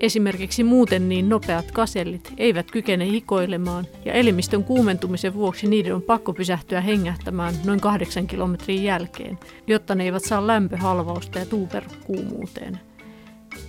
Esimerkiksi 0.00 0.64
muuten 0.64 1.08
niin 1.08 1.28
nopeat 1.28 1.70
kasellit 1.70 2.32
eivät 2.36 2.70
kykene 2.70 3.06
hikoilemaan 3.06 3.86
ja 4.04 4.12
elimistön 4.12 4.64
kuumentumisen 4.64 5.34
vuoksi 5.34 5.66
niiden 5.66 5.94
on 5.94 6.02
pakko 6.02 6.32
pysähtyä 6.32 6.80
hengähtämään 6.80 7.54
noin 7.64 7.80
kahdeksan 7.80 8.26
kilometrin 8.26 8.84
jälkeen, 8.84 9.38
jotta 9.66 9.94
ne 9.94 10.04
eivät 10.04 10.24
saa 10.24 10.46
lämpöhalvausta 10.46 11.38
ja 11.38 11.46
tuuperkuumuuteen. 11.46 12.80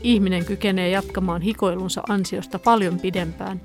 Ihminen 0.03 0.45
kykenee 0.45 0.89
jatkamaan 0.89 1.41
hikoilunsa 1.41 2.03
ansiosta 2.09 2.59
paljon 2.59 2.99
pidempään 2.99 3.61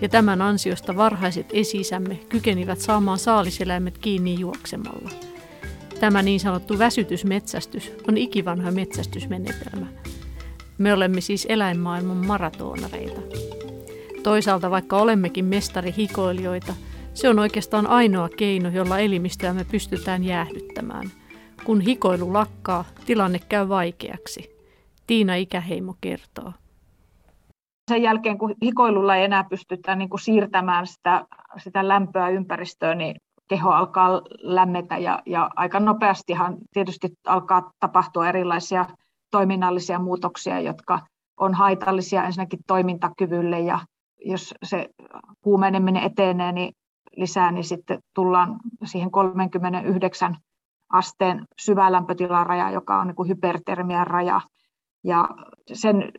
ja 0.00 0.08
tämän 0.08 0.42
ansiosta 0.42 0.96
varhaiset 0.96 1.46
esisämme 1.52 2.14
kykenivät 2.28 2.80
saamaan 2.80 3.18
saaliseläimet 3.18 3.98
kiinni 3.98 4.40
juoksemalla. 4.40 5.10
Tämä 6.00 6.22
niin 6.22 6.40
sanottu 6.40 6.78
väsytysmetsästys 6.78 7.92
on 8.08 8.18
ikivanha 8.18 8.70
metsästysmenetelmä. 8.70 9.86
Me 10.78 10.92
olemme 10.92 11.20
siis 11.20 11.46
eläinmaailman 11.48 12.16
maratonareita. 12.16 13.20
Toisaalta 14.22 14.70
vaikka 14.70 14.96
olemmekin 14.96 15.44
mestarihikoilijoita, 15.44 16.74
se 17.14 17.28
on 17.28 17.38
oikeastaan 17.38 17.86
ainoa 17.86 18.28
keino, 18.28 18.68
jolla 18.68 18.98
elimistöämme 18.98 19.64
pystytään 19.64 20.24
jäähdyttämään. 20.24 21.10
Kun 21.64 21.80
hikoilu 21.80 22.32
lakkaa, 22.32 22.84
tilanne 23.06 23.38
käy 23.48 23.68
vaikeaksi. 23.68 24.50
Tiina 25.06 25.34
Ikäheimo 25.34 25.94
kertoo 26.00 26.52
sen 27.88 28.02
jälkeen, 28.02 28.38
kun 28.38 28.54
hikoilulla 28.62 29.16
ei 29.16 29.24
enää 29.24 29.44
pystytä 29.44 29.96
niin 29.96 30.08
kuin 30.08 30.20
siirtämään 30.20 30.86
sitä, 30.86 31.26
sitä 31.56 31.88
lämpöä 31.88 32.28
ympäristöön, 32.28 32.98
niin 32.98 33.16
keho 33.48 33.70
alkaa 33.70 34.20
lämmetä 34.38 34.98
ja, 34.98 35.22
ja 35.26 35.50
aika 35.56 35.80
nopeastihan 35.80 36.56
tietysti 36.72 37.08
alkaa 37.26 37.70
tapahtua 37.80 38.28
erilaisia 38.28 38.86
toiminnallisia 39.30 39.98
muutoksia, 39.98 40.60
jotka 40.60 41.00
on 41.36 41.54
haitallisia 41.54 42.24
ensinnäkin 42.24 42.60
toimintakyvylle 42.66 43.60
ja 43.60 43.78
jos 44.24 44.54
se 44.62 44.88
kuumeneminen 45.40 46.02
etenee 46.02 46.52
niin 46.52 46.72
lisää, 47.16 47.52
niin 47.52 47.64
sitten 47.64 47.98
tullaan 48.14 48.56
siihen 48.84 49.10
39 49.10 50.36
asteen 50.92 51.44
syvälämpötilan 51.60 52.46
raja, 52.46 52.70
joka 52.70 53.00
on 53.00 53.06
niin 53.06 53.28
hypertermian 53.28 54.06
raja. 54.06 54.40
Ja 55.04 55.28
sen 55.72 56.12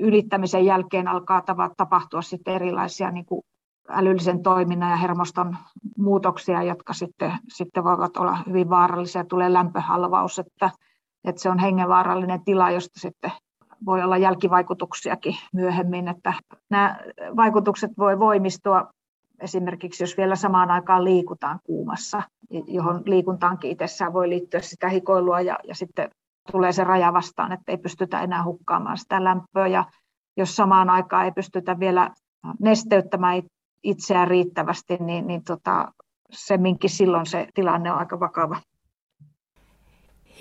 ylittämisen 0.00 0.64
jälkeen 0.64 1.08
alkaa 1.08 1.42
tapahtua 1.76 2.22
sitten 2.22 2.54
erilaisia 2.54 3.10
niin 3.10 3.24
kuin 3.26 3.42
älyllisen 3.88 4.42
toiminnan 4.42 4.90
ja 4.90 4.96
hermoston 4.96 5.56
muutoksia, 5.98 6.62
jotka 6.62 6.92
sitten, 6.92 7.32
sitten 7.48 7.84
voivat 7.84 8.16
olla 8.16 8.38
hyvin 8.46 8.70
vaarallisia. 8.70 9.24
Tulee 9.24 9.52
lämpöhalvaus, 9.52 10.38
että, 10.38 10.70
että 11.24 11.42
se 11.42 11.50
on 11.50 11.58
hengenvaarallinen 11.58 12.44
tila, 12.44 12.70
josta 12.70 13.00
sitten 13.00 13.32
voi 13.86 14.02
olla 14.02 14.16
jälkivaikutuksiakin 14.16 15.36
myöhemmin. 15.52 16.08
Että 16.08 16.32
nämä 16.70 16.96
vaikutukset 17.36 17.90
voi 17.98 18.18
voimistua 18.18 18.90
esimerkiksi, 19.40 20.02
jos 20.02 20.16
vielä 20.16 20.36
samaan 20.36 20.70
aikaan 20.70 21.04
liikutaan 21.04 21.60
kuumassa, 21.64 22.22
johon 22.66 23.02
liikuntaankin 23.04 23.70
itsessään 23.70 24.12
voi 24.12 24.28
liittyä 24.28 24.60
sitä 24.60 24.88
hikoilua 24.88 25.40
ja, 25.40 25.58
ja 25.68 25.74
sitten 25.74 26.10
tulee 26.52 26.72
se 26.72 26.84
raja 26.84 27.12
vastaan, 27.12 27.52
että 27.52 27.72
ei 27.72 27.78
pystytä 27.78 28.20
enää 28.20 28.44
hukkaamaan 28.44 28.98
sitä 28.98 29.24
lämpöä. 29.24 29.66
Ja 29.66 29.84
jos 30.36 30.56
samaan 30.56 30.90
aikaan 30.90 31.24
ei 31.24 31.32
pystytä 31.32 31.78
vielä 31.78 32.10
nesteyttämään 32.60 33.42
itseään 33.82 34.28
riittävästi, 34.28 34.96
niin, 34.96 35.26
niin 35.26 35.44
tota, 35.44 35.92
semminkin 36.30 36.90
silloin 36.90 37.26
se 37.26 37.48
tilanne 37.54 37.92
on 37.92 37.98
aika 37.98 38.20
vakava. 38.20 38.56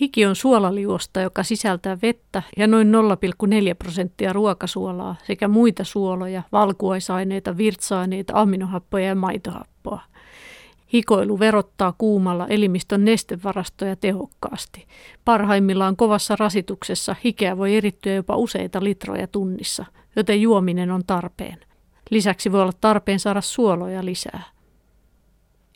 Hiki 0.02 0.26
on 0.26 0.36
suolaliuosta, 0.36 1.22
joka 1.22 1.43
sisältää 1.43 1.97
vettä 2.02 2.43
ja 2.58 2.68
noin 2.68 2.91
0,4 2.91 3.76
prosenttia 3.80 4.34
ruokasuolaa 4.34 5.16
sekä 5.24 5.47
muita 5.47 5.84
suoloja, 5.84 6.43
valkuaisaineita, 6.52 7.58
virtsa-aineita, 7.58 8.34
aminohappoja 8.36 9.06
ja 9.06 9.16
maitohappoa. 9.16 10.02
Hikoilu 10.93 11.39
verottaa 11.39 11.93
kuumalla 11.97 12.47
elimistön 12.47 13.05
nestevarastoja 13.05 13.95
tehokkaasti. 13.95 14.87
Parhaimmillaan 15.25 15.95
kovassa 15.95 16.35
rasituksessa 16.35 17.15
hikeä 17.25 17.57
voi 17.57 17.75
erittyä 17.75 18.13
jopa 18.13 18.35
useita 18.35 18.83
litroja 18.83 19.27
tunnissa, 19.27 19.85
joten 20.15 20.41
juominen 20.41 20.91
on 20.91 21.01
tarpeen. 21.07 21.57
Lisäksi 22.09 22.51
voi 22.51 22.61
olla 22.61 22.73
tarpeen 22.81 23.19
saada 23.19 23.41
suoloja 23.41 24.05
lisää. 24.05 24.43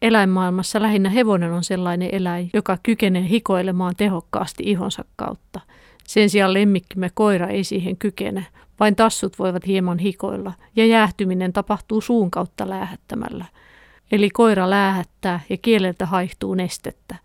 Eläinmaailmassa 0.01 0.81
lähinnä 0.81 1.09
hevonen 1.09 1.51
on 1.51 1.63
sellainen 1.63 2.09
eläin, 2.11 2.49
joka 2.53 2.77
kykenee 2.83 3.29
hikoilemaan 3.29 3.93
tehokkaasti 3.97 4.63
ihonsa 4.65 5.05
kautta. 5.15 5.59
Sen 6.07 6.29
sijaan 6.29 6.53
lemmikkimme 6.53 7.09
koira 7.13 7.47
ei 7.47 7.63
siihen 7.63 7.97
kykene, 7.97 8.45
vain 8.79 8.95
tassut 8.95 9.39
voivat 9.39 9.67
hieman 9.67 9.99
hikoilla 9.99 10.53
ja 10.75 10.85
jäähtyminen 10.85 11.53
tapahtuu 11.53 12.01
suun 12.01 12.31
kautta 12.31 12.69
läähättämällä. 12.69 13.45
Eli 14.13 14.29
koira 14.29 14.69
läähättää 14.69 15.39
ja 15.49 15.57
kieleltä 15.57 16.05
haihtuu 16.05 16.53
nestettä. 16.53 17.15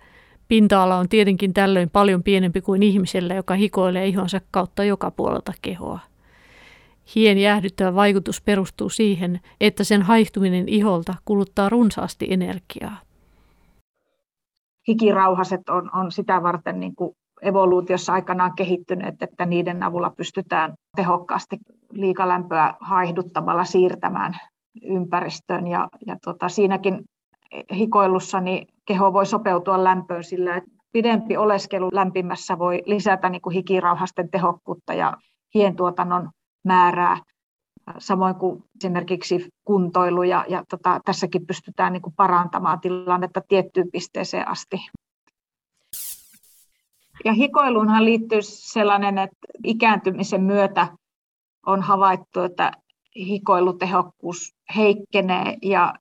Pinta-ala 0.49 0.97
on 0.97 1.09
tietenkin 1.09 1.55
tällöin 1.55 1.91
paljon 1.91 2.23
pienempi 2.23 2.61
kuin 2.61 2.83
ihmisellä, 2.83 3.35
joka 3.35 3.55
hikoilee 3.55 4.07
ihonsa 4.07 4.41
kautta 4.51 4.85
joka 4.85 5.11
puolelta 5.11 5.53
kehoa. 5.63 5.99
Hien 7.15 7.39
jäähdyttävä 7.39 7.95
vaikutus 7.95 8.43
perustuu 8.43 8.89
siihen, 8.89 9.41
että 9.61 9.85
sen 9.85 10.03
haihtuminen 10.03 10.69
iholta 10.69 11.15
kuluttaa 11.25 11.69
runsaasti 11.69 12.27
energiaa. 12.31 12.97
Hikirauhaset 14.89 15.69
on, 15.69 15.91
on 15.95 16.13
sitä 16.13 16.43
varten 16.43 16.81
niin 16.81 16.95
kuin 16.97 17.17
evoluutiossa 17.43 18.13
aikanaan 18.13 18.53
kehittyneet, 18.57 19.23
että 19.23 19.47
niiden 19.47 19.83
avulla 19.83 20.11
pystytään 20.11 20.75
tehokkaasti 20.97 21.57
liikalämpöä 21.93 22.75
haihduttamalla 22.81 23.65
siirtämään 23.65 24.35
ympäristöön. 24.85 25.67
Ja, 25.67 25.89
ja 26.07 26.17
tota, 26.25 26.49
siinäkin 26.49 27.05
hikoilussa 27.75 28.41
niin 28.41 28.67
keho 28.85 29.13
voi 29.13 29.27
sopeutua 29.27 29.85
lämpöön 29.85 30.25
sillä, 30.25 30.57
että 30.57 30.71
pidempi 30.93 31.37
oleskelu 31.37 31.89
lämpimässä 31.93 32.59
voi 32.59 32.83
lisätä 32.87 33.29
niin 33.29 33.43
kuin 33.43 33.55
hikirauhasten 33.55 34.31
tehokkuutta 34.31 34.95
ja 34.95 35.17
hientuotannon 35.55 36.31
määrää, 36.65 37.19
samoin 37.99 38.35
kuin 38.35 38.65
esimerkiksi 38.81 39.49
kuntoilu, 39.65 40.23
ja, 40.23 40.45
ja 40.49 40.65
tota, 40.71 41.01
tässäkin 41.05 41.47
pystytään 41.47 41.93
niin 41.93 42.03
kuin 42.03 42.15
parantamaan 42.17 42.81
tilannetta 42.81 43.41
tiettyyn 43.49 43.91
pisteeseen 43.93 44.49
asti. 44.49 44.77
Ja 47.25 47.33
hikoiluunhan 47.33 48.05
liittyy 48.05 48.43
sellainen, 48.43 49.19
että 49.19 49.37
ikääntymisen 49.65 50.43
myötä 50.43 50.89
on 51.67 51.83
havaittu, 51.83 52.41
että 52.41 52.73
hikoilutehokkuus 53.19 54.55
heikkenee 54.77 55.57
ja 55.63 55.95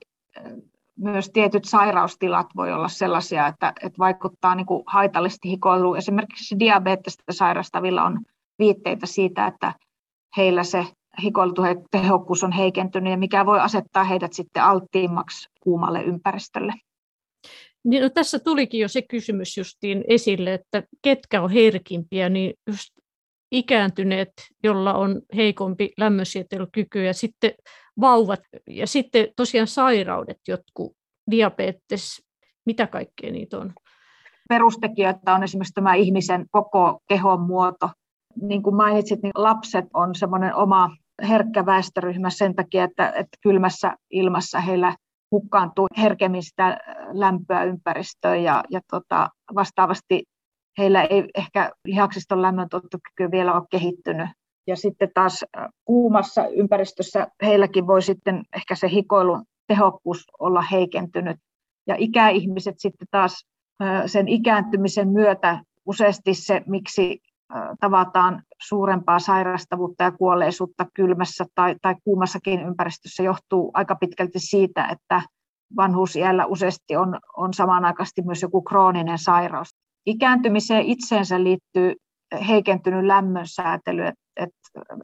myös 0.98 1.30
tietyt 1.30 1.66
sairaustilat 1.66 2.48
voi 2.56 2.74
olla 2.74 2.88
sellaisia, 2.88 3.48
että, 3.48 3.74
että 3.84 4.00
vaikuttaa 4.00 4.56
niin 4.56 4.66
kuin 4.66 4.84
haitallisesti 4.86 5.50
hikoiluun. 5.50 5.98
Esimerkiksi 5.98 6.60
diabetesta 6.60 7.24
sairastavilla 7.32 8.04
on 8.04 8.20
viitteitä 8.60 9.06
siitä, 9.06 9.48
että 9.48 9.74
heillä 10.38 10.64
se 10.64 10.86
hikoilutehokkuus 11.24 12.44
on 12.44 12.52
heikentynyt 12.52 13.12
ja 13.12 13.18
mikä 13.18 13.46
voi 13.46 13.60
asettaa 13.60 14.04
heidät 14.04 14.34
sitten 14.34 14.64
alttiimmaksi 14.64 15.50
kuumalle 15.62 16.04
ympäristölle. 16.04 16.74
Niin, 17.84 18.04
no, 18.04 18.10
tässä 18.10 18.40
tulikin 18.40 18.80
jo 18.80 18.88
se 18.88 19.02
kysymys 19.02 19.58
justiin 19.58 20.04
esille, 20.08 20.54
että 20.54 20.84
ketkä 21.02 21.42
on 21.42 21.52
herkimpiä, 21.52 22.30
niin 22.30 22.54
just 22.68 22.94
ikääntyneet, 23.52 24.32
jolla 24.64 24.94
on 24.94 25.22
heikompi 25.36 25.94
lämmönsietelykyky 25.98 27.04
ja 27.04 27.14
sitten 27.14 27.52
vauvat 28.02 28.40
ja 28.68 28.88
sitten 28.88 29.28
tosiaan 29.36 29.68
sairaudet, 29.68 30.40
jotkut 30.48 30.94
diabetes, 31.32 32.24
mitä 32.66 32.88
kaikkea 32.88 33.32
niitä 33.32 33.58
on? 33.58 33.74
Perustekijöitä 34.50 35.36
on 35.36 35.44
esimerkiksi 35.44 35.74
tämä 35.74 35.94
ihmisen 35.94 36.46
koko 36.52 37.00
kehon 37.10 37.42
muoto. 37.42 37.90
Niin 38.42 38.64
kuin 38.64 38.76
mainitsit, 38.76 39.22
niin 39.24 39.32
lapset 39.36 39.86
on 39.94 40.16
semmoinen 40.16 40.56
oma 40.56 40.90
herkkä 41.30 41.66
väestöryhmä 41.66 42.30
sen 42.30 42.56
takia, 42.56 42.84
että, 42.84 43.10
että 43.10 43.38
kylmässä 43.42 43.96
ilmassa 44.12 44.60
heillä 44.60 44.96
hukkaantuu 45.32 45.88
herkemmin 45.98 46.44
sitä 46.44 46.78
lämpöä 47.12 47.64
ympäristöön 47.64 48.44
ja, 48.44 48.64
ja 48.70 48.82
tota, 48.92 49.30
vastaavasti 49.56 50.24
heillä 50.78 51.04
ei 51.04 51.30
ehkä 51.36 51.72
lihaksiston 51.86 52.42
lämmöntuottokyky 52.42 53.32
vielä 53.32 53.54
ole 53.54 53.64
kehittynyt. 53.72 54.30
Ja 54.68 54.76
sitten 54.76 55.10
taas 55.14 55.46
kuumassa 55.86 56.48
ympäristössä 56.48 57.28
heilläkin 57.42 57.88
voi 57.88 58.02
sitten 58.02 58.44
ehkä 58.56 58.76
se 58.76 58.90
hikoilun 58.90 59.44
tehokkuus 59.68 60.26
olla 60.40 60.62
heikentynyt. 60.62 61.38
Ja 61.88 61.96
ikäihmiset 61.98 62.76
sitten 62.78 63.08
taas 63.12 63.46
sen 64.06 64.28
ikääntymisen 64.28 65.10
myötä 65.10 65.64
useasti 65.86 66.34
se, 66.34 66.62
miksi 66.66 67.22
tavataan 67.80 68.44
suurempaa 68.62 69.20
sairastavuutta 69.20 70.04
ja 70.04 70.12
kuolleisuutta 70.12 70.86
kylmässä 70.94 71.46
tai, 71.56 71.76
tai 71.82 71.96
kuumassakin 72.04 72.62
ympäristössä 72.62 73.24
johtuu 73.24 73.72
aika 73.74 73.96
pitkälti 73.96 74.40
siitä, 74.40 74.88
että 74.88 75.22
vanhuusiällä 75.78 76.46
useasti 76.46 76.96
on, 76.96 77.20
on 77.38 77.54
samanaikaisesti 77.54 78.22
myös 78.22 78.42
joku 78.42 78.62
krooninen 78.62 79.18
sairaus. 79.18 79.77
Ikääntymiseen 80.08 80.86
itseensä 80.86 81.44
liittyy 81.44 81.94
heikentynyt 82.48 83.06
lämmönsäätely, 83.06 84.06
että 84.06 84.22
et 84.36 84.50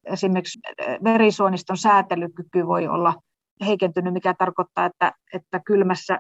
esimerkiksi 0.06 0.60
verisuoniston 1.04 1.78
säätelykyky 1.78 2.68
voi 2.68 2.88
olla 2.88 3.14
heikentynyt, 3.66 4.14
mikä 4.14 4.34
tarkoittaa, 4.38 4.86
että, 4.86 5.12
että 5.34 5.62
kylmässä 5.66 6.20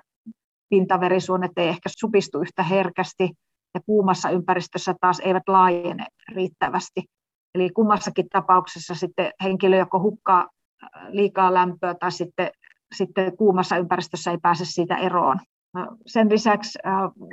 pintaverisuonet 0.69 1.51
ei 1.57 1.67
ehkä 1.67 1.89
supistu 1.97 2.41
yhtä 2.41 2.63
herkästi 2.63 3.31
ja 3.73 3.79
kuumassa 3.85 4.29
ympäristössä 4.29 4.95
taas 5.01 5.19
eivät 5.19 5.43
laajene 5.47 6.05
riittävästi. 6.29 7.03
Eli 7.55 7.69
kummassakin 7.69 8.29
tapauksessa 8.29 8.95
sitten 8.95 9.31
henkilö 9.43 9.77
joko 9.77 9.99
hukkaa 9.99 10.49
liikaa 11.09 11.53
lämpöä 11.53 11.95
tai 11.99 12.11
sitten, 12.11 12.51
sitten 12.95 13.37
kuumassa 13.37 13.77
ympäristössä 13.77 14.31
ei 14.31 14.37
pääse 14.41 14.65
siitä 14.65 14.97
eroon. 14.97 15.39
Sen 16.05 16.29
lisäksi 16.29 16.79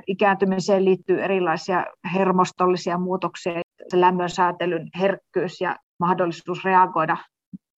ikääntymiseen 0.07 0.85
liittyy 0.85 1.23
erilaisia 1.23 1.87
hermostollisia 2.15 2.99
muutoksia, 2.99 3.63
lämmön 3.93 4.31
säätelyn 4.31 4.91
herkkyys 4.99 5.61
ja 5.61 5.77
mahdollisuus 6.01 6.65
reagoida 6.65 7.17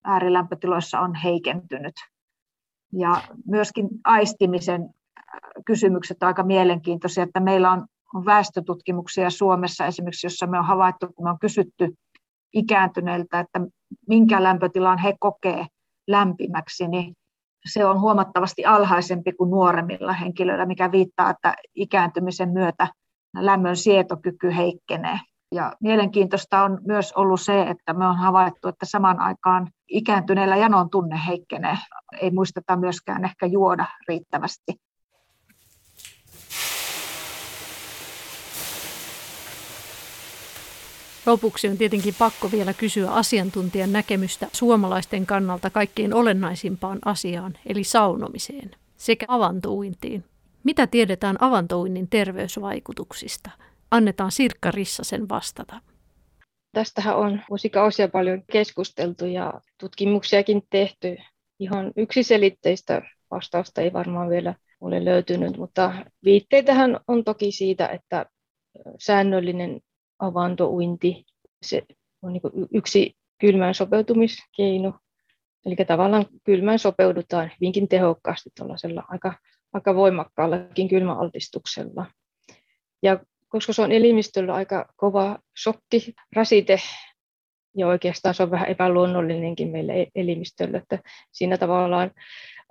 äärilämpötiloissa 0.03 0.99
on 0.99 1.15
heikentynyt. 1.15 1.95
Ja 2.93 3.21
myöskin 3.47 3.89
aistimisen 4.03 4.89
kysymykset 5.65 6.23
ovat 6.23 6.27
aika 6.27 6.43
mielenkiintoisia, 6.43 7.23
että 7.23 7.39
meillä 7.39 7.71
on, 7.71 7.85
väestötutkimuksia 8.25 9.29
Suomessa 9.29 9.85
esimerkiksi, 9.85 10.27
jossa 10.27 10.47
me 10.47 10.59
on 10.59 10.65
havaittu, 10.65 11.07
kun 11.15 11.25
me 11.25 11.29
on 11.29 11.39
kysytty 11.39 11.93
ikääntyneiltä, 12.53 13.39
että 13.39 13.59
minkä 14.07 14.43
lämpötilan 14.43 14.97
he 14.97 15.13
kokee 15.19 15.65
lämpimäksi, 16.07 16.87
niin 16.87 17.13
se 17.65 17.85
on 17.85 18.01
huomattavasti 18.01 18.65
alhaisempi 18.65 19.33
kuin 19.33 19.51
nuoremmilla 19.51 20.13
henkilöillä, 20.13 20.65
mikä 20.65 20.91
viittaa, 20.91 21.29
että 21.29 21.55
ikääntymisen 21.75 22.49
myötä 22.49 22.87
lämmön 23.37 23.77
sietokyky 23.77 24.55
heikkenee. 24.55 25.19
Ja 25.55 25.73
mielenkiintoista 25.81 26.63
on 26.63 26.79
myös 26.87 27.13
ollut 27.13 27.41
se, 27.41 27.61
että 27.61 27.93
me 27.93 28.07
on 28.07 28.17
havaittu, 28.17 28.67
että 28.67 28.85
samaan 28.85 29.19
aikaan 29.19 29.67
ikääntyneillä 29.87 30.55
janon 30.55 30.89
tunne 30.89 31.19
heikkenee. 31.27 31.77
Ei 32.21 32.31
muisteta 32.31 32.75
myöskään 32.75 33.25
ehkä 33.25 33.45
juoda 33.45 33.85
riittävästi. 34.07 34.75
Lopuksi 41.25 41.67
on 41.67 41.77
tietenkin 41.77 42.15
pakko 42.19 42.51
vielä 42.51 42.73
kysyä 42.73 43.11
asiantuntijan 43.11 43.91
näkemystä 43.93 44.47
suomalaisten 44.53 45.25
kannalta 45.25 45.69
kaikkein 45.69 46.13
olennaisimpaan 46.13 46.99
asiaan, 47.05 47.57
eli 47.65 47.83
saunomiseen 47.83 48.71
sekä 48.97 49.25
avantouintiin. 49.27 50.23
Mitä 50.63 50.87
tiedetään 50.87 51.35
avantouinnin 51.39 52.07
terveysvaikutuksista? 52.09 53.49
Annetaan 53.91 54.31
Sirkka 54.31 54.71
Rissasen 54.71 55.29
vastata. 55.29 55.81
Tästähän 56.71 57.17
on 57.17 57.41
vuosikausia 57.49 58.07
paljon 58.07 58.43
keskusteltu 58.51 59.25
ja 59.25 59.53
tutkimuksiakin 59.79 60.61
tehty. 60.69 61.17
Ihan 61.59 61.91
yksiselitteistä 61.97 63.01
vastausta 63.31 63.81
ei 63.81 63.93
varmaan 63.93 64.29
vielä 64.29 64.55
ole 64.81 65.05
löytynyt, 65.05 65.57
mutta 65.57 65.93
viitteitähän 66.23 66.99
on 67.07 67.23
toki 67.23 67.51
siitä, 67.51 67.87
että 67.87 68.25
säännöllinen 68.99 69.81
avantouinti. 70.21 71.25
Se 71.61 71.81
on 72.21 72.33
niin 72.33 72.67
yksi 72.73 73.15
kylmään 73.39 73.73
sopeutumiskeino. 73.73 74.93
Eli 75.65 75.75
tavallaan 75.75 76.25
kylmään 76.43 76.79
sopeudutaan 76.79 77.51
hyvinkin 77.61 77.87
tehokkaasti 77.87 78.49
tuollaisella 78.57 79.03
aika, 79.07 79.33
aika 79.73 79.95
voimakkaallakin 79.95 80.89
kylmäaltistuksella. 80.89 82.05
Ja 83.03 83.19
koska 83.47 83.73
se 83.73 83.81
on 83.81 83.91
elimistöllä 83.91 84.53
aika 84.53 84.93
kova 84.95 85.39
shokki, 85.63 86.13
rasite, 86.35 86.79
ja 87.77 87.87
oikeastaan 87.87 88.35
se 88.35 88.43
on 88.43 88.51
vähän 88.51 88.67
epäluonnollinenkin 88.67 89.69
meille 89.69 90.01
e-, 90.01 90.07
elimistölle, 90.15 90.77
että 90.77 90.99
siinä 91.31 91.57
tavallaan 91.57 92.11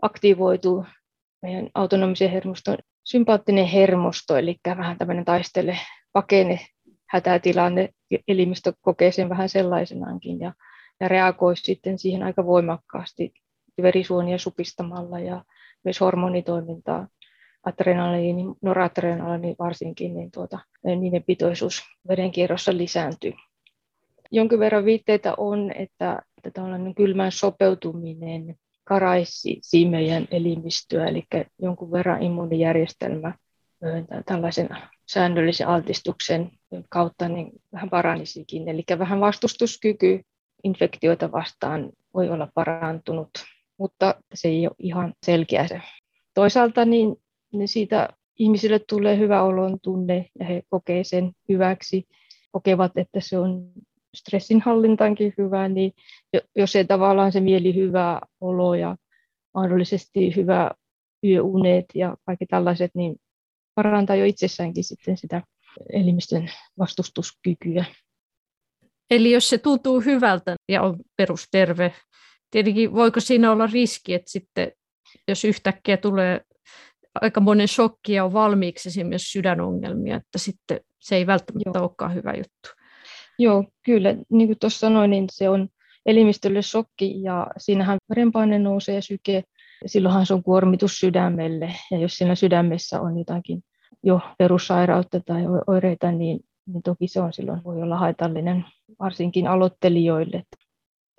aktivoituu 0.02 0.86
meidän 1.42 1.70
autonomisen 1.74 2.30
hermoston 2.30 2.78
sympaattinen 3.04 3.66
hermosto, 3.66 4.36
eli 4.36 4.56
vähän 4.64 4.98
tämmöinen 4.98 5.24
taistele 5.24 5.78
pakene 6.12 6.60
hätätilanne, 7.10 7.88
elimistö 8.28 8.72
kokee 8.80 9.12
sen 9.12 9.28
vähän 9.28 9.48
sellaisenaankin 9.48 10.40
ja, 10.40 10.52
ja 11.00 11.08
reagoi 11.08 11.56
sitten 11.56 11.98
siihen 11.98 12.22
aika 12.22 12.46
voimakkaasti 12.46 13.32
verisuonia 13.82 14.38
supistamalla 14.38 15.18
ja 15.18 15.44
myös 15.84 16.00
hormonitoimintaa 16.00 17.08
adrenaliini, 17.66 18.44
noradrenaliini 18.62 19.56
varsinkin, 19.58 20.14
niin 20.14 20.30
tuota, 20.30 20.58
niiden 20.84 21.22
pitoisuus 21.22 21.82
verenkierrossa 22.08 22.76
lisääntyy. 22.76 23.32
Jonkin 24.30 24.58
verran 24.58 24.84
viitteitä 24.84 25.34
on, 25.36 25.72
että, 25.74 26.22
että 26.36 26.50
tällainen 26.50 26.94
kylmän 26.94 27.32
sopeutuminen 27.32 28.54
karaisi 28.84 29.60
meidän 29.90 30.28
elimistöä, 30.30 31.06
eli 31.06 31.24
jonkun 31.62 31.92
verran 31.92 32.22
immuunijärjestelmä 32.22 33.34
tällaisen 34.26 34.68
säännöllisen 35.12 35.68
altistuksen 35.68 36.50
kautta 36.88 37.28
niin 37.28 37.52
vähän 37.72 37.90
paranisikin. 37.90 38.68
Eli 38.68 38.84
vähän 38.98 39.20
vastustuskyky 39.20 40.20
infektioita 40.64 41.32
vastaan 41.32 41.92
voi 42.14 42.28
olla 42.28 42.48
parantunut, 42.54 43.30
mutta 43.78 44.14
se 44.34 44.48
ei 44.48 44.66
ole 44.66 44.76
ihan 44.78 45.14
selkeä 45.26 45.68
se. 45.68 45.82
Toisaalta 46.34 46.84
niin, 46.84 47.16
siitä 47.64 48.08
ihmisille 48.38 48.78
tulee 48.78 49.18
hyvä 49.18 49.42
olon 49.42 49.78
tunne 49.82 50.26
ja 50.38 50.46
he 50.46 50.62
kokee 50.68 51.04
sen 51.04 51.32
hyväksi, 51.48 52.08
kokevat, 52.52 52.92
että 52.96 53.20
se 53.20 53.38
on 53.38 53.72
stressinhallintaankin 54.16 55.34
hyvä, 55.38 55.68
niin 55.68 55.92
jos 56.56 56.76
ei 56.76 56.84
tavallaan 56.84 57.32
se 57.32 57.40
mieli 57.40 57.74
hyvä 57.74 58.20
olo 58.40 58.74
ja 58.74 58.96
mahdollisesti 59.54 60.36
hyvä 60.36 60.70
yöunet 61.24 61.84
ja 61.94 62.16
kaikki 62.26 62.46
tällaiset, 62.46 62.90
niin 62.94 63.16
parantaa 63.82 64.16
jo 64.16 64.24
itsessäänkin 64.24 64.84
sitten 64.84 65.16
sitä 65.16 65.42
elimistön 65.92 66.50
vastustuskykyä. 66.78 67.84
Eli 69.10 69.30
jos 69.30 69.48
se 69.48 69.58
tuntuu 69.58 70.00
hyvältä 70.00 70.56
ja 70.68 70.82
on 70.82 70.96
perusterve, 71.16 71.94
tietenkin 72.50 72.92
voiko 72.92 73.20
siinä 73.20 73.52
olla 73.52 73.66
riski, 73.66 74.14
että 74.14 74.30
sitten 74.30 74.72
jos 75.28 75.44
yhtäkkiä 75.44 75.96
tulee 75.96 76.40
aika 77.20 77.40
monen 77.40 77.68
shokki 77.68 78.12
ja 78.12 78.24
on 78.24 78.32
valmiiksi 78.32 78.88
esimerkiksi 78.88 79.30
sydänongelmia, 79.30 80.16
että 80.16 80.38
sitten 80.38 80.80
se 80.98 81.16
ei 81.16 81.26
välttämättä 81.26 81.70
Joo. 81.74 81.82
olekaan 81.82 82.14
hyvä 82.14 82.32
juttu. 82.36 82.68
Joo, 83.38 83.64
kyllä. 83.84 84.16
Niin 84.30 84.48
kuin 84.48 84.58
tuossa 84.58 84.78
sanoin, 84.78 85.10
niin 85.10 85.26
se 85.32 85.48
on 85.48 85.68
elimistölle 86.06 86.62
shokki 86.62 87.22
ja 87.22 87.46
siinähän 87.58 87.98
verenpaine 88.08 88.58
nousee 88.58 88.94
ja 88.94 89.02
syke. 89.02 89.42
Silloinhan 89.86 90.26
se 90.26 90.34
on 90.34 90.42
kuormitus 90.42 91.00
sydämelle 91.00 91.74
ja 91.90 91.98
jos 91.98 92.16
siinä 92.16 92.34
sydämessä 92.34 93.00
on 93.00 93.18
jotakin 93.18 93.62
jo 94.02 94.20
perussairautta 94.38 95.20
tai 95.20 95.42
oireita, 95.66 96.12
niin, 96.12 96.40
niin 96.66 96.82
toki 96.82 97.08
se 97.08 97.20
on 97.20 97.32
silloin 97.32 97.64
voi 97.64 97.82
olla 97.82 97.98
haitallinen 97.98 98.64
varsinkin 98.98 99.46
aloittelijoille. 99.46 100.42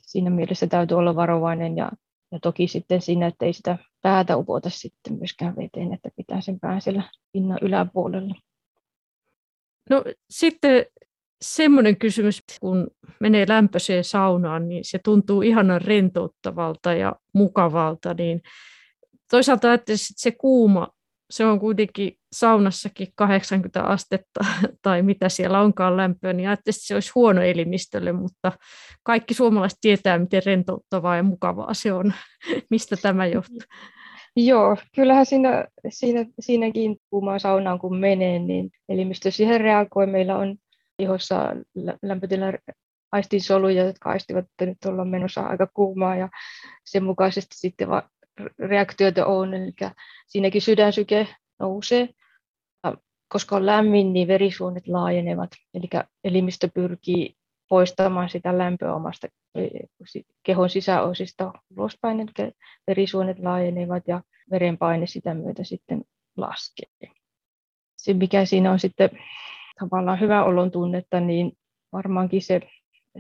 Siinä 0.02 0.30
mielessä 0.30 0.68
täytyy 0.68 0.98
olla 0.98 1.16
varovainen 1.16 1.78
ja, 1.78 1.92
ja 2.32 2.40
toki 2.40 2.68
sitten 2.68 3.02
siinä, 3.02 3.28
että 3.28 3.46
ei 3.46 3.54
sitä 3.54 3.78
päätä 4.02 4.38
upota 4.38 4.70
sitten 4.70 5.14
myöskään 5.14 5.56
veteen, 5.56 5.94
että 5.94 6.10
pitää 6.16 6.42
sen 6.42 6.60
pään 6.60 6.82
siellä 6.82 7.04
pinnan 7.32 7.60
yläpuolella. 7.62 8.36
No 9.90 10.04
sitten 10.30 10.86
semmoinen 11.42 11.98
kysymys, 11.98 12.44
kun 12.60 12.88
menee 13.20 13.46
lämpöiseen 13.48 14.04
saunaan, 14.04 14.70
niin 14.70 14.86
se 14.86 15.00
tuntuu 15.04 15.42
ihanan 15.42 15.82
rentouttavalta 15.82 16.94
ja 16.94 17.16
mukavalta, 17.34 18.14
niin 18.14 18.42
toisaalta 19.32 19.74
että 19.74 19.94
se 19.96 20.32
kuuma, 20.32 20.88
se 21.30 21.46
on 21.46 21.60
kuitenkin 21.60 22.18
saunassakin 22.34 23.08
80 23.16 23.84
astetta 23.84 24.46
tai 24.84 25.02
mitä 25.02 25.30
siellä 25.30 25.62
onkaan 25.62 25.98
lämpöä, 25.98 26.34
niin 26.34 26.50
ajattelin, 26.50 26.76
että 26.76 26.88
se 26.88 26.94
olisi 26.94 27.12
huono 27.16 27.42
elimistölle, 27.42 28.12
mutta 28.12 28.52
kaikki 29.04 29.34
suomalaiset 29.34 29.80
tietää, 29.82 30.20
miten 30.20 30.42
rentouttavaa 30.46 31.18
ja 31.18 31.24
mukavaa 31.24 31.74
se 31.74 31.94
on. 31.94 32.14
Mistä 32.70 32.96
tämä 33.02 33.26
johtuu? 33.26 33.60
Joo, 34.36 34.78
kyllähän 34.96 35.26
siinä, 35.26 35.66
siinä, 35.90 36.26
siinäkin 36.40 36.98
kuumaan 37.10 37.40
saunaan 37.40 37.80
kun 37.80 37.98
menee, 37.98 38.40
niin 38.40 38.70
elimistö 38.90 39.32
siihen 39.32 39.62
reagoi. 39.62 40.08
Meillä 40.08 40.38
on 40.38 40.56
ihossa 41.00 41.56
lämpötilan 42.04 42.58
aistinsoluja, 43.12 43.86
jotka 43.86 44.10
aistivat, 44.10 44.46
että 44.46 44.66
nyt 44.66 44.78
ollaan 44.86 45.08
menossa 45.08 45.42
aika 45.42 45.68
kuumaa 45.74 46.16
ja 46.16 46.30
sen 46.86 47.04
mukaisesti 47.04 47.58
sitten 47.58 47.90
va- 47.90 48.10
reaktioita 48.60 49.26
on. 49.26 49.54
Eli 49.54 49.72
siinäkin 50.28 50.62
sydänsyke 50.62 51.28
nousee. 51.62 52.10
Koska 53.28 53.56
on 53.56 53.66
lämmin, 53.66 54.14
niin 54.14 54.28
verisuonet 54.28 54.88
laajenevat. 54.88 55.50
Eli 55.74 55.90
elimistö 56.24 56.70
pyrkii 56.74 57.36
poistamaan 57.70 58.30
sitä 58.30 58.58
lämpöä 58.58 58.96
omasta 58.96 59.28
e, 59.56 59.68
kehon 60.44 60.70
sisäosista 60.70 61.54
ulospäin, 61.78 62.20
eli 62.20 62.30
verisuonet 62.88 63.40
laajenevat 63.40 64.04
ja 64.08 64.22
verenpaine 64.52 65.08
sitä 65.08 65.34
myötä 65.34 65.64
sitten 65.64 66.02
laskee. 66.38 66.88
Se, 67.98 68.14
mikä 68.14 68.46
siinä 68.46 68.72
on 68.72 68.80
sitten 68.80 69.10
tavallaan 69.80 70.20
hyvä 70.20 70.44
olon 70.44 70.72
tunnetta, 70.72 71.20
niin 71.20 71.52
varmaankin 71.92 72.42
se, 72.42 72.62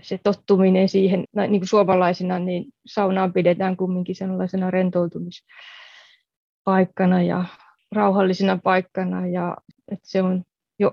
se 0.01 0.19
tottuminen 0.23 0.89
siihen, 0.89 1.23
niin 1.35 1.61
kuin 1.61 1.67
suomalaisina, 1.67 2.39
niin 2.39 2.65
saunaan 2.85 3.33
pidetään 3.33 3.77
kumminkin 3.77 4.15
sellaisena 4.15 4.71
rentoutumispaikkana 4.71 7.21
ja 7.21 7.45
rauhallisena 7.91 8.59
paikkana 8.63 9.27
ja 9.27 9.57
että 9.91 10.09
se 10.09 10.21
on 10.21 10.43
jo 10.79 10.91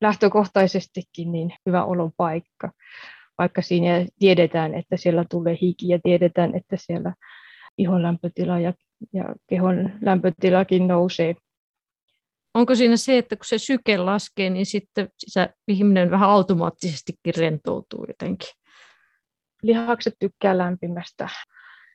lähtökohtaisestikin 0.00 1.32
niin 1.32 1.54
hyvä 1.66 1.84
olon 1.84 2.12
paikka, 2.16 2.72
vaikka 3.38 3.62
siinä 3.62 4.06
tiedetään, 4.18 4.74
että 4.74 4.96
siellä 4.96 5.24
tulee 5.30 5.58
hiki 5.62 5.88
ja 5.88 5.98
tiedetään, 6.02 6.54
että 6.54 6.76
siellä 6.78 7.14
ihon 7.78 8.02
lämpötila 8.02 8.60
ja, 8.60 8.72
ja 9.12 9.24
kehon 9.46 9.90
lämpötilakin 10.02 10.88
nousee. 10.88 11.34
Onko 12.54 12.74
siinä 12.74 12.96
se, 12.96 13.18
että 13.18 13.36
kun 13.36 13.44
se 13.44 13.58
syke 13.58 13.98
laskee, 13.98 14.50
niin 14.50 14.66
sitten 14.66 15.08
se 15.18 15.48
ihminen 15.68 16.10
vähän 16.10 16.28
automaattisestikin 16.28 17.34
rentoutuu 17.36 18.04
jotenkin? 18.08 18.48
Lihakset 19.62 20.14
tykkää 20.18 20.58
lämpimästä. 20.58 21.28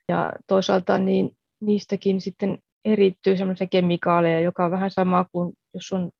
Ja 0.08 0.32
toisaalta 0.46 0.98
niin 0.98 1.30
niistäkin 1.60 2.20
sitten 2.20 2.58
erittyy 2.86 3.36
sellaisia 3.36 3.66
kemikaaleja, 3.66 4.40
joka 4.40 4.64
on 4.64 4.70
vähän 4.70 4.90
sama 4.90 5.26
kuin 5.32 5.52
jos 5.74 5.92
on 5.92 6.10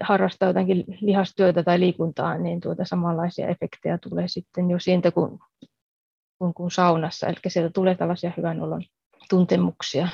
harrastaa 0.00 0.48
jotakin 0.48 0.84
lihastyötä 1.00 1.62
tai 1.62 1.80
liikuntaa, 1.80 2.38
niin 2.38 2.60
tuota 2.60 2.84
samanlaisia 2.84 3.48
efektejä 3.48 3.98
tulee 3.98 4.28
sitten 4.28 4.70
jo 4.70 4.78
siitä 4.78 5.10
kuin, 5.10 5.38
kuin, 6.38 6.54
kuin 6.54 6.70
saunassa. 6.70 7.26
Eli 7.26 7.36
sieltä 7.48 7.70
tulee 7.74 7.94
tällaisia 7.94 8.32
hyvän 8.36 8.62
olon 8.62 8.82
tuntemuksia 9.30 10.08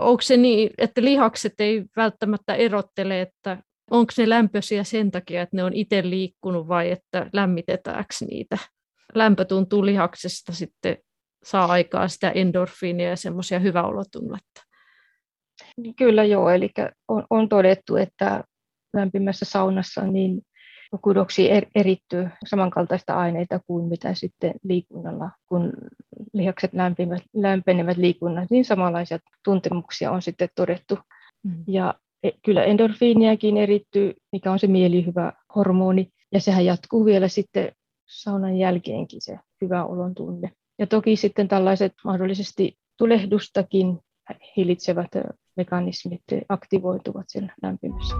onko 0.00 0.22
se 0.22 0.36
niin, 0.36 0.70
että 0.78 1.02
lihakset 1.02 1.54
ei 1.58 1.84
välttämättä 1.96 2.54
erottele, 2.54 3.20
että 3.20 3.62
onko 3.90 4.12
ne 4.18 4.28
lämpöisiä 4.28 4.84
sen 4.84 5.10
takia, 5.10 5.42
että 5.42 5.56
ne 5.56 5.64
on 5.64 5.72
itse 5.72 6.10
liikkunut 6.10 6.68
vai 6.68 6.90
että 6.90 7.30
lämmitetäänkö 7.32 8.14
niitä? 8.30 8.58
Lämpö 9.14 9.44
tuntuu 9.44 9.86
lihaksesta 9.86 10.52
sitten 10.52 10.96
saa 11.44 11.66
aikaa 11.66 12.08
sitä 12.08 12.30
endorfiinia 12.30 13.08
ja 13.08 13.16
semmoisia 13.16 13.58
hyväolotunnetta. 13.58 14.62
Kyllä 15.96 16.24
joo, 16.24 16.50
eli 16.50 16.70
on, 17.08 17.24
on 17.30 17.48
todettu, 17.48 17.96
että 17.96 18.44
lämpimässä 18.94 19.44
saunassa 19.44 20.02
niin 20.02 20.42
kudoksi 21.02 21.50
er, 21.50 21.66
erittyy 21.74 22.28
samankaltaista 22.46 23.14
aineita 23.14 23.60
kuin 23.66 23.84
mitä 23.84 24.14
sitten 24.14 24.54
liikunnalla, 24.62 25.30
kun 25.46 25.72
lihakset 26.32 26.74
lämpimät, 26.74 27.22
lämpenevät 27.34 27.96
liikunnat, 27.96 28.50
niin 28.50 28.64
samanlaisia 28.64 29.18
tuntemuksia 29.44 30.10
on 30.10 30.22
sitten 30.22 30.48
todettu. 30.54 30.98
Mm. 31.44 31.64
Ja 31.66 31.94
e, 32.22 32.30
kyllä 32.44 32.64
endorfiiniakin 32.64 33.56
erittyy, 33.56 34.14
mikä 34.32 34.52
on 34.52 34.58
se 34.58 34.66
mielihyvä 34.66 35.32
hormoni, 35.54 36.08
ja 36.32 36.40
sehän 36.40 36.64
jatkuu 36.64 37.04
vielä 37.04 37.28
sitten 37.28 37.72
saunan 38.08 38.56
jälkeenkin 38.56 39.20
se 39.22 39.38
hyvä 39.60 39.84
olon 39.84 40.14
tunne. 40.14 40.52
Ja 40.78 40.86
toki 40.86 41.16
sitten 41.16 41.48
tällaiset 41.48 41.92
mahdollisesti 42.04 42.78
tulehdustakin 42.96 43.98
hillitsevät 44.56 45.10
mekanismit 45.56 46.22
aktivoituvat 46.48 47.24
siellä 47.28 47.54
lämpimässä. 47.62 48.18